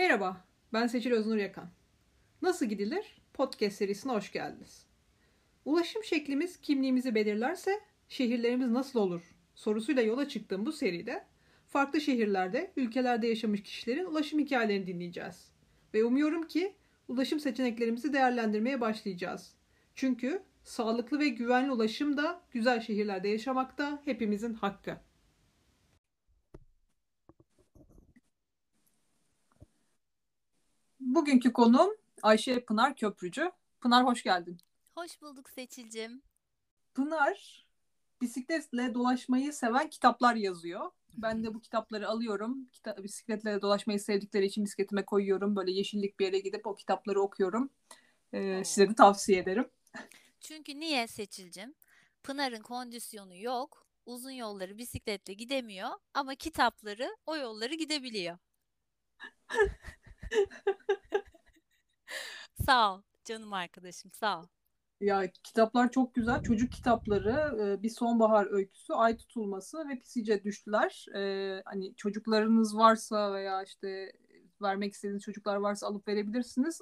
Merhaba, 0.00 0.44
ben 0.72 0.86
Seçil 0.86 1.12
Öznur 1.12 1.36
Yakan. 1.36 1.70
Nasıl 2.42 2.66
gidilir? 2.66 3.20
Podcast 3.32 3.76
serisine 3.76 4.12
hoş 4.12 4.32
geldiniz. 4.32 4.86
Ulaşım 5.64 6.04
şeklimiz 6.04 6.60
kimliğimizi 6.60 7.14
belirlerse 7.14 7.80
şehirlerimiz 8.08 8.70
nasıl 8.70 9.00
olur 9.00 9.22
sorusuyla 9.54 10.02
yola 10.02 10.28
çıktığım 10.28 10.66
bu 10.66 10.72
seride 10.72 11.24
farklı 11.66 12.00
şehirlerde, 12.00 12.72
ülkelerde 12.76 13.26
yaşamış 13.26 13.62
kişilerin 13.62 14.04
ulaşım 14.04 14.38
hikayelerini 14.40 14.86
dinleyeceğiz. 14.86 15.52
Ve 15.94 16.04
umuyorum 16.04 16.46
ki 16.46 16.74
ulaşım 17.08 17.40
seçeneklerimizi 17.40 18.12
değerlendirmeye 18.12 18.80
başlayacağız. 18.80 19.54
Çünkü 19.94 20.42
sağlıklı 20.64 21.18
ve 21.18 21.28
güvenli 21.28 21.72
ulaşım 21.72 22.16
da 22.16 22.42
güzel 22.50 22.80
şehirlerde 22.80 23.28
yaşamak 23.28 23.78
da 23.78 24.02
hepimizin 24.04 24.54
hakkı. 24.54 24.96
Bugünkü 31.14 31.52
konuğum 31.52 31.96
Ayşe 32.22 32.64
Pınar 32.64 32.96
Köprücü. 32.96 33.50
Pınar 33.80 34.06
hoş 34.06 34.22
geldin. 34.22 34.58
Hoş 34.94 35.22
bulduk 35.22 35.50
Seçil'cim. 35.50 36.22
Pınar 36.94 37.66
bisikletle 38.20 38.94
dolaşmayı 38.94 39.52
seven 39.52 39.90
kitaplar 39.90 40.34
yazıyor. 40.34 40.90
Ben 41.16 41.44
de 41.44 41.54
bu 41.54 41.60
kitapları 41.60 42.08
alıyorum. 42.08 42.68
Kita 42.72 43.04
bisikletle 43.04 43.62
dolaşmayı 43.62 44.00
sevdikleri 44.00 44.46
için 44.46 44.64
bisikletime 44.64 45.04
koyuyorum. 45.04 45.56
Böyle 45.56 45.72
yeşillik 45.72 46.20
bir 46.20 46.24
yere 46.24 46.38
gidip 46.38 46.66
o 46.66 46.74
kitapları 46.74 47.20
okuyorum. 47.20 47.70
Ee, 48.32 48.62
size 48.64 48.90
de 48.90 48.94
tavsiye 48.94 49.38
ederim. 49.38 49.68
Çünkü 50.40 50.80
niye 50.80 51.06
Seçil'cim? 51.06 51.74
Pınar'ın 52.22 52.62
kondisyonu 52.62 53.36
yok. 53.36 53.86
Uzun 54.06 54.30
yolları 54.30 54.78
bisikletle 54.78 55.34
gidemiyor 55.34 55.90
ama 56.14 56.34
kitapları 56.34 57.16
o 57.26 57.36
yolları 57.36 57.74
gidebiliyor. 57.74 58.38
sağ 62.66 62.94
ol 62.94 63.02
canım 63.24 63.52
arkadaşım 63.52 64.12
sağ 64.12 64.40
ol. 64.40 64.46
Ya 65.00 65.30
kitaplar 65.44 65.90
çok 65.90 66.14
güzel. 66.14 66.42
Çocuk 66.42 66.72
kitapları, 66.72 67.62
e, 67.62 67.82
bir 67.82 67.88
sonbahar 67.88 68.46
öyküsü, 68.50 68.92
ay 68.92 69.16
tutulması 69.16 69.88
ve 69.88 69.98
pisice 69.98 70.44
düştüler. 70.44 71.06
E, 71.16 71.62
hani 71.64 71.94
çocuklarınız 71.96 72.76
varsa 72.76 73.32
veya 73.32 73.62
işte 73.62 74.12
vermek 74.62 74.92
istediğiniz 74.92 75.22
çocuklar 75.22 75.56
varsa 75.56 75.86
alıp 75.86 76.08
verebilirsiniz. 76.08 76.80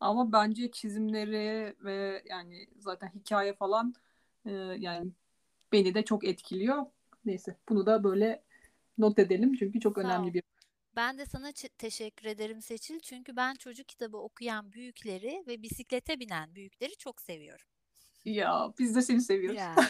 Ama 0.00 0.32
bence 0.32 0.70
çizimleri 0.70 1.76
ve 1.84 2.22
yani 2.30 2.66
zaten 2.78 3.10
hikaye 3.14 3.54
falan 3.54 3.94
e, 4.46 4.50
yani 4.78 5.10
beni 5.72 5.94
de 5.94 6.04
çok 6.04 6.24
etkiliyor. 6.24 6.86
Neyse 7.24 7.56
bunu 7.68 7.86
da 7.86 8.04
böyle 8.04 8.42
not 8.98 9.18
edelim 9.18 9.54
çünkü 9.54 9.80
çok 9.80 9.94
Sağ 9.98 9.98
önemli 9.98 10.30
ol. 10.30 10.34
bir 10.34 10.42
ben 10.96 11.18
de 11.18 11.26
sana 11.26 11.52
teşekkür 11.78 12.26
ederim 12.26 12.62
Seçil. 12.62 13.00
Çünkü 13.00 13.36
ben 13.36 13.54
çocuk 13.54 13.88
kitabı 13.88 14.16
okuyan 14.16 14.72
büyükleri 14.72 15.44
ve 15.46 15.62
bisiklete 15.62 16.20
binen 16.20 16.54
büyükleri 16.54 16.96
çok 16.96 17.20
seviyorum. 17.20 17.66
Ya 18.24 18.72
biz 18.78 18.96
de 18.96 19.02
seni 19.02 19.20
seviyoruz. 19.20 19.58
Ya. 19.58 19.74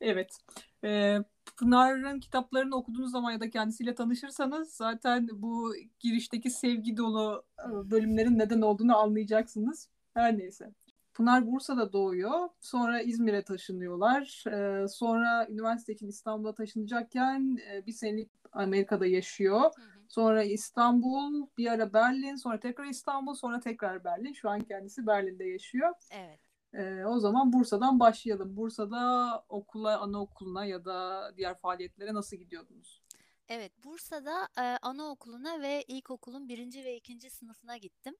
evet. 0.00 0.38
Ee, 0.84 1.18
Pınar'ın 1.56 2.20
kitaplarını 2.20 2.76
okuduğunuz 2.76 3.12
zaman 3.12 3.32
ya 3.32 3.40
da 3.40 3.50
kendisiyle 3.50 3.94
tanışırsanız 3.94 4.74
zaten 4.74 5.28
bu 5.32 5.74
girişteki 6.00 6.50
sevgi 6.50 6.96
dolu 6.96 7.46
bölümlerin 7.68 8.38
neden 8.38 8.60
olduğunu 8.60 8.96
anlayacaksınız. 8.96 9.88
Her 10.14 10.38
neyse. 10.38 10.72
Pınar 11.16 11.46
Bursa'da 11.46 11.92
doğuyor. 11.92 12.48
Sonra 12.60 13.00
İzmir'e 13.00 13.42
taşınıyorlar. 13.42 14.44
Ee, 14.48 14.88
sonra 14.88 15.46
üniversite 15.48 15.92
için 15.92 16.08
İstanbul'a 16.08 16.54
taşınacakken 16.54 17.58
e, 17.70 17.86
bir 17.86 17.92
senelik 17.92 18.30
Amerika'da 18.52 19.06
yaşıyor. 19.06 19.60
Hı 19.60 19.82
hı. 19.82 20.00
Sonra 20.08 20.42
İstanbul, 20.42 21.46
bir 21.58 21.66
ara 21.66 21.92
Berlin, 21.92 22.36
sonra 22.36 22.60
tekrar 22.60 22.84
İstanbul, 22.84 23.34
sonra 23.34 23.60
tekrar 23.60 24.04
Berlin. 24.04 24.32
Şu 24.32 24.50
an 24.50 24.60
kendisi 24.60 25.06
Berlin'de 25.06 25.44
yaşıyor. 25.44 25.92
Evet. 26.10 26.40
Ee, 26.74 27.04
o 27.04 27.18
zaman 27.20 27.52
Bursa'dan 27.52 28.00
başlayalım. 28.00 28.56
Bursa'da 28.56 29.44
okula, 29.48 30.00
anaokuluna 30.00 30.64
ya 30.64 30.84
da 30.84 31.30
diğer 31.36 31.54
faaliyetlere 31.54 32.14
nasıl 32.14 32.36
gidiyordunuz? 32.36 33.02
Evet, 33.48 33.72
Bursa'da 33.84 34.48
e, 34.58 34.62
anaokuluna 34.82 35.60
ve 35.60 35.82
ilkokulun 35.88 36.48
birinci 36.48 36.84
ve 36.84 36.96
ikinci 36.96 37.30
sınıfına 37.30 37.76
gittim. 37.76 38.14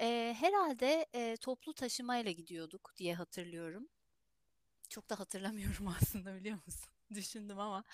E, 0.00 0.36
herhalde 0.40 1.06
e, 1.14 1.36
toplu 1.36 1.74
taşımayla 1.74 2.30
gidiyorduk 2.30 2.92
diye 2.96 3.14
hatırlıyorum. 3.14 3.88
Çok 4.88 5.10
da 5.10 5.18
hatırlamıyorum 5.18 5.88
aslında 6.02 6.34
biliyor 6.34 6.58
musun? 6.66 6.90
Düşündüm 7.14 7.58
ama. 7.58 7.84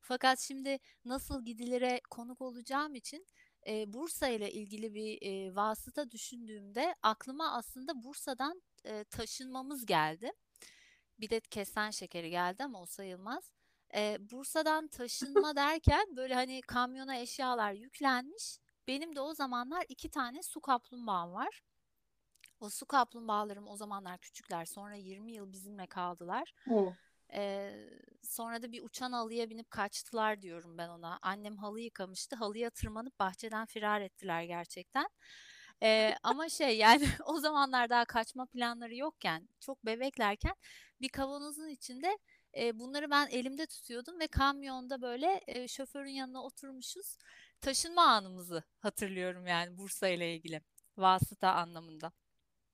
Fakat 0.00 0.40
şimdi 0.40 0.78
nasıl 1.04 1.44
gidilere 1.44 2.00
konuk 2.10 2.40
olacağım 2.40 2.94
için 2.94 3.26
e, 3.66 3.92
Bursa 3.92 4.28
ile 4.28 4.52
ilgili 4.52 4.94
bir 4.94 5.22
e, 5.22 5.54
vasıta 5.54 6.10
düşündüğümde 6.10 6.94
aklıma 7.02 7.52
aslında 7.52 8.04
Bursa'dan 8.04 8.62
e, 8.84 9.04
taşınmamız 9.04 9.86
geldi. 9.86 10.32
Bir 11.20 11.30
de 11.30 11.40
kesen 11.40 11.90
şekeri 11.90 12.30
geldi 12.30 12.64
ama 12.64 12.82
o 12.82 12.86
sayılmaz. 12.86 13.52
E, 13.94 14.16
Bursa'dan 14.20 14.88
taşınma 14.88 15.56
derken 15.56 16.16
böyle 16.16 16.34
hani 16.34 16.60
kamyona 16.60 17.16
eşyalar 17.16 17.72
yüklenmiş 17.72 18.58
benim 18.88 19.16
de 19.16 19.20
o 19.20 19.34
zamanlar 19.34 19.84
iki 19.88 20.08
tane 20.10 20.42
su 20.42 20.60
kaplumbağam 20.60 21.32
var. 21.32 21.62
O 22.60 22.70
su 22.70 22.86
kaplumbağalarım 22.86 23.68
o 23.68 23.76
zamanlar 23.76 24.18
küçükler. 24.18 24.64
Sonra 24.64 24.94
20 24.94 25.32
yıl 25.32 25.52
bizimle 25.52 25.86
kaldılar. 25.86 26.54
Ee, 27.32 27.90
sonra 28.22 28.62
da 28.62 28.72
bir 28.72 28.82
uçan 28.82 29.12
halıya 29.12 29.50
binip 29.50 29.70
kaçtılar 29.70 30.42
diyorum 30.42 30.78
ben 30.78 30.88
ona. 30.88 31.18
Annem 31.22 31.56
halı 31.56 31.80
yıkamıştı. 31.80 32.36
Halıya 32.36 32.70
tırmanıp 32.70 33.18
bahçeden 33.18 33.66
firar 33.66 34.00
ettiler 34.00 34.42
gerçekten. 34.42 35.08
Ee, 35.82 36.14
ama 36.22 36.48
şey 36.48 36.78
yani 36.78 37.04
o 37.26 37.38
zamanlar 37.38 37.90
daha 37.90 38.04
kaçma 38.04 38.46
planları 38.46 38.96
yokken, 38.96 39.48
çok 39.60 39.86
bebeklerken 39.86 40.54
bir 41.00 41.08
kavanozun 41.08 41.68
içinde 41.68 42.18
e, 42.56 42.78
bunları 42.78 43.10
ben 43.10 43.26
elimde 43.26 43.66
tutuyordum 43.66 44.20
ve 44.20 44.26
kamyonda 44.26 45.02
böyle 45.02 45.40
e, 45.46 45.68
şoförün 45.68 46.10
yanına 46.10 46.42
oturmuşuz 46.44 47.18
taşınma 47.64 48.02
anımızı 48.02 48.62
hatırlıyorum 48.78 49.46
yani 49.46 49.78
Bursa 49.78 50.08
ile 50.08 50.34
ilgili 50.34 50.60
vasıta 50.96 51.52
anlamında. 51.52 52.12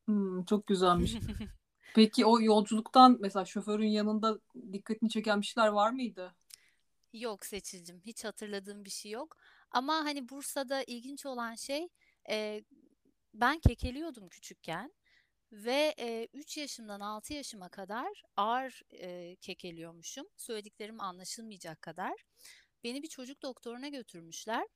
Hmm, 0.06 0.44
çok 0.44 0.66
güzelmiş. 0.66 1.14
Peki 1.94 2.26
o 2.26 2.40
yolculuktan 2.40 3.18
mesela 3.20 3.44
şoförün 3.44 3.88
yanında 3.88 4.38
dikkatini 4.72 5.10
çeken 5.10 5.40
bir 5.40 5.46
şeyler 5.46 5.68
var 5.68 5.90
mıydı? 5.90 6.34
Yok 7.12 7.46
Seçilcim 7.46 8.00
hiç 8.00 8.24
hatırladığım 8.24 8.84
bir 8.84 8.90
şey 8.90 9.12
yok. 9.12 9.36
Ama 9.70 9.94
hani 9.94 10.28
Bursa'da 10.28 10.82
ilginç 10.82 11.26
olan 11.26 11.54
şey 11.54 11.88
e, 12.30 12.64
ben 13.34 13.58
kekeliyordum 13.58 14.28
küçükken 14.28 14.92
ve 15.52 15.94
e, 15.98 16.28
3 16.32 16.58
yaşımdan 16.58 17.00
6 17.00 17.34
yaşıma 17.34 17.68
kadar 17.68 18.22
ağır 18.36 18.82
e, 18.92 19.36
kekeliyormuşum. 19.36 20.26
Söylediklerim 20.36 21.00
anlaşılmayacak 21.00 21.82
kadar. 21.82 22.24
Beni 22.84 23.02
bir 23.02 23.08
çocuk 23.08 23.42
doktoruna 23.42 23.88
götürmüşler. 23.88 24.66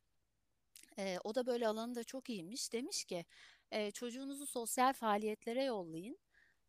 E, 0.98 1.18
o 1.24 1.34
da 1.34 1.46
böyle 1.46 1.68
alanında 1.68 2.04
çok 2.04 2.30
iyiymiş. 2.30 2.72
Demiş 2.72 3.04
ki 3.04 3.24
e, 3.70 3.90
çocuğunuzu 3.90 4.46
sosyal 4.46 4.92
faaliyetlere 4.92 5.64
yollayın. 5.64 6.18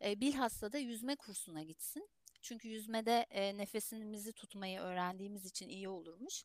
E, 0.04 0.22
bilhassa 0.22 0.72
da 0.72 0.78
yüzme 0.78 1.16
kursuna 1.16 1.64
gitsin. 1.64 2.10
Çünkü 2.42 2.68
yüzmede 2.68 3.26
e, 3.30 3.58
nefesimizi 3.58 4.34
tutmayı 4.34 4.80
öğrendiğimiz 4.80 5.46
için 5.46 5.70
iyi 5.70 5.90
olurmuş. 5.90 6.44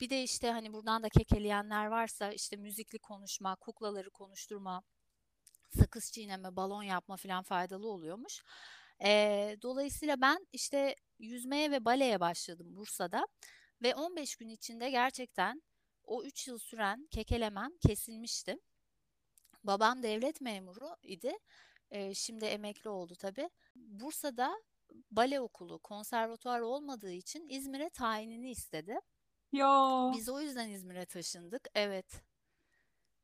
Bir 0.00 0.10
de 0.10 0.22
işte 0.22 0.50
hani 0.50 0.72
buradan 0.72 1.02
da 1.02 1.08
kekeleyenler 1.08 1.86
varsa 1.86 2.32
işte 2.32 2.56
müzikli 2.56 2.98
konuşma, 2.98 3.56
kuklaları 3.56 4.10
konuşturma, 4.10 4.82
sakız 5.78 6.12
çiğneme, 6.12 6.56
balon 6.56 6.82
yapma 6.82 7.16
falan 7.16 7.42
faydalı 7.42 7.88
oluyormuş. 7.88 8.42
E, 9.04 9.56
dolayısıyla 9.62 10.20
ben 10.20 10.46
işte 10.52 10.96
yüzmeye 11.18 11.70
ve 11.70 11.84
baleye 11.84 12.20
başladım 12.20 12.76
Bursa'da 12.76 13.26
ve 13.82 13.94
15 13.94 14.36
gün 14.36 14.48
içinde 14.48 14.90
gerçekten 14.90 15.62
o 16.08 16.24
3 16.24 16.48
yıl 16.48 16.58
süren 16.58 17.06
kekelemem 17.10 17.70
kesilmişti. 17.86 18.58
Babam 19.64 20.02
devlet 20.02 20.40
memuru 20.40 20.96
idi. 21.02 21.32
E, 21.90 22.14
şimdi 22.14 22.44
emekli 22.44 22.90
oldu 22.90 23.14
tabii. 23.18 23.50
Bursa'da 23.74 24.62
bale 25.10 25.40
okulu, 25.40 25.78
konservatuar 25.78 26.60
olmadığı 26.60 27.12
için 27.12 27.48
İzmir'e 27.48 27.90
tayinini 27.90 28.50
istedi. 28.50 28.98
Ya. 29.52 30.10
Biz 30.14 30.28
o 30.28 30.40
yüzden 30.40 30.68
İzmir'e 30.68 31.06
taşındık. 31.06 31.68
Evet. 31.74 32.22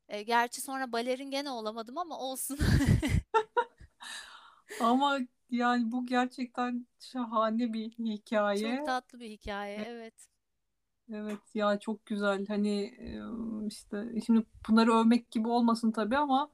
E, 0.08 0.22
gerçi 0.22 0.60
sonra 0.60 0.92
balerin 0.92 1.30
gene 1.30 1.50
olamadım 1.50 1.98
ama 1.98 2.18
olsun. 2.18 2.58
ama 4.80 5.18
yani 5.50 5.92
bu 5.92 6.06
gerçekten 6.06 6.86
şahane 7.00 7.72
bir 7.72 7.90
hikaye. 7.90 8.76
Çok 8.76 8.86
tatlı 8.86 9.20
bir 9.20 9.30
hikaye, 9.30 9.76
evet. 9.76 10.33
Evet 11.12 11.40
ya 11.54 11.78
çok 11.78 12.06
güzel. 12.06 12.46
Hani 12.46 12.94
işte 13.68 14.12
şimdi 14.26 14.46
bunları 14.68 14.92
övmek 14.94 15.30
gibi 15.30 15.48
olmasın 15.48 15.92
tabii 15.92 16.16
ama 16.16 16.50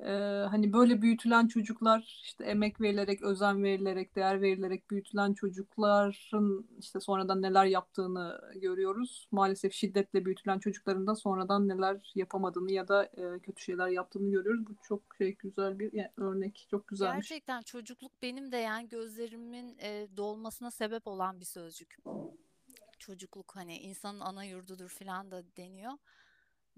Ee, 0.00 0.10
hani 0.50 0.72
böyle 0.72 1.02
büyütülen 1.02 1.46
çocuklar 1.48 2.22
işte 2.24 2.44
emek 2.44 2.80
verilerek, 2.80 3.22
özen 3.22 3.62
verilerek, 3.64 4.16
değer 4.16 4.40
verilerek 4.42 4.90
büyütülen 4.90 5.34
çocukların 5.34 6.68
işte 6.78 7.00
sonradan 7.00 7.42
neler 7.42 7.64
yaptığını 7.64 8.40
görüyoruz. 8.56 9.28
Maalesef 9.30 9.72
şiddetle 9.72 10.24
büyütülen 10.24 10.58
çocukların 10.58 11.06
da 11.06 11.14
sonradan 11.16 11.68
neler 11.68 12.12
yapamadığını 12.14 12.72
ya 12.72 12.88
da 12.88 13.04
e, 13.04 13.40
kötü 13.40 13.62
şeyler 13.62 13.88
yaptığını 13.88 14.30
görüyoruz. 14.30 14.66
Bu 14.66 14.76
çok 14.82 15.02
şey 15.18 15.36
güzel 15.36 15.78
bir 15.78 15.92
yani 15.92 16.10
örnek, 16.16 16.66
çok 16.70 16.88
güzelmiş. 16.88 17.28
Gerçekten 17.28 17.62
çocukluk 17.62 18.12
benim 18.22 18.52
de 18.52 18.56
yani 18.56 18.88
gözlerimin 18.88 19.78
e, 19.78 20.08
dolmasına 20.16 20.70
sebep 20.70 21.06
olan 21.06 21.40
bir 21.40 21.44
sözcük. 21.44 21.96
Çocukluk 22.98 23.56
hani 23.56 23.78
insanın 23.78 24.20
ana 24.20 24.44
yurdudur 24.44 24.88
falan 24.88 25.30
da 25.30 25.56
deniyor. 25.56 25.92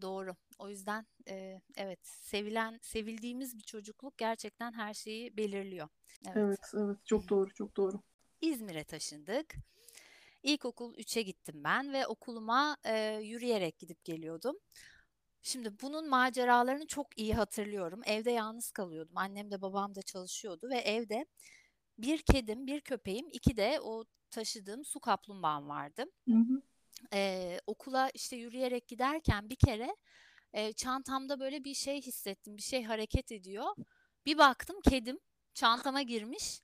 Doğru. 0.01 0.37
O 0.59 0.69
yüzden 0.69 1.07
e, 1.29 1.61
evet 1.77 2.07
sevilen 2.07 2.79
sevildiğimiz 2.83 3.59
bir 3.59 3.63
çocukluk 3.63 4.19
gerçekten 4.19 4.73
her 4.73 4.95
şeyi 4.95 5.37
belirliyor. 5.37 5.89
Evet. 6.27 6.37
Evet, 6.37 6.61
evet 6.75 7.07
çok 7.07 7.29
doğru, 7.29 7.55
çok 7.55 7.77
doğru. 7.77 8.01
İzmir'e 8.41 8.85
taşındık. 8.85 9.55
İlkokul 10.43 10.95
3'e 10.95 11.23
gittim 11.23 11.65
ben 11.65 11.93
ve 11.93 12.07
okuluma 12.07 12.77
e, 12.85 13.21
yürüyerek 13.23 13.79
gidip 13.79 14.05
geliyordum. 14.05 14.57
Şimdi 15.43 15.81
bunun 15.83 16.09
maceralarını 16.09 16.87
çok 16.87 17.19
iyi 17.19 17.35
hatırlıyorum. 17.35 18.01
Evde 18.07 18.31
yalnız 18.31 18.71
kalıyordum. 18.71 19.17
Annem 19.17 19.51
de 19.51 19.63
babam 19.63 19.95
da 19.95 20.03
çalışıyordu 20.03 20.69
ve 20.71 20.79
evde 20.79 21.27
bir 21.99 22.23
kedim, 22.23 22.67
bir 22.67 22.81
köpeğim, 22.81 23.29
iki 23.33 23.57
de 23.57 23.81
o 23.83 24.05
taşıdığım 24.31 24.85
su 24.85 25.01
kaplumbağam 25.01 25.69
vardı. 25.69 26.05
Hı 26.29 26.35
hı. 26.35 26.63
Ee, 27.13 27.61
okula 27.67 28.11
işte 28.15 28.37
yürüyerek 28.37 28.89
giderken 28.89 29.51
bir 29.51 29.57
kere 29.57 29.97
e, 30.53 30.73
çantamda 30.73 31.41
böyle 31.41 31.65
bir 31.65 31.75
şey 31.75 32.03
hissettim. 32.03 32.57
Bir 32.57 32.63
şey 32.63 32.85
hareket 32.85 33.33
ediyor. 33.33 33.75
Bir 34.27 34.39
baktım 34.39 34.77
kedim 34.81 35.19
çantama 35.55 36.03
girmiş. 36.03 36.61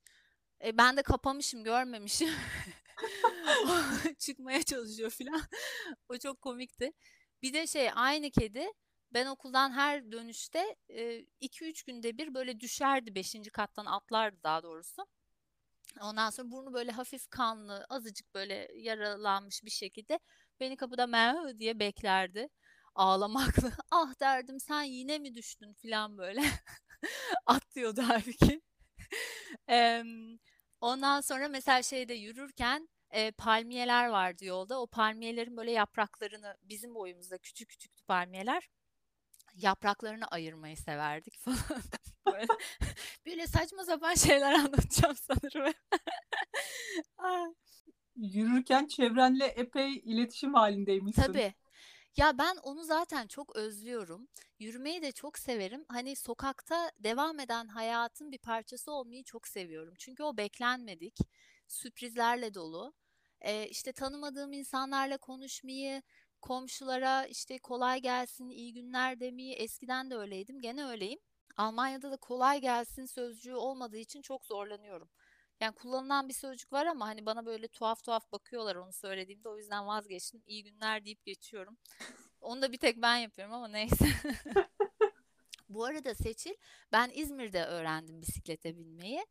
E, 0.64 0.78
ben 0.78 0.96
de 0.96 1.02
kapamışım, 1.02 1.64
görmemişim. 1.64 2.30
Çıkmaya 4.18 4.62
çalışıyor 4.62 5.10
falan. 5.10 5.42
O 6.08 6.18
çok 6.18 6.40
komikti. 6.40 6.92
Bir 7.42 7.52
de 7.52 7.66
şey 7.66 7.90
aynı 7.94 8.30
kedi 8.30 8.66
ben 9.14 9.26
okuldan 9.26 9.72
her 9.72 10.12
dönüşte 10.12 10.76
2-3 11.40 11.86
günde 11.86 12.18
bir 12.18 12.34
böyle 12.34 12.60
düşerdi 12.60 13.14
5. 13.14 13.36
kattan 13.52 13.86
atlardı 13.86 14.42
daha 14.42 14.62
doğrusu. 14.62 15.06
Ondan 16.00 16.30
sonra 16.30 16.50
burnu 16.50 16.72
böyle 16.74 16.90
hafif 16.92 17.28
kanlı, 17.30 17.86
azıcık 17.88 18.34
böyle 18.34 18.68
yaralanmış 18.74 19.64
bir 19.64 19.70
şekilde 19.70 20.18
beni 20.60 20.76
kapıda 20.76 21.06
mev 21.06 21.58
diye 21.58 21.78
beklerdi. 21.78 22.48
Ağlamaklı. 22.94 23.72
Ah 23.90 24.20
derdim 24.20 24.60
sen 24.60 24.82
yine 24.82 25.18
mi 25.18 25.34
düştün 25.34 25.72
falan 25.72 26.18
böyle. 26.18 26.42
Atlıyordu 27.46 28.02
halbuki. 28.08 28.62
Em, 29.68 30.38
ondan 30.80 31.20
sonra 31.20 31.48
mesela 31.48 31.82
şeyde 31.82 32.14
yürürken 32.14 32.88
e, 33.10 33.30
palmiyeler 33.30 34.08
vardı 34.08 34.44
yolda. 34.44 34.80
O 34.80 34.86
palmiyelerin 34.86 35.56
böyle 35.56 35.70
yapraklarını 35.70 36.56
bizim 36.62 36.94
boyumuzda 36.94 37.38
küçük 37.38 37.68
küçüktü 37.68 38.04
palmiyeler. 38.04 38.68
Yapraklarını 39.54 40.26
ayırmayı 40.26 40.76
severdik 40.76 41.38
falan. 41.44 41.82
Böyle, 42.26 42.46
böyle 43.26 43.46
saçma 43.46 43.84
sapan 43.84 44.14
şeyler 44.14 44.52
anlatacağım 44.58 45.16
sanırım. 45.16 45.74
Yürürken 48.16 48.86
çevrenle 48.86 49.46
epey 49.46 49.96
iletişim 49.96 50.54
halindeymişsin. 50.54 51.22
Tabii. 51.22 51.54
Ya 52.16 52.38
ben 52.38 52.56
onu 52.62 52.84
zaten 52.84 53.26
çok 53.26 53.56
özlüyorum. 53.56 54.28
Yürümeyi 54.58 55.02
de 55.02 55.12
çok 55.12 55.38
severim. 55.38 55.84
Hani 55.88 56.16
sokakta 56.16 56.90
devam 56.98 57.40
eden 57.40 57.68
hayatın 57.68 58.32
bir 58.32 58.38
parçası 58.38 58.92
olmayı 58.92 59.24
çok 59.24 59.48
seviyorum. 59.48 59.94
Çünkü 59.98 60.22
o 60.22 60.36
beklenmedik, 60.36 61.18
sürprizlerle 61.68 62.54
dolu. 62.54 62.94
Ee, 63.40 63.66
işte 63.68 63.92
tanımadığım 63.92 64.52
insanlarla 64.52 65.18
konuşmayı, 65.18 66.02
komşulara 66.42 67.26
işte 67.26 67.58
kolay 67.58 68.00
gelsin, 68.00 68.50
iyi 68.50 68.72
günler 68.72 69.20
demeyi 69.20 69.54
eskiden 69.54 70.10
de 70.10 70.16
öyleydim, 70.16 70.60
gene 70.60 70.84
öyleyim. 70.86 71.18
Almanya'da 71.56 72.10
da 72.10 72.16
kolay 72.16 72.60
gelsin 72.60 73.06
sözcüğü 73.06 73.54
olmadığı 73.54 73.96
için 73.96 74.22
çok 74.22 74.46
zorlanıyorum. 74.46 75.08
Yani 75.60 75.74
kullanılan 75.74 76.28
bir 76.28 76.34
sözcük 76.34 76.72
var 76.72 76.86
ama 76.86 77.06
hani 77.06 77.26
bana 77.26 77.46
böyle 77.46 77.68
tuhaf 77.68 78.04
tuhaf 78.04 78.32
bakıyorlar 78.32 78.76
onu 78.76 78.92
söylediğimde 78.92 79.48
o 79.48 79.58
yüzden 79.58 79.86
vazgeçtim. 79.86 80.42
İyi 80.46 80.64
günler 80.64 81.04
deyip 81.04 81.24
geçiyorum. 81.24 81.76
Onu 82.40 82.62
da 82.62 82.72
bir 82.72 82.78
tek 82.78 83.02
ben 83.02 83.16
yapıyorum 83.16 83.54
ama 83.54 83.68
neyse. 83.68 84.04
Bu 85.68 85.84
arada 85.84 86.14
Seçil 86.14 86.54
ben 86.92 87.10
İzmir'de 87.14 87.64
öğrendim 87.64 88.22
bisiklete 88.22 88.76
binmeyi. 88.76 89.26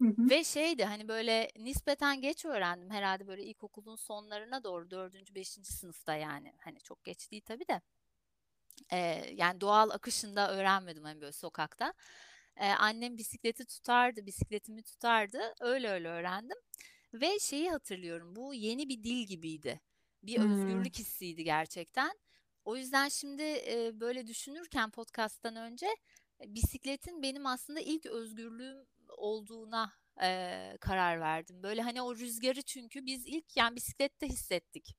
Hı 0.00 0.08
hı. 0.08 0.30
Ve 0.30 0.44
şeydi 0.44 0.84
hani 0.84 1.08
böyle 1.08 1.50
nispeten 1.56 2.20
geç 2.20 2.44
öğrendim 2.44 2.90
herhalde 2.90 3.26
böyle 3.26 3.42
ilkokulun 3.42 3.96
sonlarına 3.96 4.64
doğru 4.64 4.90
dördüncü 4.90 5.34
beşinci 5.34 5.72
sınıfta 5.72 6.14
yani 6.14 6.52
hani 6.58 6.80
çok 6.80 7.04
geç 7.04 7.30
değil 7.30 7.42
tabii 7.46 7.68
de 7.68 7.80
Ee, 8.92 9.30
yani 9.34 9.60
doğal 9.60 9.90
akışında 9.90 10.52
öğrenmedim 10.52 11.04
hani 11.04 11.20
böyle 11.20 11.32
sokakta. 11.32 11.94
Ee, 12.56 12.66
annem 12.68 13.18
bisikleti 13.18 13.64
tutardı, 13.66 14.26
bisikletimi 14.26 14.82
tutardı. 14.82 15.40
Öyle 15.60 15.88
öyle 15.90 16.08
öğrendim. 16.08 16.56
Ve 17.14 17.38
şeyi 17.38 17.70
hatırlıyorum. 17.70 18.36
Bu 18.36 18.54
yeni 18.54 18.88
bir 18.88 19.02
dil 19.04 19.26
gibiydi. 19.26 19.80
Bir 20.22 20.36
Hmm. 20.36 20.42
özgürlük 20.42 20.98
hissiydi 20.98 21.44
gerçekten. 21.44 22.10
O 22.64 22.76
yüzden 22.76 23.08
şimdi 23.08 23.42
e, 23.42 23.90
böyle 24.00 24.26
düşünürken 24.26 24.90
podcast'tan 24.90 25.56
önce 25.56 25.86
e, 26.40 26.54
bisikletin 26.54 27.22
benim 27.22 27.46
aslında 27.46 27.80
ilk 27.80 28.06
özgürlüğüm 28.06 28.86
olduğuna 29.16 29.92
e, 30.22 30.76
karar 30.80 31.20
verdim. 31.20 31.62
Böyle 31.62 31.82
hani 31.82 32.02
o 32.02 32.16
rüzgarı 32.16 32.62
çünkü 32.62 33.06
biz 33.06 33.26
ilk 33.26 33.56
yani 33.56 33.76
bisiklette 33.76 34.26
hissettik. 34.28 34.96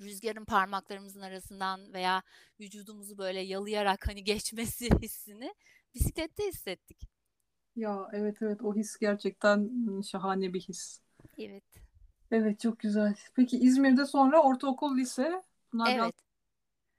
Rüzgarın 0.00 0.44
parmaklarımızın 0.44 1.20
arasından 1.20 1.92
veya 1.92 2.22
vücudumuzu 2.60 3.18
böyle 3.18 3.40
yalayarak 3.40 4.08
hani 4.08 4.24
geçmesi 4.24 4.90
hissini 5.02 5.54
bisiklette 5.94 6.46
hissettik. 6.48 7.08
Ya 7.76 8.08
evet 8.12 8.42
evet 8.42 8.62
o 8.62 8.74
his 8.74 8.96
gerçekten 8.98 9.70
şahane 10.02 10.54
bir 10.54 10.60
his. 10.60 11.00
Evet. 11.38 11.64
Evet 12.30 12.60
çok 12.60 12.78
güzel. 12.78 13.14
Peki 13.36 13.58
İzmir'de 13.58 14.06
sonra 14.06 14.42
ortaokul, 14.42 14.96
lise 14.96 15.42
bunlar 15.72 15.94
biraz 15.96 16.10
Evet. 16.10 16.14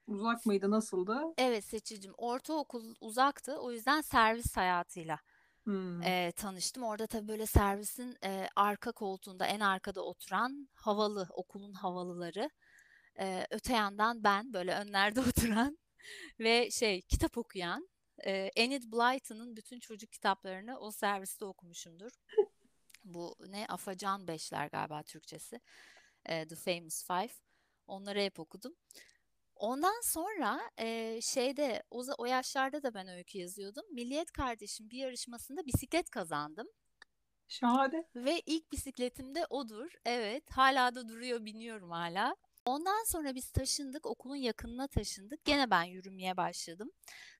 uzak 0.08 0.46
mıydı, 0.46 0.72
nasıldı? 0.72 1.22
Evet 1.38 1.66
Seçicim. 1.66 2.14
Ortaokul 2.18 2.96
uzaktı. 3.02 3.58
O 3.60 3.72
yüzden 3.72 4.02
servis 4.02 4.58
hayatıyla 4.58 5.20
Hmm. 5.66 6.02
e, 6.04 6.32
tanıştım. 6.36 6.84
Orada 6.84 7.08
tabii 7.08 7.28
böyle 7.28 7.46
servisin 7.46 8.18
e, 8.26 8.48
arka 8.56 8.92
koltuğunda 8.92 9.46
en 9.48 9.60
arkada 9.60 10.02
oturan 10.02 10.70
havalı 10.76 11.28
okulun 11.32 11.74
havalıları. 11.74 12.50
E, 13.20 13.48
öte 13.52 13.74
yandan 13.74 14.24
ben 14.24 14.54
böyle 14.54 14.76
önlerde 14.76 15.22
oturan 15.30 15.78
ve 16.40 16.72
şey 16.72 17.02
kitap 17.02 17.38
okuyan. 17.38 17.90
E, 18.26 18.32
Enid 18.56 18.84
Blyton'ın 18.84 19.56
bütün 19.56 19.80
çocuk 19.80 20.12
kitaplarını 20.12 20.80
o 20.80 20.92
serviste 20.92 21.46
okumuşumdur. 21.46 22.12
Bu 23.04 23.36
ne? 23.48 23.66
Afacan 23.68 24.28
Beşler 24.28 24.68
galiba 24.68 25.04
Türkçesi. 25.04 25.62
E, 26.26 26.48
The 26.48 26.56
Famous 26.56 27.08
Five. 27.08 27.34
Onları 27.88 28.20
hep 28.20 28.40
okudum. 28.40 28.76
Ondan 29.56 30.02
sonra 30.04 30.72
e, 30.78 31.20
şeyde 31.22 31.84
o, 31.92 32.04
o 32.18 32.26
yaşlarda 32.26 32.84
da 32.84 32.94
ben 32.94 33.08
öykü 33.08 33.38
yazıyordum. 33.38 33.84
Milliyet 33.92 34.32
Kardeşim 34.32 34.90
bir 34.90 34.98
yarışmasında 34.98 35.66
bisiklet 35.66 36.10
kazandım. 36.10 36.68
Şahane. 37.48 38.08
Ve 38.16 38.42
ilk 38.46 38.72
bisikletim 38.72 39.36
de 39.36 39.46
odur. 39.50 39.92
Evet, 40.06 40.52
hala 40.52 40.96
da 40.96 41.10
duruyor, 41.10 41.46
biniyorum 41.46 41.92
hala. 41.92 42.36
Ondan 42.66 43.04
sonra 43.04 43.36
biz 43.36 43.52
taşındık, 43.52 44.06
okulun 44.06 44.36
yakınına 44.36 44.88
taşındık. 44.88 45.46
Gene 45.46 45.70
ben 45.72 45.84
yürümeye 45.84 46.38
başladım. 46.38 46.92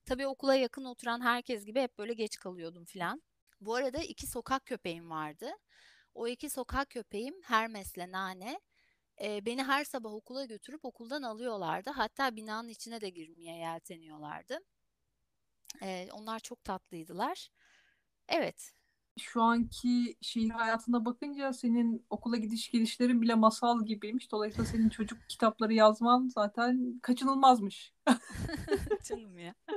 Tabii 0.04 0.26
okula 0.26 0.54
yakın 0.54 0.84
oturan 0.84 1.20
herkes 1.20 1.64
gibi 1.64 1.80
hep 1.80 1.98
böyle 1.98 2.14
geç 2.14 2.36
kalıyordum 2.38 2.84
filan. 2.84 3.22
Bu 3.60 3.74
arada 3.74 3.98
iki 3.98 4.26
sokak 4.26 4.66
köpeğim 4.66 5.10
vardı. 5.10 5.50
O 6.14 6.28
iki 6.28 6.50
sokak 6.50 6.90
köpeğim 6.90 7.42
Hermes'le 7.42 7.96
Nane. 8.12 8.60
e, 9.22 9.46
beni 9.46 9.62
her 9.64 9.84
sabah 9.84 10.12
okula 10.12 10.44
götürüp 10.44 10.84
okuldan 10.84 11.22
alıyorlardı. 11.22 11.90
Hatta 11.90 12.36
binanın 12.36 12.68
içine 12.68 13.00
de 13.00 13.10
girmeye 13.10 13.58
yelteniyorlardı. 13.58 14.58
E, 15.82 16.08
onlar 16.12 16.40
çok 16.40 16.64
tatlıydılar. 16.64 17.48
Evet, 18.28 18.72
Şu 19.18 19.42
anki 19.42 20.16
şehir 20.20 20.50
hayatına 20.50 21.04
bakınca 21.04 21.52
senin 21.52 22.06
okula 22.10 22.36
gidiş 22.36 22.70
gelişlerin 22.70 23.22
bile 23.22 23.34
masal 23.34 23.86
gibiymiş. 23.86 24.32
Dolayısıyla 24.32 24.64
senin 24.66 24.88
çocuk 24.88 25.18
kitapları 25.28 25.74
yazman 25.74 26.28
zaten 26.28 26.98
kaçınılmazmış. 27.02 27.92
canım 29.04 29.38
ya. 29.38 29.54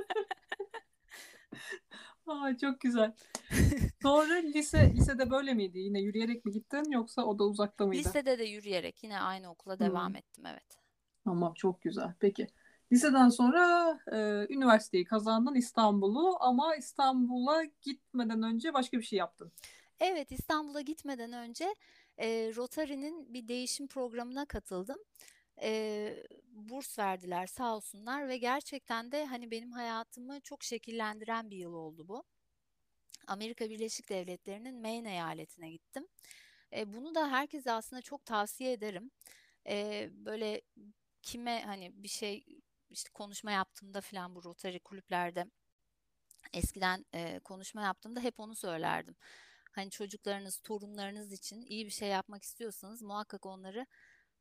Aa, 2.26 2.56
çok 2.56 2.80
güzel. 2.80 3.14
Sonra 4.02 4.34
lise 4.34 4.92
lisede 4.94 5.30
böyle 5.30 5.54
miydi? 5.54 5.78
Yine 5.78 6.00
yürüyerek 6.00 6.44
mi 6.44 6.52
gittin 6.52 6.90
yoksa 6.90 7.24
o 7.24 7.38
da 7.38 7.44
uzakta 7.44 7.86
mıydı? 7.86 8.00
Lisede 8.00 8.38
de 8.38 8.44
yürüyerek 8.44 9.04
yine 9.04 9.20
aynı 9.20 9.50
okula 9.50 9.74
Hmm. 9.80 9.80
devam 9.80 10.16
ettim 10.16 10.46
evet. 10.46 10.78
Tamam 11.24 11.54
çok 11.54 11.82
güzel. 11.82 12.14
Peki 12.20 12.46
Liseden 12.92 13.28
sonra 13.28 13.92
e, 14.12 14.16
üniversiteyi 14.54 15.04
kazandın 15.04 15.54
İstanbul'u 15.54 16.36
ama 16.40 16.76
İstanbul'a 16.76 17.64
gitmeden 17.64 18.42
önce 18.42 18.74
başka 18.74 18.98
bir 18.98 19.02
şey 19.02 19.18
yaptın. 19.18 19.52
Evet, 20.00 20.32
İstanbul'a 20.32 20.80
gitmeden 20.80 21.32
önce 21.32 21.74
e, 22.18 22.52
Rotary'nin 22.56 23.34
bir 23.34 23.48
değişim 23.48 23.88
programına 23.88 24.44
katıldım. 24.44 24.98
E, 25.62 26.24
burs 26.50 26.98
verdiler 26.98 27.46
sağ 27.46 27.76
olsunlar 27.76 28.28
ve 28.28 28.36
gerçekten 28.36 29.12
de 29.12 29.26
hani 29.26 29.50
benim 29.50 29.72
hayatımı 29.72 30.40
çok 30.40 30.62
şekillendiren 30.62 31.50
bir 31.50 31.56
yıl 31.56 31.72
oldu 31.72 32.08
bu. 32.08 32.24
Amerika 33.26 33.70
Birleşik 33.70 34.08
Devletleri'nin 34.08 34.80
Maine 34.80 35.10
eyaletine 35.10 35.70
gittim. 35.70 36.06
E, 36.72 36.92
bunu 36.92 37.14
da 37.14 37.30
herkese 37.30 37.72
aslında 37.72 38.02
çok 38.02 38.24
tavsiye 38.24 38.72
ederim. 38.72 39.10
E, 39.68 40.08
böyle 40.12 40.62
kime 41.22 41.62
hani 41.66 41.92
bir 42.02 42.08
şey 42.08 42.44
işte 42.90 43.10
konuşma 43.14 43.52
yaptığımda 43.52 44.00
falan 44.00 44.34
bu 44.34 44.44
Rotary 44.44 44.78
kulüplerde 44.78 45.46
eskiden 46.52 47.04
e, 47.14 47.38
konuşma 47.38 47.82
yaptığımda 47.82 48.20
hep 48.20 48.40
onu 48.40 48.54
söylerdim. 48.54 49.16
Hani 49.72 49.90
çocuklarınız, 49.90 50.58
torunlarınız 50.58 51.32
için 51.32 51.62
iyi 51.62 51.86
bir 51.86 51.90
şey 51.90 52.08
yapmak 52.08 52.42
istiyorsanız 52.42 53.02
muhakkak 53.02 53.46
onları 53.46 53.86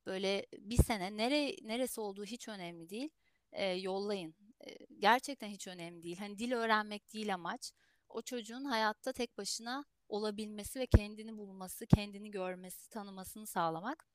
böyle 0.06 0.46
bir 0.58 0.84
sene 0.84 1.18
nere 1.18 1.56
neresi 1.62 2.02
olduğu 2.02 2.26
hiç 2.26 2.48
önemli 2.48 2.90
değil. 2.90 3.10
E, 3.52 3.66
yollayın. 3.66 4.36
E, 4.68 4.86
gerçekten 5.00 5.48
hiç 5.50 5.68
önemli 5.68 6.04
değil. 6.04 6.18
Hani 6.18 6.38
dil 6.38 6.52
öğrenmek 6.52 7.14
değil 7.14 7.34
amaç. 7.34 7.72
O 8.10 8.22
çocuğun 8.22 8.64
hayatta 8.66 9.14
tek 9.14 9.38
başına 9.38 9.86
olabilmesi 10.10 10.80
ve 10.80 10.86
kendini 10.86 11.38
bulması, 11.38 11.88
kendini 11.88 12.32
görmesi, 12.32 12.90
tanımasını 12.90 13.48
sağlamak. 13.48 14.06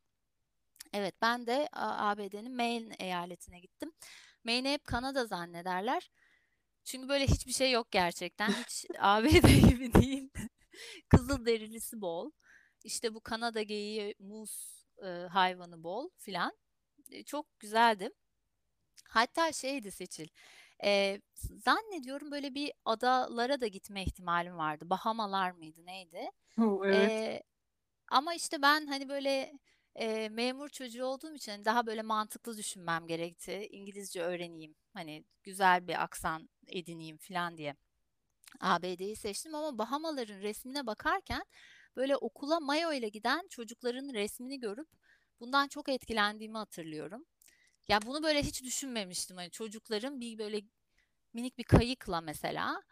Evet, 0.92 1.14
ben 1.22 1.46
de 1.46 1.68
ABD'nin 1.72 2.56
Maine 2.56 2.94
eyaletine 2.98 3.60
gittim. 3.60 3.92
Maine 4.44 4.72
hep 4.72 4.84
Kanada 4.84 5.26
zannederler. 5.26 6.10
Çünkü 6.84 7.08
böyle 7.08 7.26
hiçbir 7.26 7.52
şey 7.52 7.70
yok 7.72 7.90
gerçekten. 7.90 8.48
Hiç 8.48 8.86
ABD 8.98 9.68
gibi 9.70 9.94
değil. 9.94 10.30
Kızıl 11.08 11.46
derilisi 11.46 12.00
bol. 12.00 12.30
İşte 12.84 13.14
bu 13.14 13.20
Kanada 13.20 13.62
geyiği, 13.62 14.14
muz 14.18 14.84
e, 15.04 15.06
hayvanı 15.08 15.82
bol 15.82 16.10
filan. 16.18 16.56
E, 17.10 17.24
çok 17.24 17.58
güzeldi. 17.58 18.10
Hatta 19.04 19.52
şeydi 19.52 19.90
Seçil. 19.90 20.28
E, 20.84 21.20
zannediyorum 21.64 22.30
böyle 22.30 22.54
bir 22.54 22.72
adalara 22.84 23.60
da 23.60 23.66
gitme 23.66 24.02
ihtimalim 24.02 24.56
vardı. 24.56 24.90
Bahamalar 24.90 25.50
mıydı 25.50 25.86
neydi? 25.86 26.30
Oh, 26.60 26.86
evet. 26.86 27.10
E, 27.10 27.42
ama 28.08 28.34
işte 28.34 28.62
ben 28.62 28.86
hani 28.86 29.08
böyle 29.08 29.52
e, 29.94 30.28
memur 30.28 30.68
çocuğu 30.68 31.04
olduğum 31.04 31.34
için 31.34 31.52
hani 31.52 31.64
daha 31.64 31.86
böyle 31.86 32.02
mantıklı 32.02 32.56
düşünmem 32.56 33.06
gerekti. 33.06 33.68
İngilizce 33.70 34.22
öğreneyim. 34.22 34.74
Hani 34.94 35.24
güzel 35.44 35.88
bir 35.88 36.02
aksan 36.02 36.48
edineyim 36.68 37.18
falan 37.18 37.58
diye. 37.58 37.76
ABD'yi 38.60 39.16
seçtim 39.16 39.54
ama 39.54 39.78
Bahamaların 39.78 40.40
resmine 40.40 40.86
bakarken 40.86 41.44
böyle 41.96 42.16
okula 42.16 42.60
mayo 42.60 42.92
ile 42.92 43.08
giden 43.08 43.48
çocukların 43.48 44.14
resmini 44.14 44.60
görüp 44.60 44.88
bundan 45.40 45.68
çok 45.68 45.88
etkilendiğimi 45.88 46.58
hatırlıyorum. 46.58 47.24
Ya 47.88 48.02
bunu 48.02 48.22
böyle 48.22 48.42
hiç 48.42 48.62
düşünmemiştim. 48.64 49.36
Hani 49.36 49.50
çocukların 49.50 50.20
bir 50.20 50.38
böyle 50.38 50.62
minik 51.34 51.58
bir 51.58 51.64
kayıkla 51.64 52.20
mesela 52.20 52.82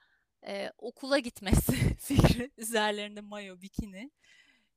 e, 0.46 0.72
okula 0.78 1.18
gitmesi 1.18 1.96
fikri 2.00 2.50
üzerlerinde 2.56 3.20
mayo, 3.20 3.60
bikini 3.60 4.10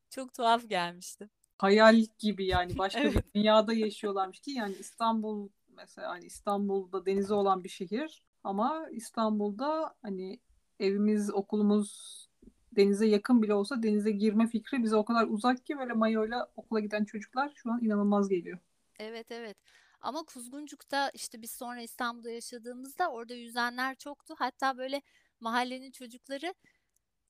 çok 0.10 0.34
tuhaf 0.34 0.70
gelmişti. 0.70 1.30
Hayal 1.64 2.06
gibi 2.20 2.46
yani 2.46 2.78
başka 2.78 3.00
Evet. 3.00 3.16
bir 3.16 3.40
dünyada 3.40 3.74
yaşıyorlarmış 3.74 4.40
ki 4.40 4.52
yani 4.52 4.76
İstanbul 4.80 5.50
mesela 5.70 6.10
hani 6.10 6.26
İstanbul'da 6.26 7.06
denizi 7.06 7.34
olan 7.34 7.64
bir 7.64 7.70
şehir 7.70 8.24
ama 8.44 8.90
İstanbul'da 8.92 9.96
hani 10.02 10.40
evimiz, 10.80 11.34
okulumuz 11.34 12.24
denize 12.72 13.08
yakın 13.08 13.42
bile 13.42 13.54
olsa 13.54 13.84
denize 13.84 14.12
girme 14.12 14.48
fikri 14.48 14.84
bize 14.84 14.96
o 14.96 15.06
kadar 15.06 15.28
uzak 15.28 15.66
ki 15.66 15.78
böyle 15.78 15.94
mayoyla 15.94 16.52
okula 16.56 16.80
giden 16.80 17.06
çocuklar 17.06 17.52
şu 17.56 17.72
an 17.72 17.84
inanılmaz 17.84 18.30
geliyor. 18.30 18.60
Evet 19.00 19.32
evet. 19.32 19.58
Ama 20.02 20.24
Kuzguncuk'ta 20.24 21.10
işte 21.14 21.42
biz 21.42 21.52
sonra 21.52 21.82
İstanbul'da 21.82 22.32
yaşadığımızda 22.32 23.12
orada 23.12 23.34
yüzenler 23.34 23.96
çoktu. 23.96 24.36
Hatta 24.38 24.78
böyle 24.78 25.02
mahallenin 25.40 25.92
çocukları 25.92 26.54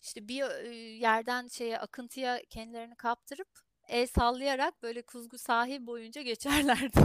işte 0.01 0.27
bir 0.27 0.43
e, 0.43 0.75
yerden 0.75 1.47
şeye 1.47 1.79
akıntıya 1.79 2.41
kendilerini 2.49 2.95
kaptırıp 2.95 3.72
el 3.87 4.07
sallayarak 4.07 4.83
böyle 4.83 5.01
Kuzgu 5.01 5.37
sahil 5.37 5.87
boyunca 5.87 6.21
geçerlerdi. 6.21 6.99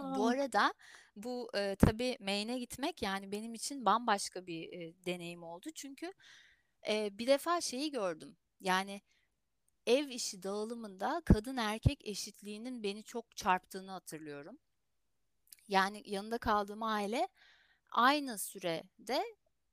Bu 0.00 0.26
Aa, 0.26 0.28
arada 0.28 0.74
bu 1.16 1.50
e, 1.56 1.76
tabii 1.76 2.16
Maine'e 2.20 2.58
gitmek 2.58 3.02
yani 3.02 3.32
benim 3.32 3.54
için 3.54 3.84
bambaşka 3.84 4.46
bir 4.46 4.72
e, 4.72 4.94
deneyim 5.06 5.42
oldu. 5.42 5.70
Çünkü 5.74 6.12
e, 6.88 7.18
bir 7.18 7.26
defa 7.26 7.60
şeyi 7.60 7.90
gördüm. 7.90 8.36
Yani 8.60 9.02
ev 9.86 10.08
işi 10.08 10.42
dağılımında 10.42 11.22
kadın 11.24 11.56
erkek 11.56 12.06
eşitliğinin 12.08 12.82
beni 12.82 13.04
çok 13.04 13.36
çarptığını 13.36 13.90
hatırlıyorum. 13.90 14.58
Yani 15.68 16.02
yanında 16.06 16.38
kaldığım 16.38 16.82
aile 16.82 17.28
aynı 17.90 18.38
sürede 18.38 19.24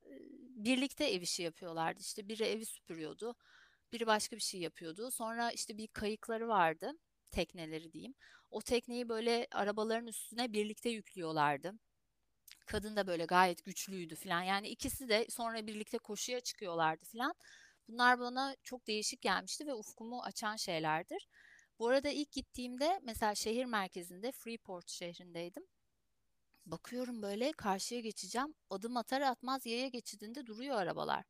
e, 0.05 0.11
birlikte 0.57 1.05
ev 1.05 1.21
işi 1.21 1.43
yapıyorlardı. 1.43 2.01
İşte 2.01 2.29
biri 2.29 2.43
evi 2.43 2.65
süpürüyordu, 2.65 3.35
biri 3.93 4.07
başka 4.07 4.35
bir 4.35 4.41
şey 4.41 4.61
yapıyordu. 4.61 5.11
Sonra 5.11 5.51
işte 5.51 5.77
bir 5.77 5.87
kayıkları 5.87 6.47
vardı, 6.47 6.91
tekneleri 7.31 7.93
diyeyim. 7.93 8.15
O 8.51 8.61
tekneyi 8.61 9.09
böyle 9.09 9.47
arabaların 9.51 10.07
üstüne 10.07 10.53
birlikte 10.53 10.89
yüklüyorlardı. 10.89 11.73
Kadın 12.65 12.95
da 12.95 13.07
böyle 13.07 13.25
gayet 13.25 13.65
güçlüydü 13.65 14.15
falan. 14.15 14.41
Yani 14.41 14.69
ikisi 14.69 15.09
de 15.09 15.27
sonra 15.29 15.67
birlikte 15.67 15.97
koşuya 15.97 16.39
çıkıyorlardı 16.39 17.05
falan. 17.05 17.33
Bunlar 17.87 18.19
bana 18.19 18.55
çok 18.63 18.87
değişik 18.87 19.21
gelmişti 19.21 19.67
ve 19.67 19.73
ufkumu 19.73 20.23
açan 20.23 20.55
şeylerdir. 20.55 21.27
Bu 21.79 21.87
arada 21.87 22.09
ilk 22.09 22.31
gittiğimde 22.31 22.99
mesela 23.03 23.35
şehir 23.35 23.65
merkezinde 23.65 24.31
Freeport 24.31 24.89
şehrindeydim. 24.89 25.63
Bakıyorum 26.71 27.21
böyle 27.21 27.51
karşıya 27.51 28.01
geçeceğim. 28.01 28.55
Adım 28.69 28.97
atar 28.97 29.21
atmaz 29.21 29.65
yaya 29.65 29.87
geçidinde 29.87 30.45
duruyor 30.45 30.77
arabalar. 30.77 31.23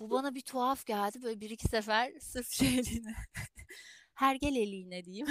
Bu 0.00 0.10
bana 0.10 0.34
bir 0.34 0.40
tuhaf 0.40 0.86
geldi. 0.86 1.22
Böyle 1.22 1.40
bir 1.40 1.50
iki 1.50 1.68
sefer 1.68 2.12
sırf 2.20 2.50
şeyliğine, 2.50 3.14
hergeleliğine 4.14 5.04
diyeyim. 5.04 5.26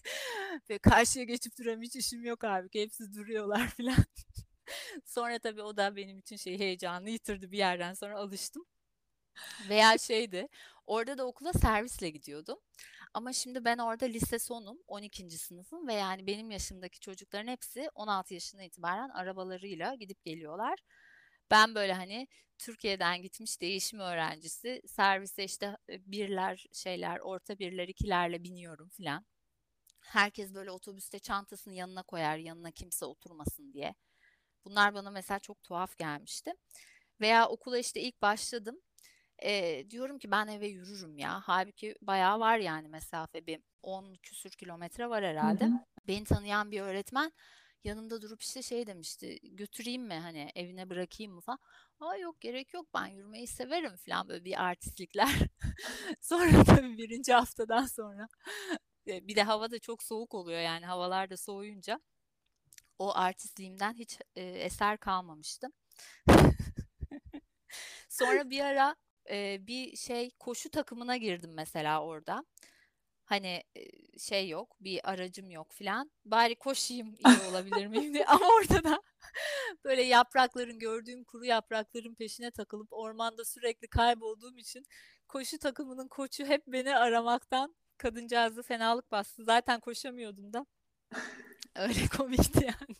Ve 0.70 0.78
karşıya 0.78 1.24
geçip 1.24 1.58
duram 1.58 1.82
hiç 1.82 1.96
işim 1.96 2.24
yok 2.24 2.44
abi. 2.44 2.68
Hepsi 2.72 3.14
duruyorlar 3.14 3.68
falan. 3.76 3.96
Sonra 5.04 5.38
tabii 5.38 5.62
o 5.62 5.76
da 5.76 5.96
benim 5.96 6.18
için 6.18 6.36
şey 6.36 6.58
heyecanını 6.58 7.10
yitirdi 7.10 7.52
bir 7.52 7.58
yerden 7.58 7.94
sonra 7.94 8.18
alıştım. 8.18 8.64
Veya 9.68 9.98
şeydi, 9.98 10.48
orada 10.86 11.18
da 11.18 11.26
okula 11.26 11.52
servisle 11.52 12.10
gidiyordum. 12.10 12.58
Ama 13.14 13.32
şimdi 13.32 13.64
ben 13.64 13.78
orada 13.78 14.04
lise 14.06 14.38
sonum, 14.38 14.78
12. 14.86 15.38
sınıfım 15.38 15.88
ve 15.88 15.94
yani 15.94 16.26
benim 16.26 16.50
yaşımdaki 16.50 17.00
çocukların 17.00 17.46
hepsi 17.52 17.90
16 17.94 18.34
yaşından 18.34 18.64
itibaren 18.64 19.08
arabalarıyla 19.08 19.94
gidip 19.94 20.24
geliyorlar. 20.24 20.78
Ben 21.50 21.74
böyle 21.74 21.92
hani 21.92 22.28
Türkiye'den 22.58 23.22
gitmiş 23.22 23.60
değişim 23.60 23.98
öğrencisi 24.00 24.82
servise 24.86 25.44
işte 25.44 25.76
e, 25.90 26.12
birler 26.12 26.66
şeyler 26.72 27.18
orta 27.20 27.58
birler 27.58 27.88
ikilerle 27.88 28.44
biniyorum 28.44 28.88
filan. 28.88 29.26
Herkes 30.00 30.54
böyle 30.54 30.70
otobüste 30.70 31.18
çantasını 31.18 31.74
yanına 31.74 32.02
koyar 32.02 32.36
yanına 32.36 32.70
kimse 32.70 33.04
oturmasın 33.06 33.72
diye. 33.72 33.94
Bunlar 34.64 34.94
bana 34.94 35.10
mesela 35.10 35.38
çok 35.38 35.62
tuhaf 35.62 35.98
gelmişti. 35.98 36.52
Veya 37.20 37.48
okula 37.48 37.78
işte 37.78 38.00
ilk 38.00 38.22
başladım. 38.22 38.80
Ee, 39.44 39.86
diyorum 39.90 40.18
ki 40.18 40.30
ben 40.30 40.46
eve 40.48 40.66
yürürüm 40.68 41.18
ya. 41.18 41.40
Halbuki 41.44 41.94
bayağı 42.02 42.40
var 42.40 42.58
yani 42.58 42.88
mesafe 42.88 43.46
bir 43.46 43.60
10 43.82 44.14
küsür 44.14 44.50
kilometre 44.50 45.08
var 45.10 45.24
hı 45.40 45.46
herhalde. 45.46 45.64
hı. 45.66 45.84
Beni 46.08 46.24
tanıyan 46.24 46.70
bir 46.70 46.80
öğretmen 46.80 47.32
yanımda 47.84 48.22
durup 48.22 48.42
işte 48.42 48.62
şey 48.62 48.86
demişti. 48.86 49.38
Götüreyim 49.42 50.02
mi 50.06 50.14
hani 50.14 50.50
evine 50.54 50.90
bırakayım 50.90 51.32
mı 51.34 51.40
falan. 51.40 51.58
Aa 52.00 52.16
yok 52.16 52.40
gerek 52.40 52.74
yok 52.74 52.86
ben 52.94 53.06
yürümeyi 53.06 53.46
severim 53.46 53.96
falan 53.96 54.28
böyle 54.28 54.44
bir 54.44 54.62
artistlikler. 54.64 55.28
Sonra 56.20 56.64
tabii 56.64 56.98
birinci 56.98 57.32
haftadan 57.32 57.86
sonra 57.86 58.28
e, 59.06 59.28
bir 59.28 59.36
de 59.36 59.42
hava 59.42 59.70
da 59.70 59.78
çok 59.78 60.02
soğuk 60.02 60.34
oluyor 60.34 60.60
yani 60.60 60.86
havalar 60.86 61.30
da 61.30 61.36
soğuyunca 61.36 62.00
o 62.98 63.14
artistliğimden 63.16 63.94
hiç 63.94 64.18
e, 64.36 64.42
eser 64.44 64.98
kalmamıştı. 64.98 65.66
Sonra 68.08 68.50
bir 68.50 68.60
ara 68.60 68.96
e, 69.30 69.66
bir 69.66 69.96
şey 69.96 70.30
koşu 70.38 70.70
takımına 70.70 71.16
girdim 71.16 71.50
mesela 71.54 72.04
orada. 72.04 72.44
Hani 73.24 73.62
şey 74.18 74.48
yok, 74.48 74.76
bir 74.80 75.10
aracım 75.10 75.50
yok 75.50 75.72
filan. 75.72 76.10
Bari 76.24 76.54
koşayım 76.54 77.14
iyi 77.14 77.50
olabilir 77.50 77.86
miyim 77.86 78.14
diye. 78.14 78.24
Ama 78.26 78.46
orada 78.46 78.84
da 78.84 79.02
böyle 79.84 80.02
yaprakların 80.02 80.78
gördüğüm 80.78 81.24
kuru 81.24 81.44
yaprakların 81.44 82.14
peşine 82.14 82.50
takılıp 82.50 82.92
ormanda 82.92 83.44
sürekli 83.44 83.88
kaybolduğum 83.88 84.58
için 84.58 84.86
koşu 85.28 85.58
takımının 85.58 86.08
koçu 86.08 86.44
hep 86.44 86.66
beni 86.66 86.96
aramaktan 86.96 87.74
kadıncağızı 87.98 88.62
fenalık 88.62 89.12
bastı. 89.12 89.44
Zaten 89.44 89.80
koşamıyordum 89.80 90.52
da. 90.52 90.66
Öyle 91.76 92.08
komikti 92.16 92.64
yani. 92.64 92.96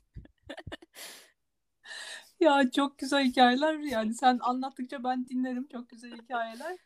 Ya 2.43 2.71
çok 2.71 2.99
güzel 2.99 3.25
hikayeler 3.25 3.79
yani 3.79 4.15
sen 4.15 4.39
anlattıkça 4.43 5.05
ben 5.05 5.29
dinlerim. 5.29 5.67
Çok 5.73 5.89
güzel 5.89 6.13
hikayeler. 6.13 6.77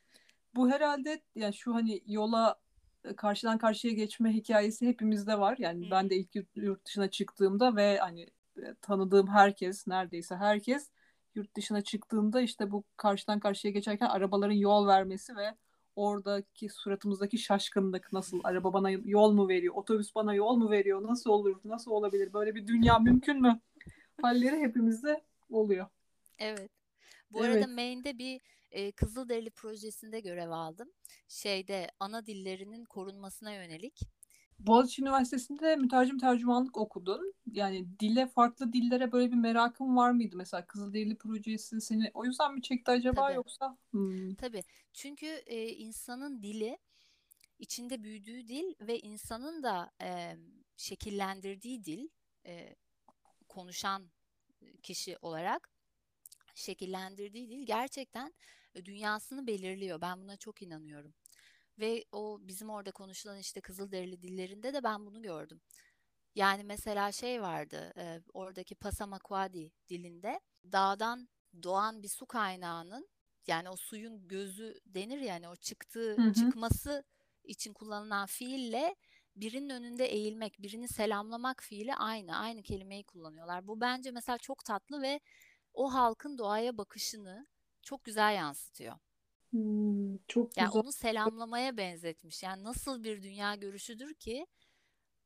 Bu 0.54 0.70
herhalde 0.70 1.22
ya 1.34 1.52
şu 1.52 1.75
hani 1.75 2.02
yola 2.06 2.56
e, 3.04 3.16
karşıdan 3.16 3.58
karşıya 3.58 3.94
geçme 3.94 4.32
hikayesi 4.32 4.86
hepimizde 4.86 5.38
var. 5.38 5.56
Yani 5.58 5.90
ben 5.90 6.10
de 6.10 6.16
ilk 6.16 6.28
yurt 6.56 6.86
dışına 6.86 7.10
çıktığımda 7.10 7.76
ve 7.76 7.98
hani 7.98 8.26
e, 8.56 8.75
tanıdığım 8.82 9.26
herkes 9.28 9.86
neredeyse 9.86 10.36
herkes 10.36 10.90
yurt 11.34 11.56
dışına 11.56 11.80
çıktığında 11.80 12.40
işte 12.40 12.70
bu 12.70 12.84
karşıdan 12.96 13.40
karşıya 13.40 13.72
geçerken 13.72 14.06
arabaların 14.06 14.54
yol 14.54 14.86
vermesi 14.86 15.36
ve 15.36 15.54
oradaki 15.96 16.68
suratımızdaki 16.68 17.38
şaşkınlık 17.38 18.12
nasıl 18.12 18.40
araba 18.44 18.72
bana 18.72 18.90
yol 18.90 19.32
mu 19.32 19.48
veriyor 19.48 19.75
otobüs 19.75 20.14
bana 20.14 20.34
yol 20.34 20.56
mu 20.56 20.70
veriyor 20.70 21.02
nasıl 21.02 21.30
olur 21.30 21.56
nasıl 21.64 21.90
olabilir? 21.90 22.32
Böyle 22.32 22.54
bir 22.54 22.66
dünya 22.66 22.98
mümkün 22.98 23.42
mü? 23.42 23.60
Halleri 24.22 24.60
hepimizde 24.60 25.22
oluyor. 25.50 25.87
Evet. 26.38 26.71
Bu 27.31 27.47
evet. 27.47 27.57
arada 27.57 27.67
Maine'de 27.67 28.19
bir 28.19 28.41
e, 28.71 28.93
Kızılderili 28.93 29.50
projesinde 29.50 30.21
görev 30.21 30.50
aldım. 30.50 30.93
Şeyde 31.29 31.91
ana 32.00 32.26
dillerinin 32.26 32.85
korunmasına 32.85 33.53
yönelik. 33.53 34.00
Boğaziçi 34.59 35.03
Üniversitesi'nde 35.03 35.76
mütercim 35.76 36.19
tercümanlık 36.19 36.76
okudun. 36.76 37.35
Yani 37.47 37.87
dile, 38.00 38.26
farklı 38.26 38.73
dillere 38.73 39.12
böyle 39.12 39.33
bir 39.33 39.37
merakın 39.37 39.97
var 39.97 40.11
mıydı? 40.11 40.37
Mesela 40.37 40.67
Kızılderili 40.67 41.17
projesi 41.17 41.81
seni 41.81 42.11
o 42.15 42.25
yüzden 42.25 42.55
mi 42.55 42.62
çekti 42.62 42.91
acaba 42.91 43.26
Tabii. 43.26 43.37
yoksa? 43.37 43.76
Hmm. 43.91 44.35
Tabii. 44.35 44.62
Çünkü 44.93 45.26
e, 45.26 45.69
insanın 45.69 46.43
dili 46.43 46.79
içinde 47.59 48.03
büyüdüğü 48.03 48.49
dil 48.49 48.75
ve 48.81 48.99
insanın 49.00 49.62
da 49.62 49.91
e, 50.03 50.37
şekillendirdiği 50.76 51.85
dil 51.85 52.09
e, 52.47 52.76
konuşan 53.49 54.11
kişi 54.82 55.16
olarak 55.23 55.70
şekillendirdiği 56.54 57.49
dil 57.50 57.66
gerçekten 57.66 58.35
dünyasını 58.85 59.46
belirliyor. 59.46 60.00
Ben 60.00 60.23
buna 60.23 60.37
çok 60.37 60.62
inanıyorum. 60.62 61.14
Ve 61.78 62.04
o 62.12 62.38
bizim 62.40 62.70
orada 62.70 62.90
konuşulan 62.90 63.38
işte 63.38 63.61
Kızılderili 63.61 64.23
dillerinde 64.23 64.75
de 64.75 64.82
ben 64.85 65.06
bunu 65.06 65.23
gördüm. 65.23 65.61
Yani 66.35 66.64
mesela 66.64 67.12
şey 67.12 67.42
vardı 67.42 67.92
e, 67.96 68.20
oradaki 68.35 68.75
Passamaquoddy 68.75 69.68
dilinde 69.88 70.40
dağdan 70.73 71.28
doğan 71.62 72.02
bir 72.02 72.08
su 72.08 72.26
kaynağının 72.26 73.08
yani 73.46 73.70
o 73.70 73.76
suyun 73.76 74.28
gözü 74.28 74.80
denir 74.87 75.18
yani 75.18 75.49
o 75.49 75.56
çıktığı 75.56 76.16
hı 76.16 76.23
hı. 76.23 76.35
çıkması 76.35 77.04
için 77.44 77.73
kullanılan 77.73 78.26
fiille 78.26 78.96
birinin 79.37 79.71
önünde 79.71 80.05
eğilmek, 80.07 80.62
birini 80.62 80.88
selamlamak 80.88 81.62
fiili 81.62 81.95
aynı. 81.95 82.37
Aynı 82.37 82.62
kelimeyi 82.62 83.05
kullanıyorlar. 83.05 83.66
Bu 83.66 83.81
bence 83.81 84.11
mesela 84.11 84.38
çok 84.38 84.64
tatlı 84.64 85.02
ve 85.02 85.21
o 85.75 85.95
halkın 85.95 86.38
doğaya 86.38 86.78
bakışını 86.78 87.47
çok 87.83 88.05
güzel 88.05 88.35
yansıtıyor. 88.35 88.95
Hmm, 89.50 90.16
çok 90.28 90.57
yani 90.57 90.66
güzel. 90.66 90.81
onu 90.81 90.93
selamlamaya 90.93 91.76
benzetmiş. 91.76 92.43
Yani 92.43 92.64
nasıl 92.64 93.05
bir 93.05 93.23
dünya 93.23 93.55
görüşüdür 93.55 94.14
ki 94.14 94.47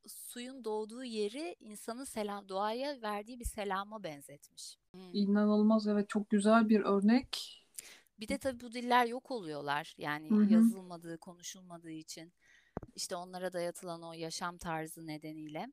suyun 0.07 0.65
doğduğu 0.65 1.05
yeri 1.05 1.57
insanın 1.61 2.05
selam 2.05 2.49
doğaya 2.49 3.03
verdiği 3.03 3.41
bir 3.41 3.45
selama 3.45 4.03
benzetmiş. 4.03 4.79
Hmm. 4.93 5.15
İnanılmaz 5.15 5.87
evet 5.87 6.09
çok 6.09 6.31
güzel 6.31 6.69
bir 6.69 6.81
örnek. 6.81 7.57
Bir 8.21 8.29
de 8.29 8.39
tabii 8.39 8.61
bu 8.61 8.73
diller 8.73 9.07
yok 9.07 9.31
oluyorlar. 9.31 9.95
Yani 9.99 10.31
Hı-hı. 10.31 10.53
yazılmadığı, 10.53 11.19
konuşulmadığı 11.19 11.91
için 11.91 12.33
işte 12.95 13.17
onlara 13.17 13.53
dayatılan 13.53 14.03
o 14.03 14.13
yaşam 14.13 14.59
tarzı 14.59 15.07
nedeniyle. 15.07 15.67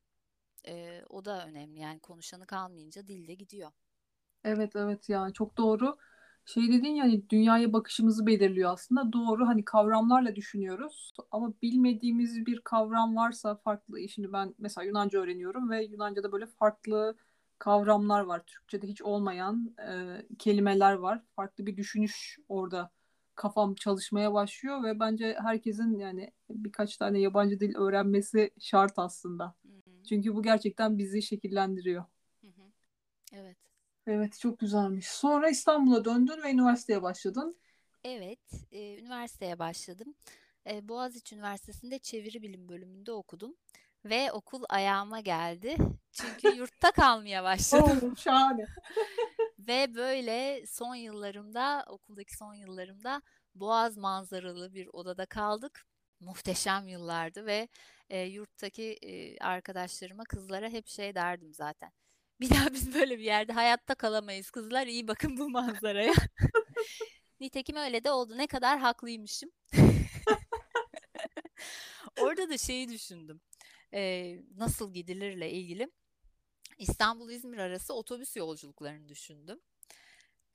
Ee, 0.67 1.03
o 1.09 1.25
da 1.25 1.47
önemli. 1.47 1.79
Yani 1.79 1.99
konuşanı 1.99 2.47
kalmayınca 2.47 3.07
dilde 3.07 3.33
gidiyor. 3.33 3.71
Evet 4.43 4.75
evet 4.75 5.09
yani 5.09 5.33
çok 5.33 5.57
doğru. 5.57 5.97
Şey 6.45 6.63
dedin 6.71 6.89
yani 6.89 7.29
dünyaya 7.29 7.73
bakışımızı 7.73 8.25
belirliyor 8.25 8.73
aslında. 8.73 9.13
Doğru 9.13 9.47
hani 9.47 9.65
kavramlarla 9.65 10.35
düşünüyoruz 10.35 11.13
ama 11.31 11.53
bilmediğimiz 11.61 12.45
bir 12.45 12.61
kavram 12.61 13.15
varsa 13.15 13.55
farklı. 13.55 14.09
Şimdi 14.09 14.33
ben 14.33 14.55
mesela 14.59 14.85
Yunanca 14.85 15.19
öğreniyorum 15.19 15.69
ve 15.69 15.83
Yunanca'da 15.83 16.31
böyle 16.31 16.45
farklı 16.45 17.17
kavramlar 17.59 18.21
var. 18.21 18.43
Türkçe'de 18.47 18.87
hiç 18.87 19.01
olmayan 19.01 19.75
e, 19.89 20.21
kelimeler 20.39 20.93
var. 20.93 21.23
Farklı 21.35 21.65
bir 21.65 21.77
düşünüş 21.77 22.39
orada 22.49 22.91
kafam 23.37 23.75
çalışmaya 23.75 24.33
başlıyor 24.33 24.83
ve 24.83 24.99
bence 24.99 25.37
herkesin 25.41 25.97
yani 25.99 26.31
birkaç 26.49 26.97
tane 26.97 27.19
yabancı 27.19 27.59
dil 27.59 27.75
öğrenmesi 27.75 28.51
şart 28.59 28.93
aslında. 28.97 29.45
Hı 29.45 29.73
hı. 29.73 30.03
Çünkü 30.09 30.35
bu 30.35 30.43
gerçekten 30.43 30.97
bizi 30.97 31.21
şekillendiriyor. 31.21 32.05
Hı 32.41 32.47
hı. 32.47 32.71
Evet. 33.33 33.57
Evet 34.07 34.39
çok 34.39 34.59
güzelmiş. 34.59 35.07
Sonra 35.07 35.49
İstanbul'a 35.49 36.05
döndün 36.05 36.43
ve 36.43 36.51
üniversiteye 36.51 37.01
başladın. 37.01 37.57
Evet, 38.03 38.39
e, 38.71 38.99
üniversiteye 38.99 39.59
başladım. 39.59 40.15
E, 40.69 40.87
Boğaziçi 40.87 41.35
Üniversitesi'nde 41.35 41.99
çeviri 41.99 42.41
bilim 42.41 42.69
bölümünde 42.69 43.11
okudum. 43.11 43.55
Ve 44.05 44.31
okul 44.31 44.63
ayağıma 44.69 45.19
geldi. 45.19 45.77
Çünkü 46.11 46.57
yurtta 46.57 46.91
kalmaya 46.91 47.43
başladım. 47.43 47.99
Oh, 48.11 48.15
şahane. 48.15 48.65
Ve 49.67 49.95
böyle 49.95 50.67
son 50.67 50.95
yıllarımda, 50.95 51.85
okuldaki 51.87 52.37
son 52.37 52.53
yıllarımda 52.53 53.21
Boğaz 53.55 53.97
manzaralı 53.97 54.73
bir 54.73 54.87
odada 54.93 55.25
kaldık. 55.25 55.85
Muhteşem 56.19 56.87
yıllardı 56.87 57.45
ve 57.45 57.67
e, 58.09 58.21
yurttaki 58.21 58.83
e, 59.01 59.37
arkadaşlarıma, 59.39 60.23
kızlara 60.23 60.69
hep 60.69 60.87
şey 60.87 61.15
derdim 61.15 61.53
zaten. 61.53 61.91
Bir 62.39 62.49
daha 62.49 62.73
biz 62.73 62.93
böyle 62.93 63.17
bir 63.17 63.23
yerde 63.23 63.53
hayatta 63.53 63.95
kalamayız 63.95 64.51
kızlar. 64.51 64.87
iyi 64.87 65.07
bakın 65.07 65.37
bu 65.37 65.49
manzaraya. 65.49 66.13
Nitekim 67.39 67.75
öyle 67.75 68.03
de 68.03 68.11
oldu. 68.11 68.37
Ne 68.37 68.47
kadar 68.47 68.79
haklıymışım. 68.79 69.51
Orada 72.19 72.49
da 72.49 72.57
şeyi 72.57 72.89
düşündüm. 72.89 73.41
Ee, 73.93 74.39
nasıl 74.55 74.93
gidilirle 74.93 75.51
ilgili. 75.51 75.91
İstanbul-İzmir 76.77 77.57
arası 77.57 77.93
otobüs 77.93 78.35
yolculuklarını 78.35 79.09
düşündüm. 79.09 79.59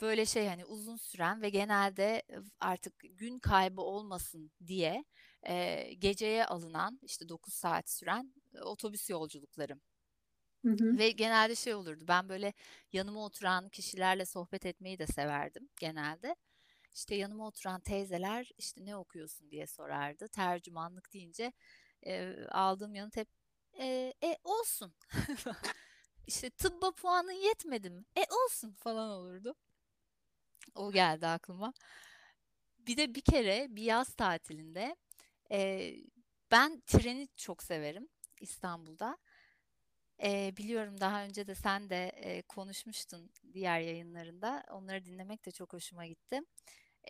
Böyle 0.00 0.26
şey 0.26 0.48
hani 0.48 0.64
uzun 0.64 0.96
süren 0.96 1.42
ve 1.42 1.50
genelde 1.50 2.22
artık 2.60 2.94
gün 3.18 3.38
kaybı 3.38 3.80
olmasın 3.80 4.52
diye 4.66 5.04
e, 5.48 5.84
geceye 5.98 6.46
alınan 6.46 6.98
işte 7.02 7.28
9 7.28 7.54
saat 7.54 7.90
süren 7.90 8.34
e, 8.54 8.60
otobüs 8.60 9.10
yolculukları. 9.10 9.80
Hı 10.64 10.70
hı. 10.70 10.98
Ve 10.98 11.10
genelde 11.10 11.54
şey 11.54 11.74
olurdu. 11.74 12.04
Ben 12.08 12.28
böyle 12.28 12.52
yanıma 12.92 13.24
oturan 13.24 13.68
kişilerle 13.68 14.26
sohbet 14.26 14.66
etmeyi 14.66 14.98
de 14.98 15.06
severdim 15.06 15.68
genelde. 15.80 16.36
İşte 16.94 17.14
yanıma 17.14 17.46
oturan 17.48 17.80
teyzeler 17.80 18.50
işte 18.58 18.84
ne 18.84 18.96
okuyorsun 18.96 19.50
diye 19.50 19.66
sorardı. 19.66 20.28
Tercümanlık 20.28 21.12
deyince 21.12 21.52
e, 22.06 22.34
aldığım 22.50 22.94
yanıt 22.94 23.16
hep 23.16 23.28
e, 23.80 24.14
e 24.24 24.38
olsun. 24.44 24.94
işte 26.26 26.50
tıbba 26.50 26.90
puanın 26.90 27.32
yetmedi 27.32 27.90
mi? 27.90 28.04
E 28.16 28.24
olsun 28.44 28.72
falan 28.72 29.10
olurdu. 29.10 29.54
O 30.74 30.92
geldi 30.92 31.26
aklıma. 31.26 31.72
Bir 32.78 32.96
de 32.96 33.14
bir 33.14 33.20
kere 33.20 33.66
bir 33.70 33.82
yaz 33.82 34.14
tatilinde 34.14 34.96
e, 35.50 35.92
ben 36.50 36.82
treni 36.86 37.28
çok 37.36 37.62
severim 37.62 38.08
İstanbul'da. 38.40 39.18
E, 40.22 40.56
biliyorum 40.56 41.00
daha 41.00 41.24
önce 41.24 41.46
de 41.46 41.54
sen 41.54 41.90
de 41.90 42.08
e, 42.08 42.42
konuşmuştun 42.42 43.30
diğer 43.52 43.80
yayınlarında. 43.80 44.64
Onları 44.70 45.04
dinlemek 45.04 45.46
de 45.46 45.50
çok 45.50 45.72
hoşuma 45.72 46.06
gitti. 46.06 46.40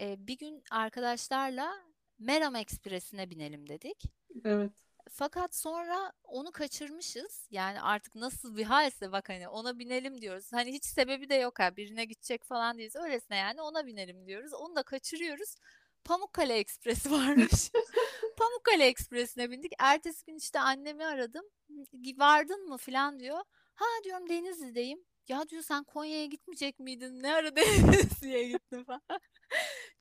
E, 0.00 0.26
bir 0.26 0.38
gün 0.38 0.62
arkadaşlarla 0.70 1.72
Meram 2.18 2.56
Ekspresi'ne 2.56 3.30
binelim 3.30 3.68
dedik. 3.68 4.02
Evet. 4.44 4.72
Fakat 5.10 5.54
sonra 5.54 6.12
onu 6.24 6.52
kaçırmışız. 6.52 7.46
Yani 7.50 7.80
artık 7.80 8.14
nasıl 8.14 8.56
bir 8.56 8.64
halse 8.64 9.12
bak 9.12 9.28
hani 9.28 9.48
ona 9.48 9.78
binelim 9.78 10.20
diyoruz. 10.20 10.52
Hani 10.52 10.72
hiç 10.72 10.84
sebebi 10.84 11.28
de 11.28 11.34
yok 11.34 11.58
ha 11.58 11.76
birine 11.76 12.04
gidecek 12.04 12.44
falan 12.44 12.78
değiliz. 12.78 12.96
Öylesine 12.96 13.36
yani 13.36 13.62
ona 13.62 13.86
binelim 13.86 14.26
diyoruz. 14.26 14.52
Onu 14.54 14.76
da 14.76 14.82
kaçırıyoruz. 14.82 15.54
Pamukkale 16.04 16.54
Ekspresi 16.54 17.10
varmış. 17.10 17.70
Pamukkale 18.36 18.86
Ekspresi'ne 18.86 19.50
bindik. 19.50 19.72
Ertesi 19.78 20.24
gün 20.26 20.36
işte 20.36 20.60
annemi 20.60 21.04
aradım. 21.04 21.44
Vardın 22.16 22.68
mı 22.68 22.76
falan 22.76 23.20
diyor. 23.20 23.40
Ha 23.74 23.84
diyorum 24.04 24.28
Denizli'deyim. 24.28 25.04
Ya 25.28 25.48
diyor 25.48 25.62
sen 25.62 25.84
Konya'ya 25.84 26.26
gitmeyecek 26.26 26.78
miydin? 26.80 27.22
Ne 27.22 27.34
ara 27.34 27.56
Denizli'ye 27.56 28.48
gittin 28.48 28.84
falan. 28.84 29.20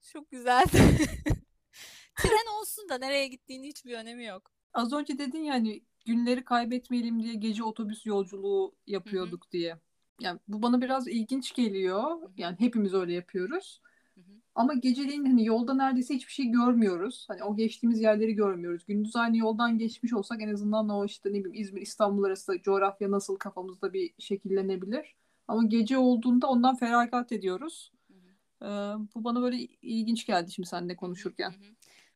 Çok 0.02 0.32
güzeldi. 0.32 0.72
Tren 2.16 2.60
olsun 2.60 2.90
da 2.90 2.98
nereye 2.98 3.28
gittiğini 3.28 3.68
hiçbir 3.68 3.94
önemi 3.94 4.26
yok. 4.26 4.52
Az 4.74 4.94
önce 4.94 5.18
dedin 5.18 5.40
ya 5.44 5.54
hani 5.54 5.82
günleri 6.06 6.46
kaybetmeyelim 6.46 7.24
diye 7.24 7.34
gece 7.34 7.64
otobüs 7.64 8.06
yolculuğu 8.06 8.76
yapıyorduk 8.88 9.44
Hı-hı. 9.44 9.52
diye. 9.52 9.80
Yani 10.22 10.40
bu 10.48 10.62
bana 10.62 10.82
biraz 10.82 11.08
ilginç 11.08 11.54
geliyor. 11.54 12.04
Hı-hı. 12.04 12.32
Yani 12.38 12.56
hepimiz 12.60 12.94
öyle 12.94 13.14
yapıyoruz. 13.14 13.82
Hı-hı. 14.16 14.24
Ama 14.56 14.74
geceleyin 14.74 15.26
hani 15.26 15.46
yolda 15.46 15.74
neredeyse 15.74 16.16
hiçbir 16.16 16.32
şey 16.32 16.46
görmüyoruz. 16.46 17.26
Hani 17.28 17.44
o 17.44 17.56
geçtiğimiz 17.56 18.02
yerleri 18.02 18.34
görmüyoruz. 18.34 18.86
Gündüz 18.86 19.16
aynı 19.16 19.38
yoldan 19.38 19.78
geçmiş 19.78 20.14
olsak 20.14 20.42
en 20.42 20.54
azından 20.54 20.90
o 20.90 21.06
işte 21.06 21.30
ne 21.30 21.34
bileyim 21.34 21.54
İzmir 21.54 21.82
İstanbul 21.82 22.24
arası 22.24 22.62
coğrafya 22.62 23.12
nasıl 23.12 23.36
kafamızda 23.36 23.94
bir 23.94 24.14
şekillenebilir. 24.20 25.16
Ama 25.48 25.64
gece 25.64 25.98
olduğunda 25.98 26.48
ondan 26.48 26.76
feragat 26.76 27.32
ediyoruz. 27.32 27.92
Hı 28.08 28.14
hı. 28.14 28.66
Ee, 28.66 28.68
bu 29.16 29.24
bana 29.24 29.42
böyle 29.42 29.58
ilginç 29.82 30.26
geldi 30.26 30.52
şimdi 30.52 30.70
seninle 30.70 30.94
Hı 30.94 30.96
hı, 30.96 31.00
konuşurken. 31.00 31.50
hı. 31.50 31.56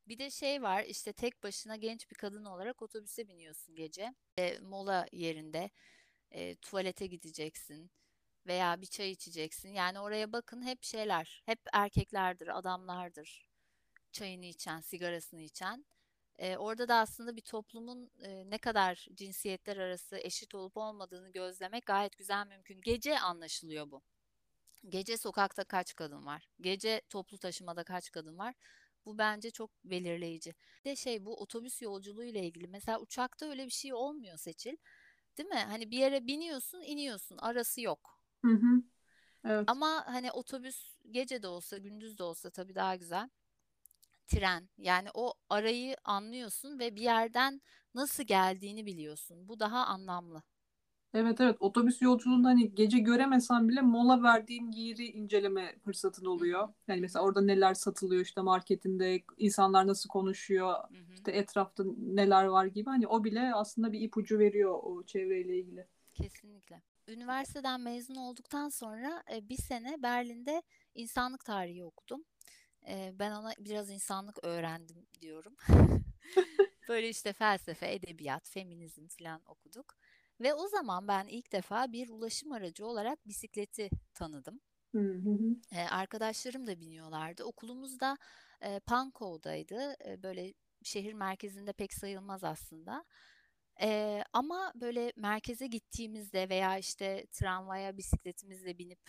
Bir 0.08 0.20
de 0.20 0.30
şey 0.32 0.62
var 0.62 0.84
işte 0.84 1.14
tek 1.14 1.44
başına 1.44 1.76
genç 1.76 2.12
bir 2.12 2.16
kadın 2.16 2.46
olarak 2.46 2.82
otobüse 2.82 3.28
biniyorsun 3.28 3.76
gece. 3.76 4.16
E, 4.38 4.60
mola 4.60 5.06
yerinde 5.12 5.70
e, 6.32 6.56
tuvalete 6.56 7.08
gideceksin 7.08 7.92
veya 8.48 8.82
bir 8.82 8.86
çay 8.86 9.12
içeceksin. 9.12 9.70
Yani 9.70 10.00
oraya 10.00 10.34
bakın 10.34 10.64
hep 10.64 10.84
şeyler, 10.84 11.44
hep 11.46 11.60
erkeklerdir, 11.74 12.58
adamlardır. 12.60 13.48
Çayını 14.12 14.46
içen, 14.46 14.82
sigarasını 14.82 15.42
içen. 15.42 15.86
E, 16.40 16.58
orada 16.58 16.88
da 16.88 16.96
aslında 16.96 17.36
bir 17.36 17.42
toplumun 17.42 18.12
e, 18.24 18.50
ne 18.50 18.58
kadar 18.58 19.08
cinsiyetler 19.14 19.78
arası 19.78 20.18
eşit 20.18 20.56
olup 20.56 20.78
olmadığını 20.78 21.32
gözlemek 21.32 21.86
gayet 21.86 22.18
güzel 22.18 22.48
mümkün. 22.48 22.82
Gece 22.82 23.20
anlaşılıyor 23.20 23.92
bu. 23.92 24.02
Gece 24.90 25.18
sokakta 25.18 25.64
kaç 25.64 25.96
kadın 25.96 26.26
var? 26.26 26.48
Gece 26.62 27.02
toplu 27.10 27.38
taşımada 27.38 27.84
kaç 27.84 28.12
kadın 28.12 28.38
var? 28.38 28.56
Bu 29.06 29.18
bence 29.18 29.52
çok 29.52 29.72
belirleyici. 29.84 30.56
Bir 30.86 30.90
de 30.92 30.96
şey 30.96 31.26
bu 31.26 31.42
otobüs 31.42 31.82
yolculuğu 31.82 32.24
ile 32.24 32.46
ilgili. 32.46 32.68
Mesela 32.68 33.00
uçakta 33.00 33.46
öyle 33.46 33.66
bir 33.66 33.72
şey 33.72 33.94
olmuyor 33.94 34.38
Seçil. 34.38 34.76
Değil 35.38 35.50
mi? 35.50 35.56
Hani 35.56 35.92
bir 35.92 35.98
yere 35.98 36.28
biniyorsun, 36.28 36.82
iniyorsun. 36.82 37.38
Arası 37.38 37.82
yok. 37.82 38.20
Hı 38.46 38.52
hı, 38.52 38.84
evet. 39.46 39.70
Ama 39.70 40.04
hani 40.08 40.32
otobüs 40.32 40.98
gece 41.12 41.44
de 41.44 41.48
olsa, 41.48 41.78
gündüz 41.78 42.18
de 42.20 42.24
olsa 42.24 42.50
tabii 42.50 42.76
daha 42.76 42.96
güzel. 42.96 43.30
Tren. 44.28 44.70
Yani 44.78 45.10
o 45.14 45.34
arayı 45.50 45.96
anlıyorsun 46.04 46.80
ve 46.80 46.96
bir 46.96 47.02
yerden 47.02 47.62
nasıl 47.94 48.24
geldiğini 48.24 48.86
biliyorsun. 48.86 49.48
Bu 49.48 49.60
daha 49.60 49.86
anlamlı. 49.86 50.44
Evet 51.16 51.42
evet 51.42 51.58
otobüs 51.60 52.02
yolculuğunda 52.02 52.48
hani 52.48 52.76
gece 52.76 53.00
göremesen 53.00 53.70
bile 53.70 53.82
mola 53.82 54.24
verdiğin 54.24 54.72
yeri 54.72 55.06
inceleme 55.06 55.76
fırsatın 55.86 56.26
oluyor. 56.26 56.70
Yani 56.88 57.02
mesela 57.02 57.26
orada 57.26 57.42
neler 57.42 57.74
satılıyor 57.74 58.22
işte 58.22 58.42
marketinde 58.42 59.24
insanlar 59.38 59.88
nasıl 59.88 60.10
konuşuyor 60.10 60.74
hı 60.74 60.98
hı. 60.98 61.14
işte 61.14 61.32
etrafta 61.32 61.84
neler 61.98 62.46
var 62.46 62.66
gibi 62.66 62.90
hani 62.90 63.08
o 63.08 63.24
bile 63.24 63.54
aslında 63.54 63.92
bir 63.92 64.02
ipucu 64.02 64.40
veriyor 64.40 64.80
o 64.84 65.04
çevreyle 65.04 65.58
ilgili. 65.60 65.88
Kesinlikle. 66.14 66.82
Üniversiteden 67.08 67.82
mezun 67.82 68.16
olduktan 68.16 68.70
sonra 68.70 69.24
e, 69.34 69.50
bir 69.50 69.58
sene 69.58 70.04
Berlin'de 70.04 70.64
insanlık 70.96 71.46
tarihi 71.46 71.84
okudum. 71.84 72.26
E, 72.88 73.12
ben 73.20 73.32
ona 73.32 73.52
biraz 73.60 73.90
insanlık 73.90 74.44
öğrendim 74.44 75.08
diyorum. 75.22 75.56
Böyle 76.90 77.10
işte 77.10 77.34
felsefe, 77.34 77.94
edebiyat, 77.94 78.50
feminizm 78.50 79.08
falan 79.08 79.42
okuduk. 79.46 79.98
Ve 80.42 80.54
o 80.54 80.68
zaman 80.68 81.08
ben 81.08 81.28
ilk 81.28 81.52
defa 81.52 81.92
bir 81.92 82.10
ulaşım 82.10 82.52
aracı 82.52 82.86
olarak 82.86 83.28
bisikleti 83.28 83.90
tanıdım. 84.14 84.62
Hı 84.92 85.00
hı 85.00 85.30
hı. 85.30 85.56
E, 85.72 85.82
arkadaşlarım 85.82 86.68
da 86.68 86.80
biniyorlardı. 86.80 87.44
Okulumuz 87.44 88.00
da 88.00 88.18
e, 88.62 88.80
Pankov'daydı. 88.80 89.96
E, 90.06 90.24
böyle 90.24 90.54
şehir 90.84 91.14
merkezinde 91.14 91.74
pek 91.74 91.94
sayılmaz 91.94 92.44
aslında. 92.44 93.06
E, 93.82 94.24
ama 94.34 94.72
böyle 94.76 95.14
merkeze 95.16 95.68
gittiğimizde 95.68 96.50
veya 96.50 96.78
işte 96.78 97.26
tramvaya 97.32 97.98
bisikletimizle 97.98 98.78
binip 98.78 99.00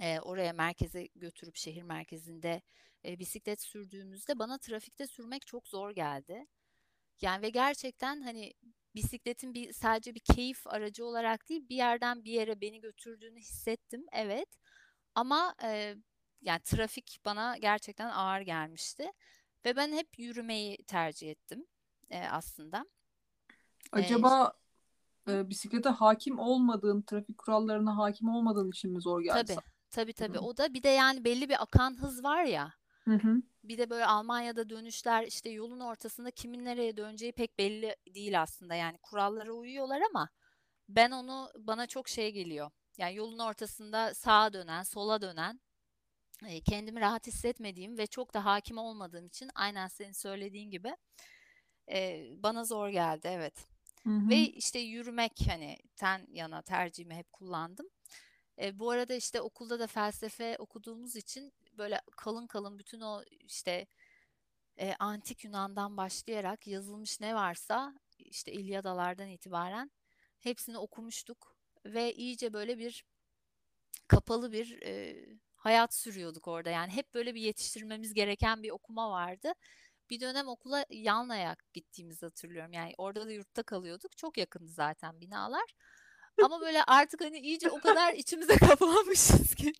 e, 0.00 0.20
oraya 0.20 0.52
merkeze 0.52 1.08
götürüp 1.14 1.56
şehir 1.56 1.82
merkezinde 1.82 2.62
e, 3.04 3.18
bisiklet 3.18 3.62
sürdüğümüzde 3.62 4.38
bana 4.38 4.58
trafikte 4.58 5.06
sürmek 5.06 5.46
çok 5.46 5.68
zor 5.68 5.90
geldi. 5.90 6.46
Yani 7.20 7.42
ve 7.42 7.50
gerçekten 7.50 8.20
hani 8.20 8.54
bisikletin 8.98 9.54
bir 9.54 9.72
sadece 9.72 10.14
bir 10.14 10.20
keyif 10.20 10.66
aracı 10.66 11.04
olarak 11.06 11.48
değil 11.48 11.68
bir 11.68 11.76
yerden 11.76 12.24
bir 12.24 12.32
yere 12.32 12.60
beni 12.60 12.80
götürdüğünü 12.80 13.40
hissettim. 13.40 14.06
Evet. 14.12 14.48
Ama 15.14 15.54
e, 15.62 15.96
yani 16.42 16.60
trafik 16.64 17.18
bana 17.24 17.56
gerçekten 17.58 18.10
ağır 18.10 18.40
gelmişti 18.40 19.12
ve 19.64 19.76
ben 19.76 19.92
hep 19.92 20.18
yürümeyi 20.18 20.76
tercih 20.76 21.30
ettim 21.30 21.66
e, 22.10 22.28
aslında. 22.28 22.86
E, 23.96 23.98
Acaba 23.98 24.52
hı? 25.28 25.32
e, 25.32 25.50
bisiklete 25.50 25.88
hakim 25.88 26.38
olmadığın, 26.38 27.02
trafik 27.02 27.38
kurallarına 27.38 27.96
hakim 27.96 28.28
olmadığın 28.28 28.68
için 28.70 28.92
mi 28.92 29.00
zor 29.02 29.22
geldi 29.22 29.52
Tabii, 29.54 29.62
tabii 29.90 30.12
tabii. 30.12 30.38
O 30.38 30.56
da 30.56 30.74
bir 30.74 30.82
de 30.82 30.88
yani 30.88 31.24
belli 31.24 31.48
bir 31.48 31.62
akan 31.62 32.02
hız 32.02 32.24
var 32.24 32.44
ya. 32.44 32.74
hı 33.04 33.14
hı. 33.14 33.42
Bir 33.68 33.78
de 33.78 33.90
böyle 33.90 34.06
Almanya'da 34.06 34.70
dönüşler 34.70 35.24
işte 35.24 35.50
yolun 35.50 35.80
ortasında 35.80 36.30
kimin 36.30 36.64
nereye 36.64 36.96
döneceği 36.96 37.32
pek 37.32 37.58
belli 37.58 37.96
değil 38.14 38.42
aslında. 38.42 38.74
Yani 38.74 38.98
kurallara 38.98 39.52
uyuyorlar 39.52 40.00
ama 40.10 40.28
ben 40.88 41.10
onu 41.10 41.50
bana 41.58 41.86
çok 41.86 42.08
şey 42.08 42.32
geliyor. 42.32 42.70
Yani 42.98 43.14
yolun 43.16 43.38
ortasında 43.38 44.14
sağa 44.14 44.52
dönen, 44.52 44.82
sola 44.82 45.22
dönen 45.22 45.60
e, 46.46 46.60
kendimi 46.60 47.00
rahat 47.00 47.26
hissetmediğim 47.26 47.98
ve 47.98 48.06
çok 48.06 48.34
da 48.34 48.44
hakim 48.44 48.78
olmadığım 48.78 49.26
için 49.26 49.50
aynen 49.54 49.88
senin 49.88 50.12
söylediğin 50.12 50.70
gibi 50.70 50.96
e, 51.92 52.26
bana 52.42 52.64
zor 52.64 52.88
geldi 52.88 53.28
evet. 53.32 53.66
Hı 54.04 54.10
Ve 54.30 54.36
hı. 54.36 54.50
işte 54.52 54.78
yürümek 54.78 55.32
hani 55.48 55.78
ten 55.96 56.26
yana 56.32 56.62
tercihimi 56.62 57.14
hep 57.14 57.32
kullandım. 57.32 57.86
E, 58.62 58.78
bu 58.78 58.90
arada 58.90 59.14
işte 59.14 59.40
okulda 59.40 59.80
da 59.80 59.86
felsefe 59.86 60.56
okuduğumuz 60.58 61.16
için 61.16 61.52
böyle 61.78 62.00
kalın 62.16 62.46
kalın 62.46 62.78
bütün 62.78 63.00
o 63.00 63.22
işte 63.40 63.86
e, 64.80 64.94
antik 64.98 65.44
Yunan'dan 65.44 65.96
başlayarak 65.96 66.66
yazılmış 66.66 67.20
ne 67.20 67.34
varsa 67.34 67.94
işte 68.18 68.52
İlyadalardan 68.52 69.28
itibaren 69.28 69.90
hepsini 70.38 70.78
okumuştuk 70.78 71.56
ve 71.84 72.14
iyice 72.14 72.52
böyle 72.52 72.78
bir 72.78 73.04
kapalı 74.08 74.52
bir 74.52 74.82
e, 74.82 75.16
hayat 75.56 75.94
sürüyorduk 75.94 76.48
orada. 76.48 76.70
Yani 76.70 76.92
hep 76.92 77.14
böyle 77.14 77.34
bir 77.34 77.40
yetiştirmemiz 77.40 78.14
gereken 78.14 78.62
bir 78.62 78.70
okuma 78.70 79.10
vardı. 79.10 79.52
Bir 80.10 80.20
dönem 80.20 80.48
okula 80.48 80.84
yan 80.90 81.28
ayak 81.28 81.72
gittiğimizi 81.72 82.26
hatırlıyorum. 82.26 82.72
Yani 82.72 82.94
orada 82.98 83.26
da 83.26 83.32
yurtta 83.32 83.62
kalıyorduk. 83.62 84.16
Çok 84.16 84.38
yakındı 84.38 84.70
zaten 84.70 85.20
binalar. 85.20 85.74
Ama 86.42 86.60
böyle 86.60 86.84
artık 86.84 87.20
hani 87.20 87.38
iyice 87.38 87.70
o 87.70 87.80
kadar 87.80 88.12
içimize 88.14 88.56
kapanmışız 88.56 89.54
ki. 89.54 89.72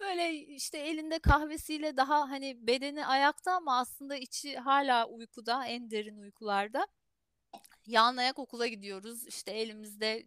Böyle 0.00 0.32
işte 0.34 0.78
elinde 0.78 1.18
kahvesiyle 1.18 1.96
daha 1.96 2.30
hani 2.30 2.66
bedeni 2.66 3.06
ayakta 3.06 3.52
ama 3.52 3.78
aslında 3.78 4.16
içi 4.16 4.56
hala 4.58 5.08
uykuda, 5.08 5.66
en 5.66 5.90
derin 5.90 6.18
uykularda. 6.18 6.86
Yan 7.86 8.16
ayak 8.16 8.38
okula 8.38 8.66
gidiyoruz. 8.66 9.26
İşte 9.26 9.50
elimizde 9.50 10.26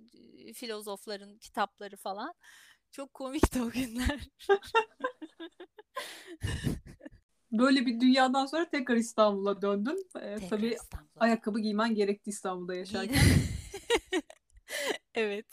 filozofların 0.53 1.38
kitapları 1.38 1.97
falan. 1.97 2.34
Çok 2.91 3.13
komikti 3.13 3.62
o 3.62 3.69
günler. 3.69 4.19
Böyle 7.51 7.86
bir 7.86 7.99
dünyadan 7.99 8.45
sonra 8.45 8.69
tekrar 8.69 8.95
İstanbul'a 8.95 9.62
döndün. 9.62 10.10
E, 10.15 10.19
Tekrar 10.19 10.49
tabii 10.49 10.67
İstanbul'a 10.67 11.23
ayakkabı 11.23 11.60
giymen 11.60 11.95
gerekti 11.95 12.30
İstanbul'da 12.30 12.75
yaşarken. 12.75 13.17
Evet. 15.15 15.45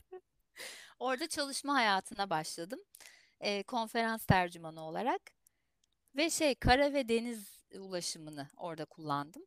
Orada 0.99 1.29
çalışma 1.29 1.75
hayatına 1.75 2.31
başladım. 2.31 2.81
Eee, 3.45 3.63
konferans 3.63 4.27
tercümanı 4.27 4.81
olarak 4.83 5.23
ve 6.17 6.31
şey 6.31 6.55
kara 6.55 6.93
ve 6.95 7.09
deniz 7.09 7.65
ulaşımını 7.79 8.49
orada 8.57 8.85
kullandım. 8.85 9.43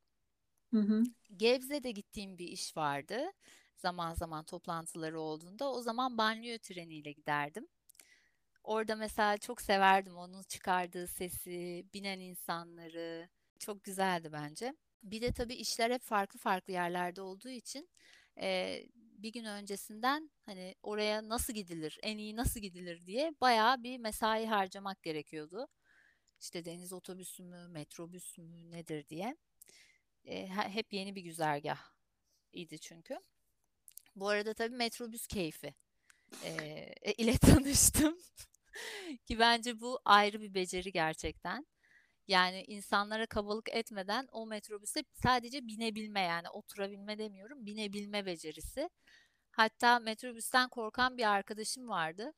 Hı 0.74 0.78
hı. 0.80 1.04
Gebze'de 1.38 1.92
gittiğim 1.92 2.38
bir 2.38 2.48
iş 2.48 2.78
vardı. 2.78 3.32
Zaman 3.78 4.14
zaman 4.14 4.44
toplantıları 4.46 5.20
olduğunda 5.22 5.72
o 5.72 5.82
zaman 5.82 6.18
banliyö 6.18 6.58
treniyle 6.58 7.12
giderdim. 7.12 7.68
Orada 8.64 8.96
mesela 8.96 9.38
çok 9.38 9.62
severdim 9.62 10.18
onun 10.18 10.44
çıkardığı 10.44 11.08
sesi, 11.08 11.86
binen 11.94 12.20
insanları. 12.20 13.30
Çok 13.60 13.84
güzeldi 13.84 14.30
bence. 14.34 14.76
Bir 15.04 15.22
de 15.22 15.32
tabii 15.32 15.56
işler 15.56 15.92
hep 15.92 16.02
farklı 16.04 16.40
farklı 16.40 16.74
yerlerde 16.74 17.22
olduğu 17.22 17.50
için 17.50 17.90
eee, 18.38 18.88
bir 19.18 19.34
gün 19.34 19.46
öncesinden 19.46 20.32
hani 20.46 20.76
oraya 20.84 21.30
nasıl 21.30 21.54
gidilir, 21.54 22.00
en 22.04 22.18
iyi 22.18 22.36
nasıl 22.36 22.60
gidilir 22.60 23.06
diye 23.06 23.34
bayağı 23.42 23.84
bir 23.84 23.98
mesai 24.00 24.46
harcamak 24.46 25.04
gerekiyordu. 25.04 25.68
İşte 26.42 26.66
deniz 26.66 26.94
otobüsü 26.94 27.44
mü, 27.44 27.68
metrobüs 27.70 28.38
mü 28.38 28.72
nedir 28.72 29.08
diye. 29.10 29.38
He- 30.26 30.48
hep 30.70 30.94
yeni 30.94 31.16
bir 31.16 31.22
güzergah 31.22 31.80
idi 32.54 32.80
çünkü. 32.80 33.20
Bu 34.16 34.30
arada 34.30 34.54
tabii 34.54 34.76
metrobüs 34.76 35.28
keyfi 35.28 35.76
eee, 36.44 36.96
ile 37.20 37.38
tanıştım. 37.40 38.18
Ki 39.26 39.40
bence 39.40 39.80
bu 39.82 40.00
ayrı 40.06 40.42
bir 40.42 40.54
beceri 40.54 40.92
gerçekten. 40.92 41.66
Yani 42.28 42.64
insanlara 42.68 43.26
kabalık 43.28 43.70
etmeden 43.70 44.28
o 44.32 44.48
metrobüse 44.48 45.04
sadece 45.24 45.68
binebilme 45.68 46.22
yani 46.22 46.50
oturabilme 46.50 47.18
demiyorum, 47.20 47.66
binebilme 47.66 48.26
becerisi. 48.26 48.90
Hatta 49.58 50.00
metrobüsten 50.00 50.70
korkan 50.70 51.18
bir 51.18 51.24
arkadaşım 51.32 51.90
vardı. 51.90 52.34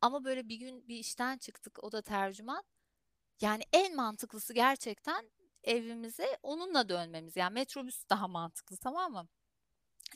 Ama 0.00 0.24
böyle 0.24 0.48
bir 0.48 0.56
gün 0.56 0.88
bir 0.88 0.96
işten 0.96 1.38
çıktık, 1.38 1.84
o 1.84 1.92
da 1.92 2.02
tercüman. 2.02 2.64
Yani 3.40 3.62
en 3.72 3.96
mantıklısı 3.96 4.54
gerçekten 4.54 5.30
evimize 5.64 6.38
onunla 6.42 6.88
dönmemiz. 6.88 7.36
Yani 7.36 7.54
metrobüs 7.54 8.04
daha 8.10 8.28
mantıklı 8.28 8.76
tamam 8.76 9.12
mı? 9.12 9.28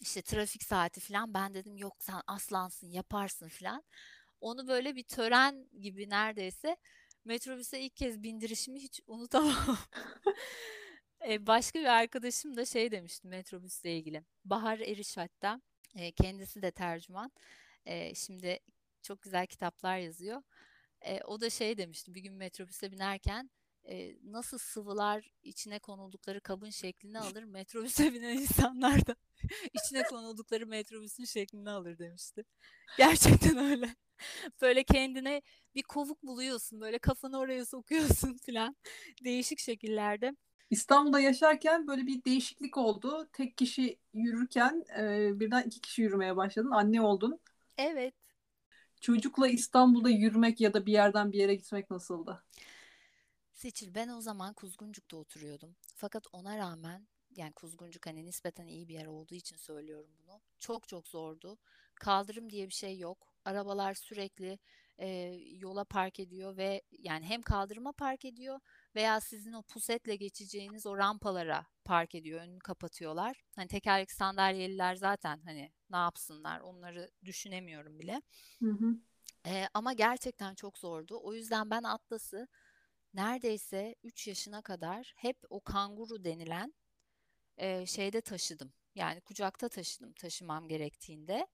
İşte 0.00 0.22
trafik 0.22 0.62
saati 0.62 1.00
falan 1.00 1.34
ben 1.34 1.54
dedim 1.54 1.76
yok 1.76 1.96
sen 2.00 2.22
aslansın 2.26 2.90
yaparsın 2.90 3.48
falan. 3.48 3.84
Onu 4.40 4.68
böyle 4.68 4.96
bir 4.96 5.04
tören 5.04 5.68
gibi 5.80 6.10
neredeyse 6.10 6.76
metrobüse 7.24 7.80
ilk 7.80 7.96
kez 7.96 8.22
bindirişimi 8.22 8.80
hiç 8.80 9.00
unutamam. 9.06 9.78
E, 11.28 11.46
başka 11.46 11.80
bir 11.80 11.84
arkadaşım 11.84 12.56
da 12.56 12.64
şey 12.64 12.90
demişti 12.90 13.28
metrobüsle 13.28 13.96
ilgili. 13.96 14.24
Bahar 14.44 14.78
Eriş 14.78 15.16
hatta 15.16 15.60
e, 15.96 16.12
kendisi 16.12 16.62
de 16.62 16.70
tercüman. 16.70 17.33
E, 17.87 18.14
şimdi 18.14 18.59
çok 19.03 19.22
güzel 19.22 19.46
kitaplar 19.46 19.98
yazıyor. 19.98 20.42
E, 21.03 21.20
o 21.22 21.40
da 21.40 21.50
şey 21.50 21.79
demişti 21.79 22.14
bir 22.14 22.20
gün 22.20 22.35
metrobüse 22.35 22.92
binerken 22.92 23.50
e, 23.88 24.16
nasıl 24.24 24.59
sıvılar 24.59 25.31
içine 25.42 25.79
konuldukları 25.79 26.40
kabın 26.40 26.70
şeklini 26.70 27.18
alır 27.18 27.42
metrobüse 27.42 28.05
binen 28.14 28.38
insanlar 28.38 29.07
da 29.07 29.16
içine 29.74 30.03
konuldukları 30.03 30.66
metrobüsün 30.66 31.24
şeklini 31.24 31.70
alır 31.70 31.98
demişti. 31.98 32.44
Gerçekten 32.98 33.59
öyle. 33.59 33.96
Böyle 34.61 34.85
kendine 34.85 35.42
bir 35.74 35.83
kovuk 35.83 36.22
buluyorsun 36.22 36.81
böyle 36.81 36.98
kafanı 36.98 37.38
oraya 37.38 37.66
sokuyorsun 37.66 38.38
filan 38.46 38.76
değişik 39.24 39.59
şekillerde. 39.59 40.33
İstanbul'da 40.70 41.20
yaşarken 41.20 41.87
böyle 41.87 42.06
bir 42.06 42.24
değişiklik 42.24 42.76
oldu. 42.76 43.28
Tek 43.33 43.59
kişi 43.59 43.98
yürürken 44.14 44.85
e, 44.98 45.30
birden 45.40 45.62
iki 45.62 45.80
kişi 45.80 46.02
yürümeye 46.02 46.37
başladın. 46.37 46.70
Anne 46.70 47.02
oldun. 47.02 47.40
Evet. 47.78 48.14
Çocukla 49.00 49.48
İstanbul'da 49.48 50.11
yürümek 50.11 50.61
ya 50.61 50.74
da 50.74 50.87
bir 50.87 50.92
yerden 50.92 51.33
bir 51.33 51.38
yere 51.38 51.54
gitmek 51.54 51.90
nasıldı? 51.90 52.42
Seçil 53.52 53.94
ben 53.94 54.09
o 54.09 54.20
zaman 54.20 54.54
Kuzguncuk'ta 54.54 55.16
oturuyordum. 55.16 55.76
Fakat 55.96 56.26
ona 56.33 56.59
rağmen 56.59 57.06
yani 57.37 57.52
Kuzguncuk 57.52 58.06
hani 58.06 58.26
nispeten 58.26 58.66
iyi 58.66 58.88
bir 58.88 58.94
yer 58.94 59.06
olduğu 59.06 59.35
için 59.35 59.56
söylüyorum 59.56 60.11
bunu. 60.22 60.40
Çok 60.59 60.88
çok 60.88 61.09
zordu. 61.09 61.59
Kaldırım 61.94 62.50
diye 62.50 62.68
bir 62.68 62.74
şey 62.74 62.98
yok. 62.98 63.35
Arabalar 63.44 63.94
sürekli 63.94 64.59
e, 64.98 65.09
yola 65.59 65.85
park 65.85 66.20
ediyor 66.20 66.56
ve 66.56 66.83
yani 66.98 67.24
hem 67.26 67.42
kaldırıma 67.42 67.92
park 67.92 68.24
ediyor 68.24 68.61
veya 68.94 69.20
sizin 69.20 69.53
o 69.53 69.62
pusetle 69.62 70.16
geçeceğiniz 70.16 70.87
o 70.87 70.96
rampalara 70.96 71.66
park 71.85 72.14
ediyor, 72.14 72.40
önünü 72.40 72.59
kapatıyorlar. 72.59 73.42
Hani 73.57 73.68
tekerlekli 73.68 74.14
sandalyeliler 74.14 74.94
zaten 74.94 75.40
hani 75.44 75.72
ne 75.90 75.96
yapsınlar 75.96 76.61
onları 76.61 77.11
düşünemiyorum 77.24 77.98
bile. 77.98 78.22
Hı 78.62 78.70
hı. 78.70 78.96
E, 79.46 79.68
ama 79.74 79.92
gerçekten 79.92 80.55
çok 80.55 80.79
zordu. 80.79 81.20
O 81.22 81.35
yüzden 81.35 81.70
ben 81.70 81.83
Atlas'ı 81.83 82.48
neredeyse 83.14 83.94
3 84.03 84.29
yaşına 84.29 84.62
kadar 84.62 85.12
hep 85.16 85.37
o 85.50 85.61
kanguru 85.61 86.24
denilen 86.24 86.74
e, 87.57 87.87
şeyde 87.87 88.20
taşıdım. 88.20 88.72
Yani 88.94 89.20
kucakta 89.20 89.68
taşıdım 89.68 90.12
taşımam 90.12 90.68
gerektiğinde, 90.68 91.46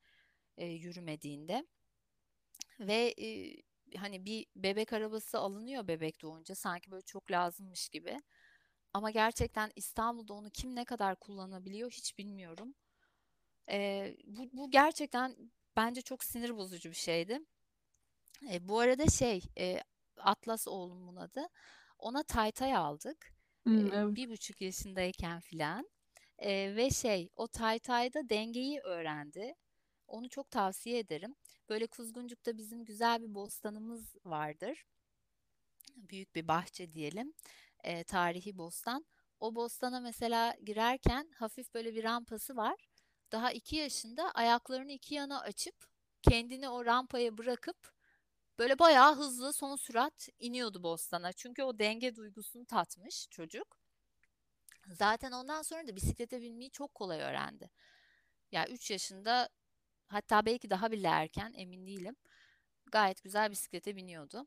e, 0.57 0.66
yürümediğinde. 0.66 1.66
Ve 2.81 3.14
e, 3.18 3.57
hani 3.96 4.24
bir 4.24 4.46
bebek 4.56 4.92
arabası 4.92 5.38
alınıyor 5.38 5.88
bebek 5.88 6.22
doğunca 6.22 6.54
sanki 6.54 6.90
böyle 6.90 7.02
çok 7.02 7.30
lazımmış 7.30 7.88
gibi. 7.88 8.20
Ama 8.92 9.11
gerçekten 9.11 9.72
İstanbul'da 9.76 10.35
onu 10.35 10.50
kim 10.50 10.74
ne 10.74 10.85
kadar 10.85 11.16
kullanabiliyor 11.16 11.90
hiç 11.90 12.18
bilmiyorum. 12.18 12.74
E, 13.70 14.16
bu, 14.24 14.50
bu 14.52 14.70
gerçekten 14.70 15.37
bence 15.76 16.02
çok 16.02 16.24
sinir 16.24 16.56
bozucu 16.56 16.90
bir 16.90 16.94
şeydi. 16.94 17.40
E, 18.52 18.68
bu 18.68 18.80
arada 18.80 19.06
şey 19.06 19.42
e, 19.59 19.80
Atlas 20.16 20.68
oğlumun 20.68 21.16
adı. 21.16 21.48
Ona 21.98 22.22
Taytay 22.22 22.76
aldık. 22.76 23.32
E, 23.66 23.70
evet. 23.70 24.16
bir 24.16 24.30
buçuk 24.30 24.61
yaşındayken 24.61 25.40
filan. 25.40 25.90
E, 26.38 26.76
ve 26.76 26.90
şey 26.90 27.28
o 27.37 27.46
Taytay'da 27.48 28.28
dengeyi 28.28 28.80
öğrendi. 28.80 29.54
Onu 30.06 30.28
çok 30.28 30.50
tavsiye 30.50 30.98
ederim. 30.98 31.35
Böyle 31.68 31.87
Kuzguncuk'ta 31.87 32.59
bizim 32.59 32.85
güzel 32.85 33.22
bir 33.22 33.35
bostanımız 33.35 34.14
vardır. 34.24 34.87
Büyük 35.96 36.35
bir 36.35 36.48
bahçe 36.48 36.92
diyelim. 36.92 37.35
E, 37.85 38.05
tarihi 38.05 38.59
bostan. 38.59 39.07
O 39.40 39.55
bostana 39.55 40.00
mesela 40.00 40.55
girerken 40.64 41.31
hafif 41.37 41.74
böyle 41.74 41.94
bir 41.94 42.05
rampası 42.05 42.57
var. 42.57 42.88
Daha 43.33 43.52
iki 43.52 43.76
yaşında 43.76 44.31
ayaklarını 44.31 44.92
iki 44.92 45.14
yana 45.14 45.40
açıp 45.40 45.74
kendini 46.22 46.68
o 46.68 46.85
rampaya 46.85 47.38
bırakıp 47.38 47.92
böyle 48.59 48.79
bayağı 48.79 49.16
hızlı 49.16 49.52
son 49.52 49.76
sürat 49.76 50.29
iniyordu 50.38 50.83
bostana. 50.83 51.33
Çünkü 51.33 51.62
o 51.62 51.79
denge 51.79 52.16
duygusunu 52.16 52.66
tatmış 52.66 53.29
çocuk. 53.31 53.79
Zaten 54.87 55.33
ondan 55.33 55.62
sonra 55.62 55.87
da 55.87 55.96
bisiklete 55.96 56.42
binmeyi 56.42 56.70
çok 56.70 56.94
kolay 56.94 57.20
öğrendi. 57.20 57.70
Ya 58.52 58.66
3 58.68 58.90
yaşında 58.90 59.48
hatta 60.09 60.47
belki 60.47 60.71
daha 60.71 60.90
bile 60.92 61.07
erken 61.09 61.53
emin 61.57 61.87
değilim. 61.87 62.16
Gayet 62.92 63.23
güzel 63.25 63.51
bisiklete 63.51 63.97
biniyordu. 63.97 64.47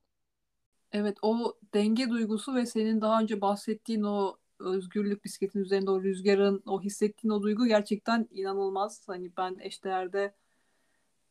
Evet 0.91 1.17
o 1.21 1.57
denge 1.73 2.09
duygusu 2.09 2.55
ve 2.55 2.65
senin 2.65 3.01
daha 3.01 3.21
önce 3.21 3.41
bahsettiğin 3.41 4.03
o 4.03 4.37
özgürlük 4.59 5.25
bisikletin 5.25 5.59
üzerinde 5.59 5.91
o 5.91 6.03
rüzgarın 6.03 6.63
o 6.65 6.81
hissettiğin 6.81 7.31
o 7.33 7.41
duygu 7.43 7.65
gerçekten 7.67 8.27
inanılmaz. 8.31 9.07
Hani 9.07 9.31
ben 9.37 9.57
eşdeğerde 9.59 10.33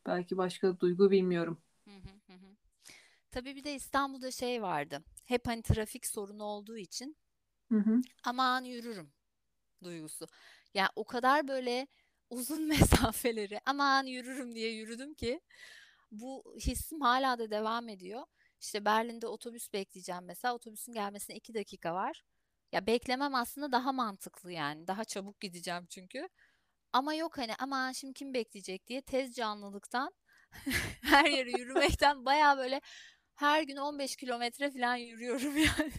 belki 0.07 0.37
başka 0.37 0.81
duygu 0.81 1.11
bilmiyorum. 1.11 1.59
Hı 1.85 1.91
hı 1.95 2.11
hı. 2.27 2.33
hı. 2.33 2.57
Tabii 3.33 3.57
bir 3.57 3.65
de 3.65 3.75
İstanbul'da 3.75 4.31
şey 4.31 4.63
vardı. 4.63 5.05
Hep 5.27 5.49
hani 5.49 5.63
trafik 5.63 6.07
sorunu 6.07 6.45
olduğu 6.45 6.79
için 6.79 7.17
Hı 7.71 7.79
hı. 7.79 8.05
aman 8.25 8.65
yürürüm 8.65 9.13
duygusu. 9.85 10.27
Yani 10.75 10.89
o 10.97 11.05
kadar 11.05 11.49
böyle 11.49 11.89
uzun 12.31 12.63
mesafeleri 12.69 13.61
aman 13.67 14.07
yürürüm 14.07 14.55
diye 14.55 14.73
yürüdüm 14.73 15.15
ki 15.15 15.41
bu 16.11 16.55
hissim 16.61 17.01
hala 17.01 17.39
da 17.39 17.51
devam 17.51 17.89
ediyor. 17.89 18.23
İşte 18.61 18.85
Berlin'de 18.85 19.27
otobüs 19.27 19.73
bekleyeceğim 19.73 20.25
mesela. 20.25 20.55
Otobüsün 20.55 20.93
gelmesine 20.93 21.37
iki 21.37 21.55
dakika 21.55 21.95
var. 21.95 22.23
Ya 22.73 22.87
beklemem 22.87 23.35
aslında 23.35 23.73
daha 23.73 23.93
mantıklı 23.93 24.53
yani. 24.53 24.87
Daha 24.87 25.05
çabuk 25.05 25.41
gideceğim 25.41 25.87
çünkü. 25.91 26.29
Ama 26.93 27.15
yok 27.15 27.39
hani 27.39 27.53
aman 27.59 27.93
şimdi 27.93 28.15
kim 28.15 28.35
bekleyecek 28.35 28.87
diye 28.87 29.03
tez 29.03 29.35
canlılıktan 29.35 30.15
her 31.03 31.27
yere 31.27 31.51
yürümekten 31.51 32.25
baya 32.25 32.59
böyle 32.59 32.81
her 33.35 33.63
gün 33.63 33.77
15 33.77 34.17
kilometre 34.17 34.71
falan 34.71 34.97
yürüyorum 34.97 35.57
yani. 35.59 35.93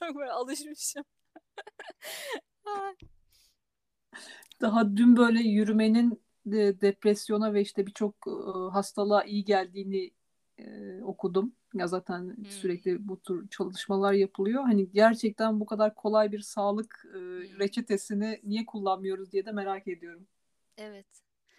Çok 0.00 0.16
böyle 0.16 0.32
alışmışım. 0.32 1.04
Daha 4.60 4.96
dün 4.96 5.16
böyle 5.16 5.40
yürümenin 5.40 6.22
de 6.46 6.80
depresyona 6.80 7.54
ve 7.54 7.60
işte 7.60 7.86
birçok 7.86 8.14
e, 8.28 8.30
hastalığa 8.72 9.24
iyi 9.24 9.44
geldiğini 9.44 10.10
e, 10.58 11.02
okudum. 11.02 11.52
Ya 11.74 11.86
zaten 11.86 12.36
Hmm, 12.36 12.44
sürekli 12.50 13.08
bu 13.08 13.20
tür 13.22 13.48
çalışmalar 13.48 14.12
yapılıyor. 14.12 14.62
Hani 14.62 14.90
gerçekten 14.92 15.60
bu 15.60 15.66
kadar 15.66 15.94
kolay 15.94 16.32
bir 16.32 16.40
sağlık 16.40 17.04
e, 17.14 17.18
hmm. 17.18 17.58
reçetesini 17.58 18.40
niye 18.44 18.66
kullanmıyoruz 18.66 19.32
diye 19.32 19.46
de 19.46 19.52
merak 19.52 19.88
ediyorum. 19.88 20.26
Evet. 20.76 21.06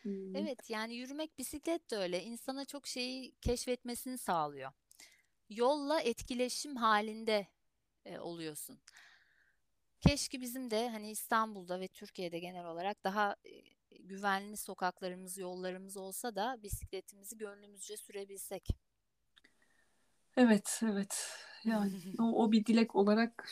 Hmm. 0.04 0.36
Evet 0.36 0.70
yani 0.70 0.96
yürümek 0.96 1.38
bisiklet 1.38 1.92
de 1.92 1.98
öyle. 1.98 2.24
İnsana 2.24 2.66
çok 2.66 2.88
şeyi 2.88 3.36
keşfetmesini 3.42 4.18
sağlıyor. 4.18 4.72
Yolla 5.50 6.02
etkileşim 6.02 6.76
halinde 6.76 7.48
e, 8.06 8.20
oluyorsun. 8.20 8.80
Keşke 10.08 10.42
bizim 10.42 10.72
de 10.72 10.90
hani 10.90 11.12
İstanbul'da 11.12 11.80
ve 11.80 11.88
Türkiye'de 11.88 12.40
genel 12.40 12.66
olarak 12.66 13.04
daha 13.04 13.36
güvenli 14.00 14.58
sokaklarımız, 14.58 15.38
yollarımız 15.38 15.98
olsa 15.98 16.36
da 16.36 16.58
bisikletimizi 16.64 17.38
gönlümüzce 17.38 17.98
sürebilsek. 17.98 18.68
Evet, 20.38 20.82
evet. 20.84 21.38
Yani 21.64 22.02
o, 22.20 22.24
o 22.24 22.52
bir 22.52 22.66
dilek 22.66 22.96
olarak 22.96 23.50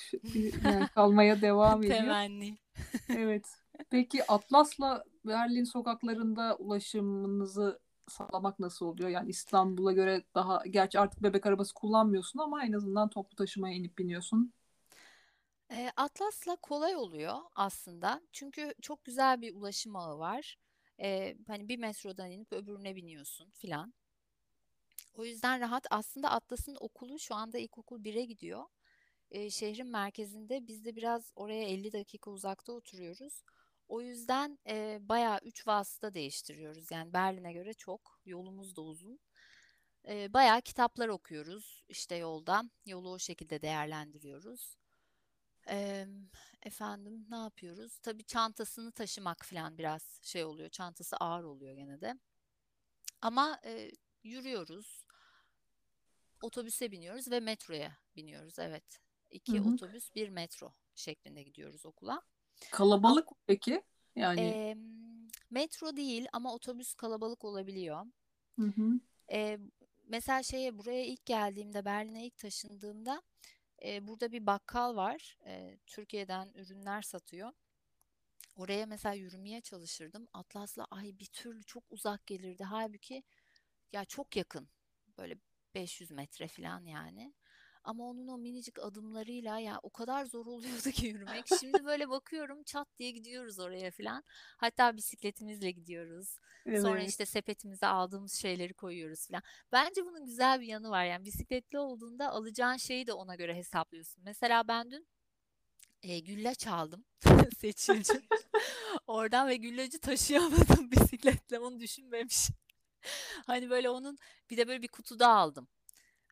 yani 0.64 0.88
kalmaya 0.96 1.42
devam 1.42 1.80
ediyor. 1.84 1.98
Temenni. 1.98 2.58
Evet. 3.10 3.46
Peki 3.90 4.32
Atlas'la 4.32 5.04
Berlin 5.26 5.64
sokaklarında 5.64 6.56
ulaşımınızı 6.56 7.80
sağlamak 8.08 8.60
nasıl 8.60 8.86
oluyor? 8.86 9.10
Yani 9.10 9.30
İstanbul'a 9.30 9.92
göre 9.92 10.24
daha, 10.36 10.64
gerçi 10.70 11.00
artık 11.00 11.24
bebek 11.24 11.46
arabası 11.46 11.74
kullanmıyorsun 11.74 12.40
ama 12.40 12.66
en 12.66 12.74
azından 12.74 13.10
toplu 13.10 13.36
taşımaya 13.36 13.76
inip 13.76 13.98
biniyorsun. 13.98 14.54
Atlas'la 15.98 16.56
kolay 16.56 16.96
oluyor 16.96 17.40
aslında. 17.56 18.22
Çünkü 18.32 18.74
çok 18.82 19.04
güzel 19.04 19.42
bir 19.42 19.56
ulaşım 19.56 19.96
ağı 19.96 20.20
var. 20.20 20.58
E, 21.02 21.38
hani 21.48 21.70
bir 21.70 21.78
metrodan 21.78 22.32
inip 22.32 22.54
öbürüne 22.54 22.96
biniyorsun 22.96 23.50
filan. 23.50 23.94
O 25.14 25.26
yüzden 25.26 25.60
rahat. 25.60 25.88
Aslında 25.92 26.32
Atlas'ın 26.32 26.78
okulu 26.80 27.20
şu 27.20 27.36
anda 27.36 27.58
ilkokul 27.58 28.04
1'e 28.04 28.26
gidiyor. 28.26 28.64
Ee, 29.32 29.50
şehrin 29.50 29.88
merkezinde. 29.88 30.68
Biz 30.68 30.86
de 30.86 30.96
biraz 30.96 31.32
oraya 31.36 31.64
50 31.64 31.94
dakika 31.94 32.32
uzakta 32.32 32.74
oturuyoruz. 32.74 33.44
O 33.88 34.02
yüzden 34.02 34.60
e, 34.68 35.00
bayağı 35.02 35.40
3 35.44 35.68
vasıta 35.68 36.14
değiştiriyoruz. 36.14 36.92
Yani 36.92 37.14
Berlin'e 37.14 37.54
göre 37.54 37.74
çok. 37.74 38.22
Yolumuz 38.26 38.76
da 38.76 38.82
uzun. 38.82 39.20
E, 40.08 40.34
bayağı 40.34 40.62
kitaplar 40.62 41.08
okuyoruz 41.08 41.84
işte 41.90 42.16
yolda. 42.16 42.64
Yolu 42.86 43.12
o 43.12 43.20
şekilde 43.20 43.62
değerlendiriyoruz. 43.62 44.81
E, 45.70 46.08
efendim 46.64 47.26
ne 47.30 47.36
yapıyoruz? 47.36 47.98
Tabii 47.98 48.24
çantasını 48.24 48.92
taşımak 48.92 49.46
falan 49.46 49.78
biraz 49.78 50.20
şey 50.22 50.44
oluyor. 50.44 50.70
Çantası 50.70 51.18
ağır 51.18 51.44
oluyor 51.44 51.74
gene 51.74 52.02
de. 52.02 52.20
Ama 53.22 53.60
e, 53.66 53.92
yürüyoruz. 54.24 55.06
Otobüse 56.42 56.92
biniyoruz 56.92 57.32
ve 57.32 57.40
metroya 57.40 57.98
biniyoruz. 58.16 58.60
Evet. 58.60 59.00
İki 59.30 59.60
hı. 59.60 59.70
otobüs, 59.70 60.16
bir 60.16 60.30
metro 60.30 60.74
şeklinde 60.96 61.44
gidiyoruz 61.44 61.86
okula. 61.86 62.22
Kalabalık 62.72 63.32
mı 63.32 63.38
peki? 63.48 63.82
Yani 64.16 64.42
e, 64.42 64.78
metro 65.50 65.96
değil 65.98 66.28
ama 66.34 66.54
otobüs 66.54 66.94
kalabalık 66.94 67.46
olabiliyor. 67.46 68.06
hı 68.60 68.66
hı. 68.66 69.00
E, 69.32 69.60
mesela 70.08 70.44
şeye 70.44 70.78
buraya 70.78 71.06
ilk 71.06 71.26
geldiğimde 71.26 71.86
Berlin'e 71.86 72.26
ilk 72.26 72.38
taşındığımda 72.38 73.22
e, 73.86 74.08
burada 74.08 74.32
bir 74.32 74.46
bakkal 74.46 74.96
var. 74.96 75.38
E, 75.46 75.78
Türkiye'den 75.88 76.52
ürünler 76.56 77.02
satıyor. 77.02 77.52
Oraya 78.56 78.86
mesela 78.86 79.16
yürümeye 79.16 79.62
çalışırdım. 79.62 80.28
Atlas'la 80.34 80.88
ay 80.92 81.20
bir 81.20 81.26
türlü 81.26 81.64
çok 81.64 81.84
uzak 81.90 82.28
gelirdi. 82.28 82.64
Halbuki 82.64 83.24
ya 83.92 84.06
çok 84.06 84.36
yakın. 84.36 84.70
Böyle 85.18 85.38
500 85.76 86.12
metre 86.12 86.48
falan 86.48 86.86
yani. 86.86 87.34
Ama 87.84 88.04
onun 88.04 88.28
o 88.28 88.38
minicik 88.38 88.80
adımlarıyla 88.80 89.60
ya 89.60 89.80
o 89.84 89.90
kadar 89.90 90.26
zor 90.26 90.46
oluyordu 90.46 90.92
ki 90.92 91.08
yürümek. 91.08 91.46
Şimdi 91.60 91.86
böyle 91.86 92.10
bakıyorum 92.10 92.64
çat 92.64 92.88
diye 93.00 93.12
gidiyoruz 93.12 93.60
oraya 93.60 93.92
falan. 93.92 94.24
Hatta 94.58 94.98
bisikletimizle 94.98 95.72
gidiyoruz. 95.72 96.38
Sonra 96.66 97.00
Evet. 97.00 97.10
işte 97.10 97.26
sepetimize 97.26 97.88
aldığımız 97.88 98.34
şeyleri 98.34 98.74
koyuyoruz 98.74 99.28
falan. 99.28 99.44
Bence 99.72 100.06
bunun 100.06 100.26
güzel 100.26 100.62
bir 100.62 100.68
yanı 100.68 100.90
var. 100.90 101.06
Yani 101.06 101.26
bisikletli 101.26 101.80
olduğunda 101.80 102.30
alacağın 102.30 102.78
şeyi 102.78 103.08
de 103.08 103.14
ona 103.14 103.36
göre 103.36 103.56
hesaplıyorsun. 103.56 104.24
Mesela 104.24 104.68
ben 104.68 104.92
dün 104.92 105.08
e, 106.04 106.20
güllaç 106.20 106.68
aldım. 106.68 107.06
Seçildi. 107.58 108.22
Oradan 109.08 109.48
ve 109.48 109.56
güllacı 109.56 110.00
taşıyamadım 110.00 110.92
bisikletle. 110.92 111.60
Onu 111.60 111.80
düşünmemişim. 111.80 112.56
Hani 113.46 113.70
böyle 113.70 113.90
onun 113.90 114.18
bir 114.50 114.58
de 114.58 114.68
böyle 114.68 114.82
bir 114.82 114.88
kutuda 114.88 115.28
aldım. 115.30 115.68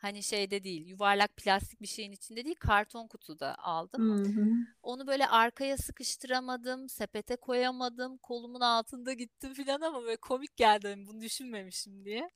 Hani 0.02 0.24
şeyde 0.24 0.64
değil, 0.64 0.88
yuvarlak 0.88 1.38
plastik 1.38 1.82
bir 1.82 1.88
şeyin 1.88 2.12
içinde 2.12 2.46
değil, 2.46 2.56
karton 2.60 3.08
kutuda 3.08 3.56
aldım. 3.56 4.26
Hı 4.26 4.42
hı. 4.42 4.48
Onu 4.84 5.08
böyle 5.08 5.28
arkaya 5.28 5.78
sıkıştıramadım, 5.78 6.90
sepete 6.90 7.36
koyamadım, 7.36 8.18
kolumun 8.18 8.62
altında 8.62 9.14
gittim 9.14 9.54
filan 9.54 9.82
ama 9.82 10.04
böyle 10.04 10.18
komik 10.18 10.58
geldi 10.58 10.88
hani 10.88 11.08
bunu 11.08 11.22
düşünmemişim 11.22 12.06
diye. 12.06 12.30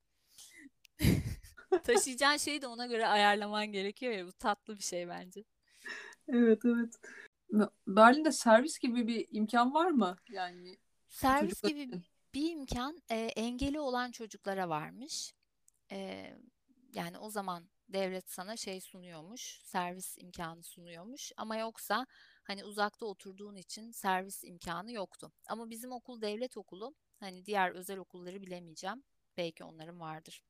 Taşıyacağın 1.83 2.37
şeyi 2.37 2.61
de 2.61 2.67
ona 2.67 2.85
göre 2.85 3.07
ayarlaman 3.07 3.65
gerekiyor 3.65 4.13
ya 4.13 4.27
bu 4.27 4.31
tatlı 4.31 4.77
bir 4.77 4.83
şey 4.83 5.07
bence. 5.07 5.43
Evet 6.27 6.61
evet. 6.65 6.99
Berlin'de 7.87 8.31
servis 8.31 8.79
gibi 8.79 9.07
bir 9.07 9.27
imkan 9.31 9.73
var 9.73 9.91
mı? 9.91 10.17
Yani 10.29 10.77
Servis 11.09 11.61
çocuklar 11.61 11.69
gibi 11.69 12.01
bir 12.33 12.51
imkan 12.51 13.01
e, 13.09 13.15
engeli 13.15 13.79
olan 13.79 14.11
çocuklara 14.11 14.69
varmış. 14.69 15.33
E, 15.91 16.29
yani 16.93 17.17
o 17.17 17.29
zaman 17.29 17.69
devlet 17.89 18.31
sana 18.31 18.57
şey 18.57 18.81
sunuyormuş, 18.81 19.61
servis 19.63 20.17
imkanı 20.17 20.63
sunuyormuş. 20.63 21.31
Ama 21.37 21.57
yoksa 21.57 22.05
hani 22.43 22.63
uzakta 22.63 23.05
oturduğun 23.05 23.55
için 23.55 23.91
servis 23.91 24.43
imkanı 24.43 24.91
yoktu. 24.91 25.31
Ama 25.49 25.69
bizim 25.69 25.91
okul 25.91 26.21
devlet 26.21 26.57
okulu. 26.57 26.95
Hani 27.19 27.45
diğer 27.45 27.71
özel 27.71 27.97
okulları 27.97 28.41
bilemeyeceğim. 28.41 29.03
Belki 29.37 29.63
onların 29.63 29.99
vardır. 29.99 30.43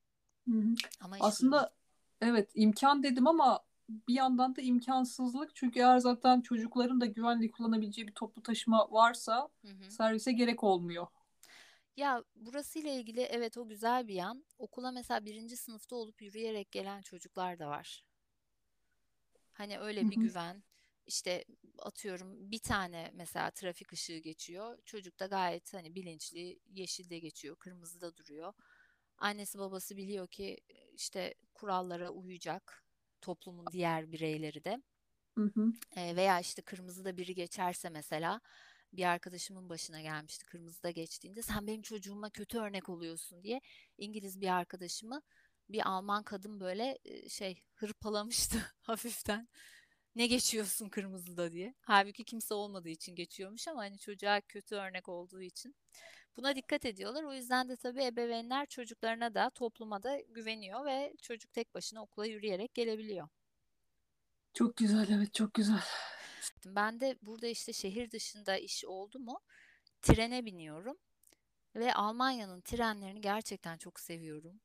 Hı 0.49 0.55
hı. 0.55 0.73
Ama 1.01 1.15
duymadım. 1.15 1.19
Aslında 1.19 1.73
evet 2.21 2.51
imkan 2.55 3.03
dedim 3.03 3.27
ama 3.27 3.59
bir 3.89 4.13
yandan 4.13 4.55
da 4.55 4.61
imkansızlık. 4.61 5.55
Çünkü 5.55 5.79
eğer 5.79 5.97
zaten 5.97 6.41
çocukların 6.41 7.01
da 7.01 7.05
güvenli 7.05 7.51
kullanabileceği 7.51 8.07
bir 8.07 8.13
toplu 8.13 8.43
taşıma 8.43 8.91
varsa 8.91 9.49
Hı 9.61 9.67
hı. 9.67 9.91
servise 9.91 10.31
gerek 10.31 10.63
olmuyor. 10.63 11.07
Ya 11.95 12.23
burasıyla 12.35 12.91
ilgili 12.91 13.21
evet 13.21 13.57
o 13.57 13.67
güzel 13.67 14.07
bir 14.07 14.13
yan. 14.13 14.45
Okula 14.57 14.91
mesela 14.91 15.25
birinci 15.25 15.57
sınıfta 15.57 15.95
olup 15.95 16.21
yürüyerek 16.21 16.71
gelen 16.71 17.01
çocuklar 17.01 17.59
da 17.59 17.67
var. 17.69 18.03
Hani 19.51 19.79
Hı 20.01 20.05
öyle 20.05 20.09
bir 20.09 20.15
hı. 20.15 20.19
güven. 20.19 20.63
İşte 21.07 21.45
atıyorum 21.79 22.51
bir 22.51 22.59
tane 22.59 23.11
mesela 23.13 23.51
trafik 23.51 23.93
ışığı 23.93 24.17
geçiyor. 24.17 24.77
Çocuk 24.85 25.19
da 25.19 25.25
gayet 25.25 25.73
hani 25.73 25.95
bilinçli 25.95 26.59
yeşilde 26.69 27.19
geçiyor, 27.19 27.55
kırmızıda 27.55 28.15
duruyor. 28.17 28.53
Annesi 29.17 29.59
babası 29.59 29.97
biliyor 29.97 30.27
ki 30.27 30.57
işte 30.93 31.33
kurallara 31.53 32.09
uyacak 32.09 32.85
toplumun 33.21 33.71
diğer 33.71 34.11
bireyleri 34.11 34.63
de. 34.63 34.81
Hı 35.37 35.51
hı. 35.55 35.73
E, 35.95 36.15
veya 36.15 36.39
işte 36.39 36.61
kırmızıda 36.61 37.17
biri 37.17 37.35
geçerse 37.35 37.89
mesela 37.89 38.41
bir 38.93 39.05
arkadaşımın 39.05 39.69
başına 39.69 40.01
gelmişti 40.01 40.45
kırmızıda 40.45 40.91
geçtiğinde 40.91 41.41
sen 41.41 41.67
benim 41.67 41.81
çocuğuma 41.81 42.29
kötü 42.29 42.57
örnek 42.59 42.89
oluyorsun 42.89 43.43
diye 43.43 43.61
İngiliz 43.97 44.41
bir 44.41 44.47
arkadaşımı 44.47 45.21
bir 45.69 45.89
Alman 45.89 46.23
kadın 46.23 46.59
böyle 46.59 46.97
şey 47.29 47.63
hırpalamıştı 47.75 48.57
hafiften. 48.81 49.47
Ne 50.15 50.27
geçiyorsun 50.27 50.89
kırmızıda 50.89 51.51
diye. 51.51 51.73
Halbuki 51.81 52.23
kimse 52.23 52.53
olmadığı 52.53 52.89
için 52.89 53.15
geçiyormuş 53.15 53.67
ama 53.67 53.81
hani 53.81 53.97
çocuğa 53.97 54.41
kötü 54.41 54.75
örnek 54.75 55.09
olduğu 55.09 55.41
için. 55.41 55.75
Buna 56.37 56.55
dikkat 56.55 56.85
ediyorlar. 56.85 57.23
O 57.23 57.33
yüzden 57.33 57.69
de 57.69 57.75
tabii 57.75 58.03
ebeveynler 58.03 58.65
çocuklarına 58.65 59.33
da 59.33 59.49
topluma 59.49 60.03
da 60.03 60.19
güveniyor 60.19 60.85
ve 60.85 61.13
çocuk 61.21 61.53
tek 61.53 61.75
başına 61.75 62.01
okula 62.01 62.25
yürüyerek 62.25 62.73
gelebiliyor. 62.73 63.27
Çok 64.53 64.77
güzel 64.77 65.07
evet 65.09 65.33
çok 65.33 65.53
güzel. 65.53 65.83
Ben 66.65 66.99
de 66.99 67.17
burada 67.21 67.47
işte 67.47 67.73
şehir 67.73 68.11
dışında 68.11 68.57
iş 68.57 68.85
oldu 68.85 69.19
mu 69.19 69.39
trene 70.01 70.45
biniyorum 70.45 70.97
ve 71.75 71.93
Almanya'nın 71.93 72.61
trenlerini 72.61 73.21
gerçekten 73.21 73.77
çok 73.77 73.99
seviyorum. 73.99 74.61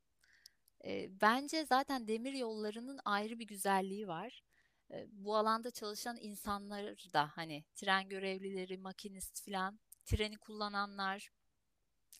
E, 0.84 1.20
bence 1.20 1.66
zaten 1.66 2.08
demir 2.08 2.32
yollarının 2.32 3.00
ayrı 3.04 3.38
bir 3.38 3.46
güzelliği 3.46 4.08
var. 4.08 4.42
E, 4.90 5.06
bu 5.10 5.36
alanda 5.36 5.70
çalışan 5.70 6.16
insanlar 6.20 7.10
da 7.12 7.30
hani 7.34 7.64
tren 7.74 8.08
görevlileri, 8.08 8.78
makinist 8.78 9.44
filan, 9.44 9.80
treni 10.04 10.38
kullananlar, 10.38 11.30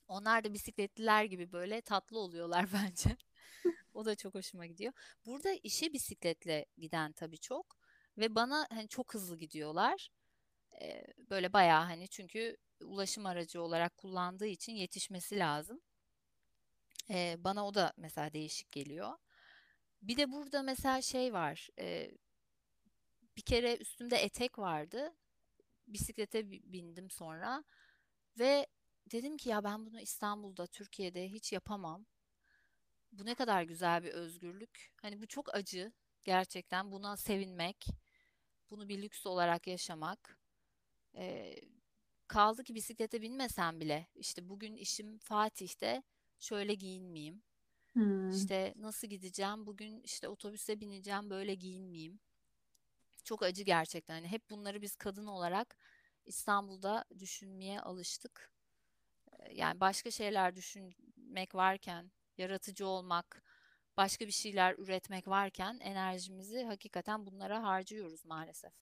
onlar 0.08 0.44
da 0.44 0.54
bisikletliler 0.54 1.24
gibi 1.24 1.52
böyle 1.52 1.80
tatlı 1.80 2.18
oluyorlar 2.18 2.68
bence. 2.72 3.16
O 3.94 4.04
da 4.04 4.14
çok 4.14 4.34
hoşuma 4.34 4.66
gidiyor. 4.66 4.92
Burada 5.26 5.52
işe 5.62 5.92
bisikletle 5.92 6.66
giden 6.78 7.12
tabii 7.12 7.38
çok 7.38 7.77
ve 8.18 8.34
bana 8.34 8.66
hani 8.70 8.88
çok 8.88 9.14
hızlı 9.14 9.38
gidiyorlar. 9.38 10.10
Ee, 10.82 11.04
böyle 11.30 11.52
bayağı 11.52 11.84
hani 11.84 12.08
çünkü 12.08 12.56
ulaşım 12.80 13.26
aracı 13.26 13.62
olarak 13.62 13.96
kullandığı 13.96 14.46
için 14.46 14.72
yetişmesi 14.72 15.38
lazım. 15.38 15.80
Ee, 17.10 17.36
bana 17.38 17.66
o 17.66 17.74
da 17.74 17.92
mesela 17.96 18.32
değişik 18.32 18.72
geliyor. 18.72 19.12
Bir 20.02 20.16
de 20.16 20.32
burada 20.32 20.62
mesela 20.62 21.02
şey 21.02 21.32
var. 21.32 21.68
e, 21.78 22.10
bir 23.36 23.42
kere 23.42 23.76
üstümde 23.76 24.16
etek 24.16 24.58
vardı. 24.58 25.14
Bisiklete 25.88 26.50
bi- 26.50 26.62
bindim 26.64 27.10
sonra 27.10 27.64
ve 28.38 28.66
dedim 29.12 29.36
ki 29.36 29.48
ya 29.48 29.64
ben 29.64 29.86
bunu 29.86 30.00
İstanbul'da, 30.00 30.66
Türkiye'de 30.66 31.28
hiç 31.28 31.52
yapamam. 31.52 32.06
Bu 33.12 33.26
ne 33.26 33.34
kadar 33.34 33.62
güzel 33.62 34.02
bir 34.02 34.08
özgürlük. 34.12 34.92
Hani 35.02 35.22
bu 35.22 35.26
çok 35.26 35.54
acı 35.54 35.92
gerçekten. 36.24 36.92
Buna 36.92 37.16
sevinmek, 37.16 37.86
bunu 38.70 38.88
bir 38.88 39.02
lüks 39.02 39.26
olarak 39.26 39.66
yaşamak. 39.66 40.38
Ee, 41.14 41.54
kaldı 42.28 42.64
ki 42.64 42.74
bisiklete 42.74 43.22
binmesem 43.22 43.80
bile 43.80 44.06
işte 44.14 44.48
bugün 44.48 44.76
işim 44.76 45.18
Fatih'te 45.18 46.02
şöyle 46.38 46.74
giyinmeyeyim. 46.74 47.42
Hmm. 47.92 48.30
İşte 48.30 48.74
nasıl 48.76 49.08
gideceğim? 49.08 49.66
Bugün 49.66 50.00
işte 50.02 50.28
otobüse 50.28 50.80
bineceğim 50.80 51.30
böyle 51.30 51.54
giyinmeyeyim. 51.54 52.20
Çok 53.24 53.42
acı 53.42 53.62
gerçekten. 53.62 54.14
Hani 54.14 54.28
hep 54.28 54.50
bunları 54.50 54.82
biz 54.82 54.96
kadın 54.96 55.26
olarak 55.26 55.76
İstanbul'da 56.26 57.04
düşünmeye 57.18 57.80
alıştık. 57.80 58.52
Yani 59.52 59.80
başka 59.80 60.10
şeyler 60.10 60.56
düşünmek 60.56 61.54
varken, 61.54 62.10
yaratıcı 62.38 62.86
olmak, 62.86 63.42
başka 63.98 64.26
bir 64.26 64.32
şeyler 64.32 64.74
üretmek 64.78 65.28
varken 65.28 65.78
enerjimizi 65.80 66.64
hakikaten 66.64 67.26
bunlara 67.26 67.62
harcıyoruz 67.62 68.24
maalesef. 68.24 68.72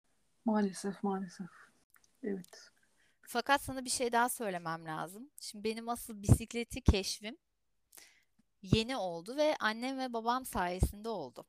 Maalesef 0.45 1.03
maalesef. 1.03 1.47
Evet. 2.23 2.71
Fakat 3.23 3.63
sana 3.63 3.85
bir 3.85 3.91
şey 3.91 4.13
daha 4.13 4.29
söylemem 4.29 4.85
lazım. 4.85 5.31
Şimdi 5.41 5.65
benim 5.65 5.89
asıl 5.89 6.23
bisikleti 6.23 6.81
keşfim 6.81 7.37
yeni 8.63 8.97
oldu 8.97 9.37
ve 9.37 9.57
annem 9.61 9.99
ve 9.99 10.13
babam 10.13 10.45
sayesinde 10.45 11.09
oldu. 11.09 11.45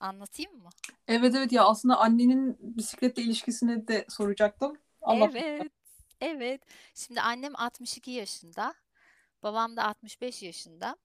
Anlatayım 0.00 0.62
mı? 0.62 0.70
Evet 1.08 1.34
evet 1.34 1.52
ya 1.52 1.64
aslında 1.64 1.98
annenin 1.98 2.56
bisikletle 2.60 3.22
ilişkisini 3.22 3.88
de 3.88 4.06
soracaktım. 4.08 4.78
Anlat. 5.02 5.32
Evet, 5.36 5.72
evet. 6.20 6.62
Şimdi 6.94 7.20
annem 7.20 7.56
62 7.56 8.10
yaşında, 8.10 8.74
babam 9.42 9.76
da 9.76 9.84
65 9.84 10.42
yaşında. 10.42 10.96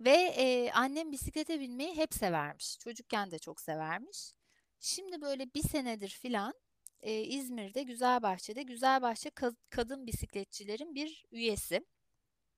Ve 0.00 0.10
e, 0.36 0.70
annem 0.72 1.12
bisiklete 1.12 1.60
binmeyi 1.60 1.96
hep 1.96 2.14
severmiş. 2.14 2.78
Çocukken 2.78 3.30
de 3.30 3.38
çok 3.38 3.60
severmiş. 3.60 4.32
Şimdi 4.80 5.20
böyle 5.20 5.54
bir 5.54 5.62
senedir 5.68 6.08
filan 6.08 6.54
e, 7.00 7.20
İzmir'de 7.22 7.82
Güzelbahçe'de 7.82 8.62
Güzelbahçe 8.62 9.28
Ka- 9.28 9.56
Kadın 9.70 10.06
Bisikletçilerin 10.06 10.94
bir 10.94 11.24
üyesi. 11.30 11.86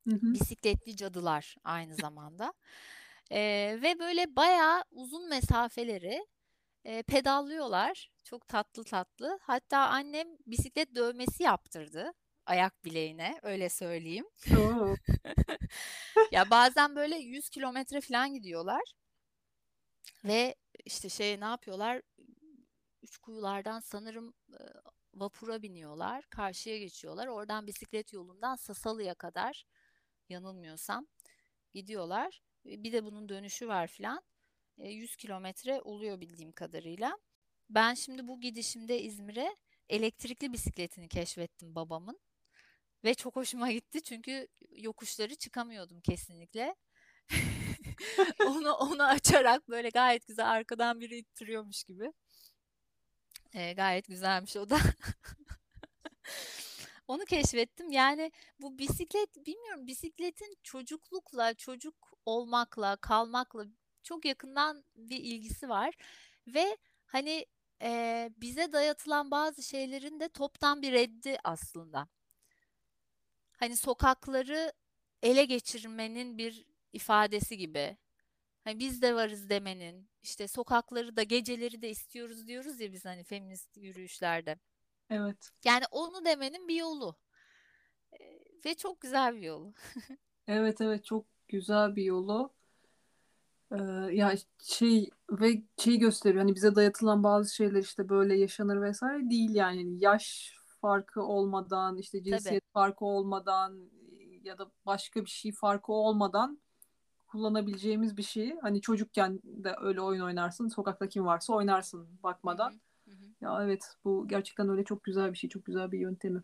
Hı 0.08 0.14
hı. 0.14 0.34
Bisikletli 0.34 0.96
cadılar 0.96 1.56
aynı 1.64 1.94
zamanda. 1.96 2.52
E, 3.30 3.40
ve 3.82 3.98
böyle 3.98 4.36
bayağı 4.36 4.84
uzun 4.90 5.28
mesafeleri 5.28 6.26
e, 6.84 7.02
pedallıyorlar. 7.02 8.10
Çok 8.24 8.48
tatlı 8.48 8.84
tatlı. 8.84 9.38
Hatta 9.42 9.78
annem 9.78 10.28
bisiklet 10.46 10.94
dövmesi 10.94 11.42
yaptırdı 11.42 12.12
ayak 12.48 12.84
bileğine 12.84 13.40
öyle 13.42 13.68
söyleyeyim. 13.68 14.26
Ya 16.32 16.50
bazen 16.50 16.96
böyle 16.96 17.16
100 17.16 17.48
kilometre 17.50 18.00
falan 18.00 18.34
gidiyorlar 18.34 18.82
ve 20.24 20.54
işte 20.84 21.08
şey 21.08 21.40
ne 21.40 21.44
yapıyorlar? 21.44 22.02
Üç 23.02 23.18
kuyulardan 23.18 23.80
sanırım 23.80 24.34
e, 24.52 24.62
vapura 25.14 25.62
biniyorlar, 25.62 26.24
karşıya 26.30 26.78
geçiyorlar. 26.78 27.26
Oradan 27.26 27.66
bisiklet 27.66 28.12
yolundan 28.12 28.56
Sasalı'ya 28.56 29.14
kadar 29.14 29.64
yanılmıyorsam 30.28 31.06
gidiyorlar. 31.74 32.42
E, 32.66 32.84
Bir 32.84 32.92
de 32.92 33.04
bunun 33.04 33.28
dönüşü 33.28 33.68
var 33.68 33.86
filan. 33.86 34.22
E, 34.78 34.90
100 34.90 35.16
kilometre 35.16 35.80
oluyor 35.82 36.20
bildiğim 36.20 36.52
kadarıyla. 36.52 37.18
Ben 37.70 37.94
şimdi 37.94 38.28
bu 38.28 38.40
gidişimde 38.40 39.02
İzmir'e 39.02 39.56
elektrikli 39.88 40.52
bisikletini 40.52 41.08
keşfettim 41.08 41.74
babamın. 41.74 42.20
Ve 43.04 43.14
çok 43.14 43.36
hoşuma 43.36 43.72
gitti 43.72 44.02
çünkü 44.02 44.48
yokuşları 44.70 45.34
çıkamıyordum 45.34 46.00
kesinlikle. 46.00 46.74
Onu 48.46 48.72
onu 48.72 49.02
açarak 49.02 49.68
böyle 49.68 49.88
gayet 49.88 50.26
güzel 50.26 50.50
arkadan 50.50 51.00
biri 51.00 51.16
ittiriyormuş 51.16 51.84
gibi. 51.84 52.12
Ee, 53.54 53.72
gayet 53.72 54.08
güzelmiş 54.08 54.56
o 54.56 54.70
da. 54.70 54.78
Onu 57.08 57.24
keşfettim. 57.24 57.90
Yani 57.90 58.32
bu 58.60 58.78
bisiklet 58.78 59.46
bilmiyorum 59.46 59.86
bisikletin 59.86 60.58
çocuklukla, 60.62 61.54
çocuk 61.54 61.94
olmakla, 62.26 62.96
kalmakla 62.96 63.64
çok 64.02 64.24
yakından 64.24 64.84
bir 64.96 65.16
ilgisi 65.16 65.68
var. 65.68 65.94
Ve 66.46 66.76
hani 67.06 67.46
e, 67.82 68.30
bize 68.36 68.72
dayatılan 68.72 69.30
bazı 69.30 69.62
şeylerin 69.62 70.20
de 70.20 70.28
toptan 70.28 70.82
bir 70.82 70.92
reddi 70.92 71.38
aslında. 71.44 72.08
Hani 73.58 73.76
sokakları 73.76 74.72
ele 75.22 75.44
geçirmenin 75.44 76.38
bir 76.38 76.66
ifadesi 76.92 77.58
gibi. 77.58 77.96
Hani 78.64 78.78
biz 78.78 79.02
de 79.02 79.14
varız 79.14 79.50
demenin, 79.50 80.10
işte 80.22 80.48
sokakları 80.48 81.16
da 81.16 81.22
geceleri 81.22 81.82
de 81.82 81.90
istiyoruz 81.90 82.46
diyoruz 82.46 82.80
ya 82.80 82.92
biz 82.92 83.04
hani 83.04 83.24
feminist 83.24 83.76
yürüyüşlerde. 83.76 84.58
Evet. 85.10 85.50
Yani 85.64 85.84
onu 85.90 86.24
demenin 86.24 86.68
bir 86.68 86.76
yolu. 86.76 87.16
Ee, 88.12 88.38
ve 88.64 88.74
çok 88.74 89.00
güzel 89.00 89.36
bir 89.36 89.42
yolu. 89.42 89.74
Evet 90.48 90.80
evet 90.80 91.04
çok 91.04 91.26
güzel 91.48 91.96
bir 91.96 92.04
yolu. 92.04 92.54
Ee, 93.72 93.76
ya 94.12 94.34
şey 94.62 95.10
ve 95.30 95.62
şey 95.78 95.98
gösteriyor 95.98 96.44
hani 96.44 96.54
bize 96.54 96.74
dayatılan 96.74 97.22
bazı 97.22 97.54
şeyler 97.54 97.82
işte 97.82 98.08
böyle 98.08 98.38
yaşanır 98.38 98.82
vesaire 98.82 99.30
değil 99.30 99.54
yani 99.54 99.78
Yani 99.78 100.04
yaş 100.04 100.57
farkı 100.80 101.22
olmadan 101.22 101.96
işte 101.96 102.18
Tabii, 102.18 102.30
cinsiyet 102.30 102.64
farkı 102.72 103.04
olmadan 103.04 103.90
ya 104.44 104.58
da 104.58 104.70
başka 104.86 105.24
bir 105.24 105.30
şey 105.30 105.52
farkı 105.52 105.92
olmadan 105.92 106.58
kullanabileceğimiz 107.26 108.16
bir 108.16 108.22
şey. 108.22 108.56
Hani 108.62 108.80
çocukken 108.80 109.40
de 109.44 109.76
öyle 109.80 110.00
oyun 110.00 110.20
oynarsın 110.20 110.68
sokakta 110.68 111.08
kim 111.08 111.26
varsa 111.26 111.52
oynarsın 111.52 112.08
bakmadan. 112.22 112.70
hı, 112.70 113.10
hı 113.10 113.16
hı. 113.16 113.24
Ya 113.40 113.64
evet 113.64 113.96
bu 114.04 114.28
gerçekten 114.28 114.68
öyle 114.68 114.84
çok 114.84 115.04
güzel 115.04 115.32
bir 115.32 115.38
şey 115.38 115.50
çok 115.50 115.64
güzel 115.64 115.92
bir 115.92 115.98
yöntemi. 115.98 116.42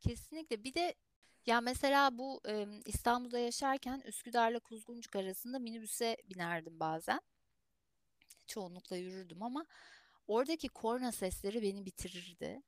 Kesinlikle. 0.00 0.64
Bir 0.64 0.74
de 0.74 0.94
ya 1.46 1.60
mesela 1.60 2.18
bu 2.18 2.40
e, 2.48 2.66
İstanbul'da 2.86 3.38
yaşarken 3.38 4.02
Üsküdar'la 4.06 4.58
Kuzguncuk 4.58 5.16
arasında 5.16 5.58
minibüse 5.58 6.16
binerdim 6.30 6.80
bazen. 6.80 7.20
Çoğunlukla 8.46 8.96
yürürdüm 8.96 9.42
ama 9.42 9.66
oradaki 10.28 10.68
korna 10.68 11.12
sesleri 11.12 11.62
beni 11.62 11.86
bitirirdi. 11.86 12.62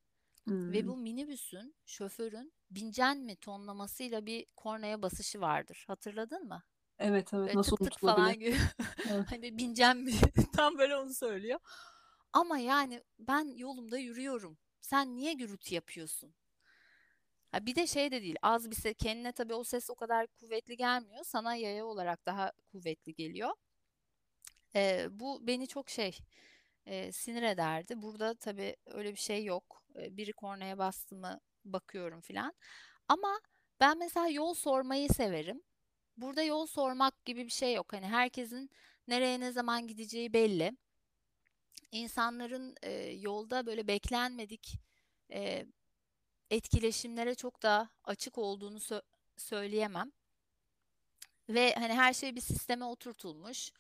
Ve 0.49 0.83
Hmm. 0.83 0.89
bu 0.89 0.97
minibüsün, 0.97 1.75
şoförün 1.87 2.53
bincen 2.71 3.19
mi 3.19 3.37
tonlamasıyla 3.37 4.27
bir 4.27 4.47
kornaya 4.57 5.03
basışı 5.03 5.41
vardır. 5.41 5.85
Hatırladın 5.87 6.49
mı? 6.49 6.63
Evet 6.99 7.35
evet 7.35 7.47
Böyle 7.47 7.55
nasıl 7.55 7.77
tık 7.77 7.91
tık 7.93 8.01
falan 8.01 8.39
gibi. 8.39 8.57
Evet. 9.11 9.31
Hani 9.31 9.59
bincen 9.59 9.97
mi? 9.97 10.13
Tam 10.57 10.79
böyle 10.79 10.97
onu 10.97 11.15
söylüyor. 11.15 11.61
Ama 12.33 12.59
yani 12.59 13.03
ben 13.19 13.57
yolumda 13.57 13.99
yürüyorum. 13.99 14.59
Sen 14.81 15.17
niye 15.17 15.33
gürültü 15.33 15.75
yapıyorsun? 15.75 16.35
Ha 17.53 17.67
bir 17.67 17.75
de 17.75 17.87
şey 17.87 18.11
de 18.11 18.23
değil. 18.23 18.37
Az 18.43 18.71
bir 18.71 18.77
ses. 18.77 18.95
Kendine 18.99 19.33
tabii 19.33 19.55
o 19.55 19.65
ses 19.65 19.91
o 19.91 19.95
kadar 19.95 20.27
kuvvetli 20.27 20.77
gelmiyor. 20.77 21.25
Sana 21.25 21.55
yaya 21.55 21.87
olarak 21.87 22.27
daha 22.27 22.53
kuvvetli 22.73 23.15
geliyor. 23.15 23.51
Ee, 24.77 25.07
bu 25.11 25.47
beni 25.47 25.67
çok 25.69 25.91
şey 25.91 26.19
e, 26.87 27.13
sinir 27.13 27.43
ederdi. 27.43 28.03
Burada 28.03 28.35
tabii 28.35 28.77
öyle 28.87 29.13
bir 29.13 29.21
şey 29.21 29.45
yok. 29.45 29.84
Ee, 29.97 30.17
biri 30.17 30.33
kornaya 30.33 30.79
bastı 30.79 31.17
mı 31.17 31.41
bakıyorum 31.65 32.21
filan. 32.21 32.55
Ama 33.09 33.41
ben 33.81 33.99
mesela 33.99 34.29
yol 34.29 34.55
sormayı 34.55 35.09
severim. 35.09 35.63
Burada 36.17 36.43
yol 36.43 36.67
sormak 36.67 37.25
gibi 37.25 37.45
bir 37.47 37.51
şey 37.53 37.75
yok. 37.75 37.93
Hani 37.93 38.07
herkesin 38.07 38.71
nereye 39.09 39.41
ne 39.41 39.53
zaman 39.53 39.87
gideceği 39.87 40.33
belli. 40.33 40.77
İnsanların 41.93 42.77
e, 42.83 42.91
yolda 43.13 43.67
böyle 43.67 43.89
beklenmedik 43.89 44.79
e, 45.33 45.67
etkileşimlere 46.51 47.35
çok 47.35 47.63
da 47.63 47.91
açık 48.05 48.39
olduğunu 48.39 48.79
sö- 48.79 49.03
söyleyemem. 49.37 50.13
Ve 51.49 51.75
hani 51.75 51.93
her 51.95 52.13
şey 52.13 52.37
bir 52.37 52.41
sisteme 52.41 52.85
oturtulmuş. 52.85 53.71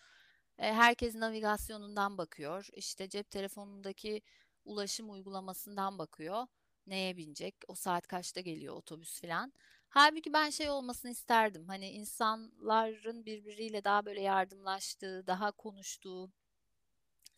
E, 0.59 0.73
herkes 0.73 1.15
navigasyonundan 1.15 2.19
bakıyor. 2.19 2.69
İşte 2.73 3.09
cep 3.09 3.31
telefonundaki 3.31 4.23
ulaşım 4.65 5.11
uygulamasından 5.11 5.99
bakıyor. 5.99 6.47
Neye 6.87 7.17
binecek? 7.17 7.55
O 7.69 7.75
saat 7.75 8.07
kaçta 8.07 8.41
geliyor 8.41 8.75
otobüs 8.77 9.21
falan. 9.21 9.53
Halbuki 9.89 10.33
ben 10.33 10.51
şey 10.51 10.71
olmasını 10.71 11.11
isterdim. 11.11 11.69
Hani 11.69 11.91
insanların 11.91 13.27
birbiriyle 13.27 13.85
daha 13.85 14.07
böyle 14.07 14.21
yardımlaştığı, 14.21 15.27
daha 15.27 15.51
konuştuğu 15.53 16.31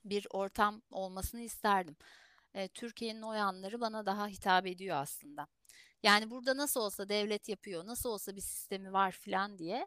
bir 0.04 0.26
ortam 0.30 0.82
olmasını 0.90 1.40
isterdim. 1.40 1.96
E, 2.54 2.68
Türkiye'nin 2.68 3.22
o 3.22 3.32
yanları 3.32 3.80
bana 3.80 4.06
daha 4.06 4.28
hitap 4.28 4.66
ediyor 4.66 4.96
aslında. 4.96 5.46
Yani 6.02 6.30
burada 6.30 6.56
nasıl 6.56 6.80
olsa 6.80 7.08
devlet 7.08 7.48
yapıyor, 7.48 7.86
nasıl 7.86 8.10
olsa 8.10 8.36
bir 8.36 8.40
sistemi 8.40 8.92
var 8.92 9.12
falan 9.12 9.58
diye 9.58 9.86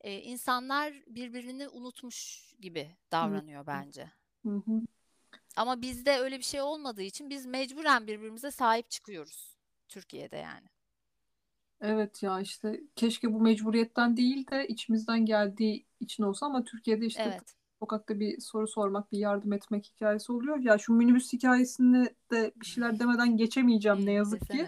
e, 0.00 0.18
insanlar 0.20 0.94
birbirini 1.06 1.68
unutmuş 1.68 2.52
gibi 2.60 2.96
Hı 3.20 3.42
davranıyor 3.42 3.66
bence. 3.66 4.12
hı. 4.44 4.50
hı. 4.66 4.82
Ama 5.56 5.82
bizde 5.82 6.18
öyle 6.18 6.38
bir 6.38 6.44
şey 6.44 6.60
olmadığı 6.62 7.02
için 7.02 7.30
biz 7.30 7.46
mecburen 7.46 8.06
birbirimize 8.06 8.50
sahip 8.50 8.90
çıkıyoruz 8.90 9.56
Türkiye'de 9.88 10.36
yani. 10.36 10.68
Evet 11.80 12.22
ya 12.22 12.40
işte 12.40 12.80
keşke 12.96 13.32
bu 13.32 13.40
mecburiyetten 13.40 14.16
değil 14.16 14.46
de 14.50 14.66
içimizden 14.68 15.26
geldiği 15.26 15.86
için 16.00 16.22
olsa 16.22 16.46
ama 16.46 16.64
Türkiye'de 16.64 17.06
işte 17.06 17.22
Evet. 17.22 17.56
sokakta 17.80 18.20
bir 18.20 18.40
soru 18.40 18.68
sormak, 18.68 19.12
bir 19.12 19.18
yardım 19.18 19.52
etmek 19.52 19.86
hikayesi 19.86 20.32
oluyor. 20.32 20.58
Ya 20.58 20.78
şu 20.78 20.92
minibüs 20.92 21.32
hikayesini 21.32 22.08
de 22.30 22.52
bir 22.56 22.66
şeyler 22.66 22.98
demeden 23.00 23.36
geçemeyeceğim 23.36 24.06
ne 24.06 24.12
yazık 24.12 24.50
ki. 24.50 24.66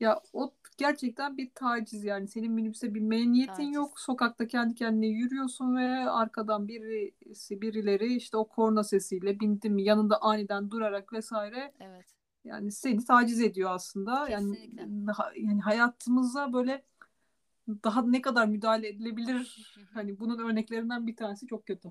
Ya 0.00 0.20
o 0.32 0.54
gerçekten 0.84 1.36
bir 1.36 1.50
taciz 1.54 2.04
yani. 2.04 2.28
Senin 2.28 2.52
minibüse 2.52 2.94
binmeye 2.94 3.32
niyetin 3.32 3.52
Taciz. 3.54 3.74
yok. 3.74 4.00
Sokakta 4.00 4.46
kendi 4.46 4.74
kendine 4.74 5.06
yürüyorsun 5.06 5.76
ve 5.76 6.10
arkadan 6.10 6.68
birisi 6.68 7.60
birileri 7.62 8.14
işte 8.14 8.36
o 8.36 8.48
korna 8.48 8.84
sesiyle 8.84 9.40
bindi 9.40 9.70
mi 9.70 9.82
yanında 9.84 10.22
aniden 10.22 10.70
durarak 10.70 11.12
vesaire 11.12 11.72
Evet. 11.80 12.06
yani 12.44 12.72
seni 12.72 13.04
taciz 13.04 13.40
ediyor 13.40 13.70
aslında. 13.70 14.28
Yani 14.28 14.54
Kesinlikle. 14.54 15.12
ha- 15.12 15.32
yani 15.36 15.60
hayatımıza 15.60 16.52
böyle 16.52 16.84
daha 17.84 18.02
ne 18.02 18.22
kadar 18.22 18.48
müdahale 18.48 18.88
edilebilir? 18.88 19.72
Hı 19.74 19.80
hı, 19.80 19.84
Hani 19.94 20.18
bunun 20.20 20.38
örneklerinden 20.38 21.06
bir 21.06 21.16
tanesi 21.16 21.46
çok 21.46 21.66
kötü. 21.66 21.88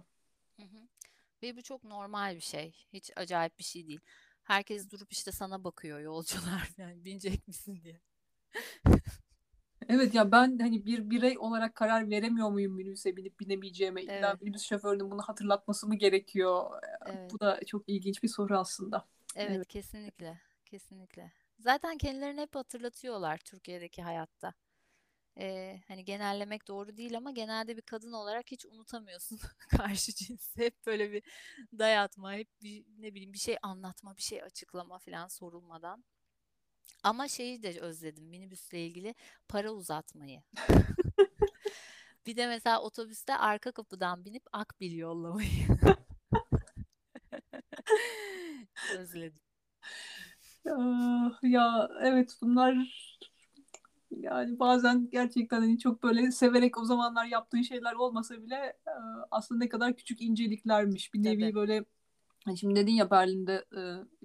hı 0.57 0.63
hı. 0.63 0.87
Ve 1.43 1.57
bu 1.57 1.61
çok 1.61 1.83
normal 1.83 2.35
bir 2.35 2.41
şey. 2.41 2.75
Hiç 2.93 3.11
acayip 3.15 3.59
bir 3.59 3.63
şey 3.63 3.87
değil. 3.87 3.99
Herkes 4.43 4.91
durup 4.91 5.11
işte 5.11 5.31
sana 5.31 5.63
bakıyor 5.63 5.99
yolcular 5.99 6.69
yani 6.77 7.05
binecek 7.05 7.47
misin 7.47 7.79
diye. 7.83 7.99
Evet 9.89 10.13
ya 10.15 10.31
ben 10.31 10.59
hani 10.59 10.85
bir 10.85 11.09
birey 11.09 11.37
olarak 11.39 11.75
karar 11.75 12.09
veremiyor 12.09 12.49
muyum 12.49 12.73
minibüse 12.73 13.17
binip 13.17 13.39
binemeyeceğime? 13.39 14.03
İlla 14.03 14.35
Evet, 14.35 14.39
minibüs 14.41 14.63
şoförünün 14.63 15.11
bunu 15.11 15.21
hatırlatması 15.21 15.87
mı 15.87 15.95
gerekiyor? 15.95 16.65
evet. 17.05 17.33
Bu 17.33 17.39
da 17.39 17.59
çok 17.67 17.83
ilginç 17.89 18.23
bir 18.23 18.27
soru 18.27 18.57
aslında. 18.59 19.07
Evet, 19.35 19.61
Evet. 19.61 19.67
kesinlikle. 19.67 20.39
Kesinlikle. 20.65 21.31
Zaten 21.59 21.97
kendilerini 21.97 22.41
hep 22.41 22.55
hatırlatıyorlar 22.55 23.37
Türkiye'deki 23.37 24.01
hayatta. 24.03 24.53
e, 25.39 25.81
hani 25.87 26.05
genellemek 26.05 26.67
doğru 26.67 26.97
değil 26.97 27.17
ama 27.17 27.31
genelde 27.31 27.77
bir 27.77 27.81
kadın 27.83 28.13
olarak 28.13 28.51
hiç 28.51 28.65
unutamıyorsun 28.65 29.39
karşı 29.77 30.15
cinsi. 30.15 30.61
Hep 30.61 30.87
böyle 30.87 31.11
bir 31.11 31.23
dayatma, 31.79 32.33
hep 32.33 32.49
bir 32.63 32.85
ne 32.99 33.13
bileyim 33.15 33.33
bir 33.33 33.39
şey 33.39 33.57
anlatma, 33.63 34.17
bir 34.17 34.21
şey 34.23 34.43
açıklama 34.43 34.99
falan 34.99 35.27
sorulmadan. 35.27 36.05
Ama 37.03 37.27
şeyi 37.27 37.63
de 37.63 37.79
özledim 37.79 38.25
minibüsle 38.25 38.85
ilgili 38.85 39.15
para 39.47 39.71
uzatmayı. 39.71 40.41
Bir 42.25 42.35
de 42.37 42.47
mesela 42.47 42.81
otobüste 42.81 43.35
arka 43.37 43.71
kapıdan 43.71 44.25
binip 44.25 44.43
akbil 44.51 44.97
yollamayı. 44.97 45.67
Özledim. 48.89 49.39
Ah, 50.67 51.39
Ya 51.43 51.89
evet 52.01 52.37
bunlar 52.41 52.75
yani 54.11 54.59
bazen 54.59 55.09
gerçekten 55.11 55.59
hani 55.61 55.79
çok 55.79 56.03
böyle 56.03 56.31
severek 56.31 56.77
o 56.77 56.85
zamanlar 56.85 57.25
yaptığın 57.25 57.61
şeyler 57.61 57.93
olmasa 57.93 58.43
bile 58.43 58.77
aslında 59.31 59.59
ne 59.63 59.69
kadar 59.69 59.95
küçük 59.95 60.21
inceliklermiş. 60.21 61.13
Bir 61.13 61.23
nevi 61.23 61.41
Tabii. 61.41 61.55
böyle 61.55 61.85
şimdi 62.57 62.75
dedin 62.75 62.93
ya 62.93 63.11
Berlin'de 63.11 63.65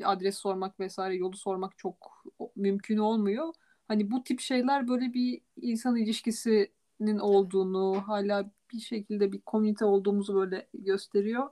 e, 0.00 0.04
adres 0.04 0.38
sormak 0.38 0.80
vesaire 0.80 1.16
yolu 1.16 1.36
sormak 1.36 1.78
çok 1.78 2.24
mümkün 2.56 2.98
olmuyor. 2.98 3.54
Hani 3.88 4.10
bu 4.10 4.24
tip 4.24 4.40
şeyler 4.40 4.88
böyle 4.88 5.14
bir 5.14 5.40
insan 5.56 5.96
ilişkisinin 5.96 7.18
olduğunu 7.18 8.02
hala 8.06 8.50
bir 8.72 8.80
şekilde 8.80 9.32
bir 9.32 9.40
komünite 9.40 9.84
olduğumuzu 9.84 10.34
böyle 10.34 10.68
gösteriyor. 10.74 11.50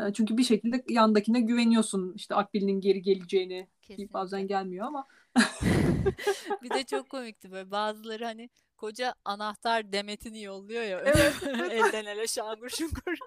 E, 0.00 0.12
Çünkü 0.12 0.38
bir 0.38 0.44
şekilde 0.44 0.84
yandakine 0.88 1.40
güveniyorsun 1.40 2.12
işte 2.16 2.34
Akbil'in 2.34 2.80
geri 2.80 3.02
geleceğini 3.02 3.68
bazen 4.12 4.46
gelmiyor 4.46 4.86
ama 4.86 5.06
Bir 6.62 6.70
de 6.70 6.84
çok 6.84 7.10
komikti 7.10 7.50
böyle 7.50 7.70
bazıları 7.70 8.24
hani 8.24 8.50
koca 8.78 9.14
anahtar 9.24 9.92
demetini 9.92 10.42
yolluyor 10.42 10.82
ya 10.82 11.00
evet 11.00 11.42
elden 11.72 12.04
ele 12.04 12.26
şangur 12.26 12.68
şungur 12.68 13.18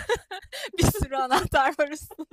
bir 0.78 0.82
sürü 0.84 1.16
anahtar 1.16 1.74
var 1.78 1.88
üstünde. 1.88 2.28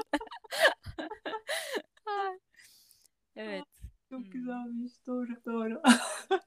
Evet. 3.35 3.65
çok 4.09 4.19
Hmm, 4.19 4.31
güzelmiş 4.31 4.93
doğru 5.07 5.45
doğru 5.45 5.81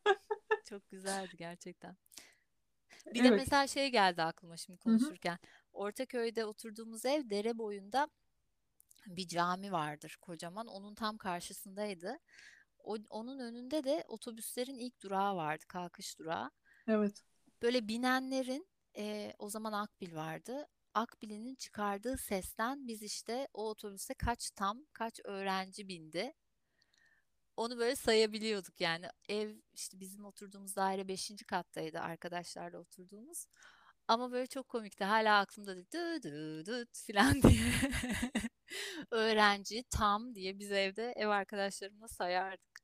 çok 0.68 0.91
güzeldi 0.91 1.37
gerçekten. 1.37 1.97
Bir 3.07 3.24
de 3.24 3.29
evet 3.29 3.41
mesela 3.41 3.66
şey 3.66 3.91
geldi 3.91 4.22
aklıma 4.22 4.57
şimdi 4.57 4.79
hı 4.85 4.91
hı. 4.91 4.99
konuşurken. 4.99 5.39
Ortaköy'de 5.72 6.45
oturduğumuz 6.45 7.05
ev 7.05 7.31
dere 7.31 7.59
boyunda 7.59 8.09
bir 9.07 9.29
cami 9.29 9.72
vardır 9.72 10.18
kocaman. 10.20 10.66
Onun 10.66 10.95
tam 10.95 11.18
karşısındaydı. 11.18 12.18
O, 12.87 12.97
onun 13.11 13.39
önünde 13.39 13.84
de 13.84 14.05
otobüslerin 14.09 14.78
ilk 14.78 15.03
durağı 15.03 15.37
vardı, 15.37 15.64
kalkış 15.68 16.18
durağı. 16.18 16.51
evet 16.89 17.24
Böyle 17.62 17.89
binenlerin 17.89 18.68
e, 18.97 19.32
o 19.39 19.51
zaman 19.51 19.72
Akbil 19.72 20.14
vardı. 20.14 20.66
Akbil'in 20.95 21.55
çıkardığı 21.55 22.16
sesten 22.18 22.89
biz 22.89 23.03
işte 23.03 23.49
o 23.55 23.68
otobüse 23.70 24.14
kaç 24.14 24.51
tam, 24.51 24.87
kaç 24.93 25.20
öğrenci 25.24 25.89
bindi. 25.89 26.32
Onu 27.57 27.78
böyle 27.78 27.97
sayabiliyorduk 27.97 28.80
yani. 28.80 29.07
Ev 29.28 29.57
işte 29.74 30.01
bizim 30.01 30.24
oturduğumuz 30.24 30.76
daire 30.76 31.09
beşinci 31.09 31.45
kattaydı 31.45 32.01
arkadaşlarla 32.01 32.78
oturduğumuz. 32.78 33.47
Ama 34.09 34.32
böyle 34.32 34.47
çok 34.47 34.68
komikti. 34.68 35.05
Hala 35.05 35.39
aklımda. 35.41 35.76
Dü 35.76 36.22
dü 36.22 36.64
düt 36.66 36.99
falan 37.07 37.43
diye. 37.43 37.72
Öğrenci 39.11 39.84
tam 39.91 40.34
diye 40.34 40.59
biz 40.59 40.72
evde 40.72 41.12
ev 41.16 41.28
arkadaşlarımla 41.28 42.09
sayardık. 42.09 42.76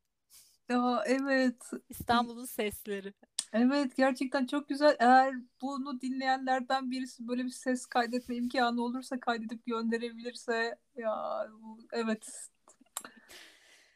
Ya 0.73 1.03
evet 1.07 1.70
İstanbul'un 1.89 2.45
sesleri. 2.45 3.14
evet 3.53 3.97
gerçekten 3.97 4.47
çok 4.47 4.68
güzel 4.68 4.97
eğer 4.99 5.35
bunu 5.62 6.01
dinleyenlerden 6.01 6.91
birisi 6.91 7.29
böyle 7.29 7.45
bir 7.45 7.51
ses 7.51 7.87
kaydetme 7.87 8.37
imkanı 8.37 8.83
olursa 8.83 9.20
kaydedip 9.20 9.66
gönderebilirse 9.66 10.79
ya 10.97 11.47
evet 11.93 12.49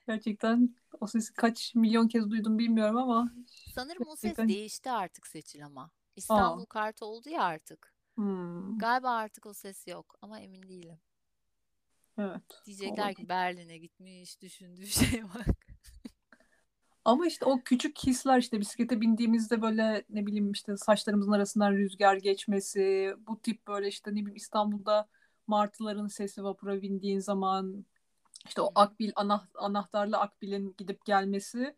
gerçekten 0.06 0.74
o 1.00 1.06
sesi 1.06 1.34
kaç 1.34 1.74
milyon 1.74 2.08
kez 2.08 2.30
duydum 2.30 2.58
bilmiyorum 2.58 2.96
ama 2.96 3.30
Sanırım 3.74 4.06
o 4.06 4.16
ses 4.16 4.32
gerçekten 4.32 4.48
değişti 4.48 4.90
artık 4.90 5.26
Seçil 5.26 5.66
ama. 5.66 5.90
aa 6.28 6.56
İstanbul 6.56 6.64
Kartı 6.66 7.04
oldu 7.06 7.28
ya 7.30 7.42
artık. 7.42 7.94
hmm, 8.16 8.80
Galiba 8.80 9.10
artık 9.10 9.46
o 9.46 9.54
ses 9.54 9.86
yok 9.88 10.16
ama 10.22 10.40
emin 10.40 10.68
değilim. 10.68 11.00
evet 12.18 12.42
Diyecekler 12.66 13.08
olabilir. 13.08 13.14
ki 13.14 13.28
Berlin'e 13.28 13.78
gitmiş, 13.78 14.40
düşündüğü 14.42 14.86
şeye 14.86 15.24
bak. 15.24 15.65
Ama 17.06 17.26
işte 17.26 17.44
o 17.44 17.60
küçük 17.64 17.98
hisler 17.98 18.38
işte 18.38 18.60
bisiklete 18.60 19.00
bindiğimizde 19.00 19.62
böyle 19.62 20.04
ne 20.10 20.26
bileyim 20.26 20.52
işte 20.52 20.76
saçlarımızın 20.76 21.32
arasından 21.32 21.72
rüzgar 21.72 22.16
geçmesi, 22.16 23.14
bu 23.26 23.40
tip 23.40 23.66
böyle 23.66 23.88
işte 23.88 24.10
ne 24.10 24.14
bileyim 24.14 24.36
İstanbul'da 24.36 25.08
martıların 25.46 26.06
sesi 26.06 26.44
vapura 26.44 26.82
bindiğin 26.82 27.18
zaman 27.20 27.84
işte 28.46 28.60
o 28.62 28.72
akbil 28.74 29.12
ana, 29.16 29.48
anahtarlı 29.54 30.16
akbilin 30.18 30.74
gidip 30.78 31.04
gelmesi 31.04 31.76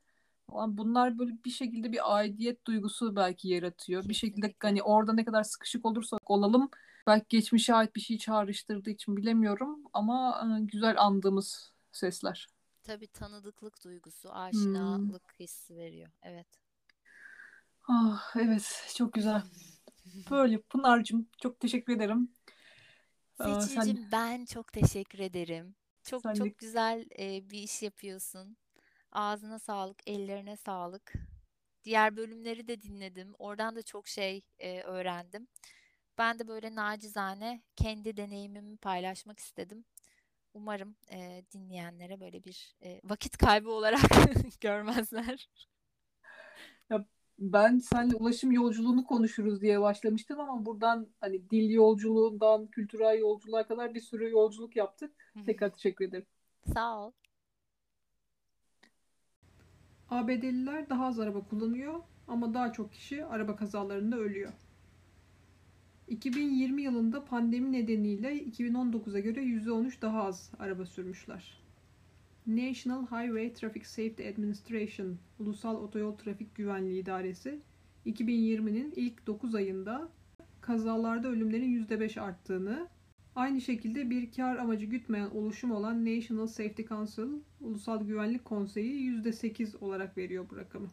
falan 0.51 0.79
bunlar 0.79 1.19
böyle 1.19 1.33
bir 1.45 1.51
şekilde 1.51 1.93
bir 1.93 2.17
aidiyet 2.17 2.67
duygusu 2.67 3.17
belki 3.17 3.49
yaratıyor. 3.49 4.09
Bir 4.09 4.15
şekilde 4.15 4.55
hani 4.63 4.83
orada 4.83 5.13
ne 5.13 5.25
kadar 5.25 5.43
sıkışık 5.43 5.87
olursak 5.87 6.31
olalım 6.31 6.71
belki 7.07 7.27
geçmişe 7.29 7.75
ait 7.75 7.97
bir 7.97 8.01
şey 8.01 8.19
çağrıştırdığı 8.19 8.91
için 8.91 9.17
bilemiyorum 9.17 9.81
ama 9.93 10.49
güzel 10.61 10.95
andığımız 10.99 11.73
sesler. 11.93 12.58
Tabii 12.89 13.09
tanıdıklık 13.09 13.85
duygusu, 13.85 14.33
Hmm. 14.53 15.13
aşinalık 15.13 15.35
hissi 15.41 15.77
veriyor. 15.77 16.11
Evet. 16.23 16.49
Ah, 17.89 18.33
evet 18.41 18.93
çok 18.97 19.13
güzel. 19.13 19.43
Böyle 20.31 20.61
Pınar'cığım 20.63 21.29
çok 21.43 21.61
teşekkür 21.61 21.93
ederim. 21.97 22.31
Ee, 23.41 23.67
sen 23.69 23.89
Seçil'cim 23.89 24.13
ben 24.13 24.45
çok 24.45 24.73
teşekkür 24.73 25.19
ederim. 25.19 25.75
Çok 26.05 26.23
sen 26.23 26.41
de 26.41 26.53
çok 26.53 26.59
güzel 26.59 27.05
e, 27.19 27.51
bir 27.51 27.59
iş 27.63 27.83
yapıyorsun. 27.83 28.57
Ağzına 29.13 29.59
sağlık, 29.59 29.99
ellerine 30.09 30.57
sağlık. 30.57 31.13
Diğer 31.85 32.17
bölümleri 32.17 32.69
de 32.69 32.83
dinledim. 32.83 33.35
Oradan 33.39 33.77
da 33.77 33.83
çok 33.83 34.09
şey 34.09 34.43
e, 34.59 34.83
öğrendim. 34.83 35.49
Ben 36.19 36.39
de 36.39 36.49
böyle 36.49 36.75
nacizane 36.75 37.63
kendi 37.77 38.19
deneyimimi 38.19 38.77
paylaşmak 38.77 39.41
istedim. 39.41 39.85
Umarım 40.59 40.97
e, 41.13 41.45
dinleyenlere 41.55 42.21
böyle 42.21 42.45
bir 42.45 42.77
e, 42.83 43.01
vakit 43.05 43.37
kaybı 43.37 43.71
olarak 43.71 44.01
görmezler. 44.61 45.49
ya 46.91 47.07
ben 47.39 47.79
seninle 47.79 48.17
ulaşım 48.17 48.53
yolculuğunu 48.53 49.05
konuşuruz 49.05 49.61
diye 49.61 49.81
başlamıştım 49.81 50.41
ama 50.41 50.67
buradan 50.67 51.09
hani 51.21 51.51
dil 51.51 51.71
yolculuğundan 51.71 52.67
kültürel 52.67 53.19
yolculuğa 53.19 53.67
kadar 53.67 53.95
bir 53.95 54.01
sürü 54.01 54.31
yolculuk 54.31 54.77
yaptık. 54.77 55.13
Tekrar 55.47 55.71
teşekkür 55.71 56.05
ederim. 56.05 56.27
Sağ 56.75 57.01
ol. 57.07 57.13
ABD'liler 60.11 60.89
daha 60.91 61.07
az 61.07 61.21
araba 61.21 61.45
kullanıyor 61.49 62.01
ama 62.29 62.55
daha 62.55 62.73
çok 62.73 62.93
kişi 62.93 63.25
araba 63.25 63.57
kazalarında 63.57 64.17
ölüyor. 64.17 64.53
2020 66.09 66.83
yılında 66.83 67.25
pandemi 67.25 67.73
nedeniyle 67.73 68.45
2019'a 68.45 69.19
göre 69.19 69.41
%13 69.41 70.03
daha 70.03 70.23
az 70.23 70.51
araba 70.59 70.87
sürmüşler. 70.87 71.59
National 72.47 73.03
Highway 73.03 73.53
Traffic 73.53 73.85
Safety 73.85 74.29
Administration, 74.29 75.17
Ulusal 75.39 75.77
Otoyol 75.77 76.17
Trafik 76.17 76.55
Güvenliği 76.55 77.03
İdaresi, 77.03 77.61
2020'nin 78.07 78.93
ilk 78.97 79.27
9 79.27 79.55
ayında 79.55 80.09
kazalarda 80.61 81.29
ölümlerin 81.29 81.87
%5 81.87 82.21
arttığını, 82.21 82.89
aynı 83.37 83.61
şekilde 83.61 84.11
bir 84.11 84.33
kar 84.33 84.57
amacı 84.57 84.87
gütmeyen 84.87 85.31
oluşum 85.31 85.71
olan 85.71 86.05
National 86.05 86.47
Safety 86.47 86.83
Council, 86.83 87.29
Ulusal 87.61 88.05
Güvenlik 88.05 88.45
Konseyi 88.45 89.11
%8 89.11 89.79
olarak 89.79 90.17
veriyor 90.17 90.47
bu 90.51 90.57
rakamı. 90.57 90.89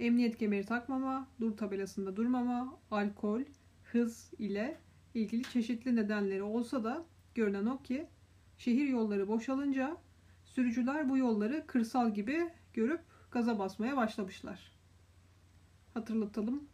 Emniyet 0.00 0.38
kemeri 0.38 0.66
takmama, 0.66 1.28
dur 1.40 1.56
tabelasında 1.56 2.16
durmama, 2.16 2.78
alkol, 2.90 3.40
hız 3.92 4.30
ile 4.38 4.80
ilgili 5.14 5.42
çeşitli 5.42 5.96
nedenleri 5.96 6.42
olsa 6.42 6.84
da 6.84 7.04
görünen 7.34 7.66
o 7.66 7.82
ki 7.82 8.06
şehir 8.58 8.88
yolları 8.88 9.28
boşalınca 9.28 9.96
sürücüler 10.44 11.08
bu 11.08 11.18
yolları 11.18 11.66
kırsal 11.66 12.14
gibi 12.14 12.50
görüp 12.72 13.00
gaza 13.30 13.58
basmaya 13.58 13.96
başlamışlar. 13.96 14.72
Hatırlatalım, 15.94 16.68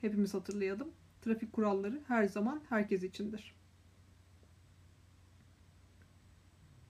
hepimiz 0.00 0.34
hatırlayalım. 0.34 0.90
Trafik 1.22 1.52
kuralları 1.52 2.00
her 2.08 2.24
zaman 2.24 2.62
herkes 2.68 3.02
içindir. 3.02 3.54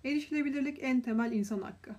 Erişilebilirlik 0.04 0.78
en 0.82 1.00
temel 1.00 1.32
insan 1.32 1.62
hakkı. 1.62 1.94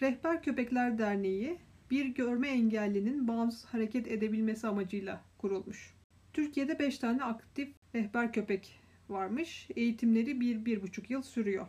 Rehber 0.00 0.42
Köpekler 0.42 0.98
Derneği 0.98 1.58
bir 1.90 2.06
görme 2.06 2.48
engellinin 2.48 3.28
bağımsız 3.28 3.64
hareket 3.64 4.08
edebilmesi 4.08 4.66
amacıyla 4.66 5.24
kurulmuş. 5.38 5.94
Türkiye'de 6.32 6.78
5 6.78 6.98
tane 6.98 7.24
aktif 7.24 7.68
rehber 7.94 8.32
köpek 8.32 8.80
varmış. 9.08 9.68
Eğitimleri 9.76 10.30
1-1,5 10.30 11.12
yıl 11.12 11.22
sürüyor. 11.22 11.66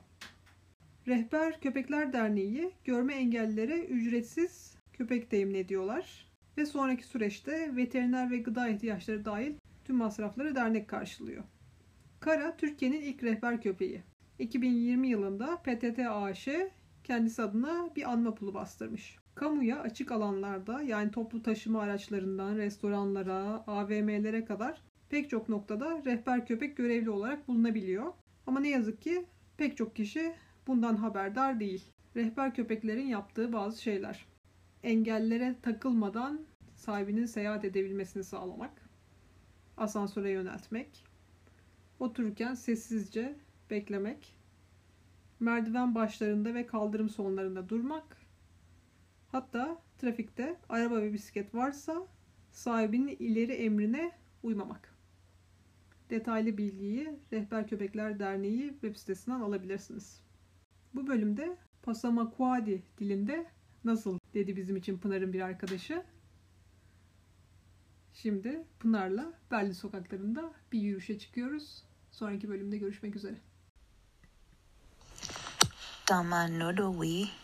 Rehber 1.07 1.61
Köpekler 1.61 2.14
Derneği 2.14 2.72
görme 2.86 3.14
engellilere 3.14 3.80
ücretsiz 3.80 4.78
köpek 4.93 5.30
temin 5.30 5.53
ediyorlar. 5.53 6.28
ve 6.57 6.66
sonraki 6.66 7.03
süreçte 7.03 7.76
veteriner 7.76 8.32
ve 8.32 8.38
gıda 8.38 8.68
ihtiyaçları 8.68 9.26
dahil 9.26 9.53
tüm 9.86 9.95
masrafları 9.95 10.55
dernek 10.55 10.88
karşılıyor. 10.88 11.43
Kara, 12.20 12.57
Türkiye'nin 12.57 13.01
ilk 13.01 13.24
rehber 13.24 13.61
köpeği. 13.61 14.03
2020 14.39 15.07
yılında 15.07 15.57
PTT 15.57 15.99
AŞ 15.99 16.47
kendisi 17.03 17.41
adına 17.41 17.95
bir 17.95 18.11
anma 18.11 18.36
pulu 18.36 18.53
bastırmış. 18.53 19.18
Kamuya 19.36 19.80
açık 19.80 20.12
alanlarda 20.12 20.82
yani 20.82 21.12
toplu 21.12 21.44
taşıma 21.44 21.82
araçlarından 21.82 22.56
restoranlara, 22.56 23.64
AVM'lere 23.68 24.46
kadar 24.46 24.82
pek 25.10 25.30
çok 25.30 25.50
noktada 25.50 26.02
rehber 26.06 26.46
köpek 26.46 26.78
görevli 26.78 27.10
olarak 27.10 27.48
bulunabiliyor. 27.48 28.14
Ama 28.48 28.60
ne 28.60 28.70
yazık 28.70 29.02
ki 29.02 29.26
pek 29.58 29.78
çok 29.78 29.96
kişi 29.96 30.34
bundan 30.68 30.96
haberdar 30.96 31.60
değil. 31.60 31.84
Rehber 32.16 32.56
köpeklerin 32.56 33.08
yaptığı 33.08 33.54
bazı 33.54 33.82
şeyler. 33.82 34.26
Engellere 34.84 35.56
takılmadan 35.62 36.42
sahibinin 36.76 37.26
seyahat 37.26 37.66
edebilmesini 37.66 38.24
sağlamak, 38.24 38.90
asansöre 39.78 40.30
yöneltmek, 40.30 41.04
otururken 42.00 42.54
sessizce 42.54 43.36
beklemek, 43.70 44.36
merdiven 45.40 45.96
başlarında 45.96 46.54
ve 46.54 46.66
kaldırım 46.66 47.10
sonlarında 47.10 47.70
durmak, 47.70 48.22
hatta 49.34 49.82
trafikte 49.98 50.60
araba 50.70 51.02
ve 51.02 51.14
bisiklet 51.14 51.56
varsa 51.56 52.08
sahibinin 52.52 53.18
ileri 53.20 53.52
emrine 53.52 54.12
uymamak. 54.44 54.94
Detaylı 56.10 56.58
bilgiyi 56.58 57.20
Rehber 57.32 57.68
Köpekler 57.68 58.20
Derneği 58.20 58.70
web 58.70 58.96
sitesinden 58.96 59.40
alabilirsiniz. 59.40 60.22
Bu 60.96 61.08
bölümde 61.08 61.58
Passamaquoddy 61.84 62.78
dilinde 62.98 63.46
nasıl 63.84 64.20
dedi 64.34 64.56
bizim 64.56 64.76
için 64.76 64.98
Pınar'ın 64.98 65.34
bir 65.34 65.42
arkadaşı. 65.42 66.04
Şimdi 68.14 68.64
Pınar'la 68.80 69.34
Berlin 69.52 69.72
sokaklarında 69.72 70.54
bir 70.72 70.80
yürüyüşe 70.80 71.20
çıkıyoruz. 71.20 71.84
Sonraki 72.12 72.50
bölümde 72.50 72.78
görüşmek 72.78 73.16
üzere. 73.16 73.36
Tama 76.06 76.48
nodowi 76.48 77.43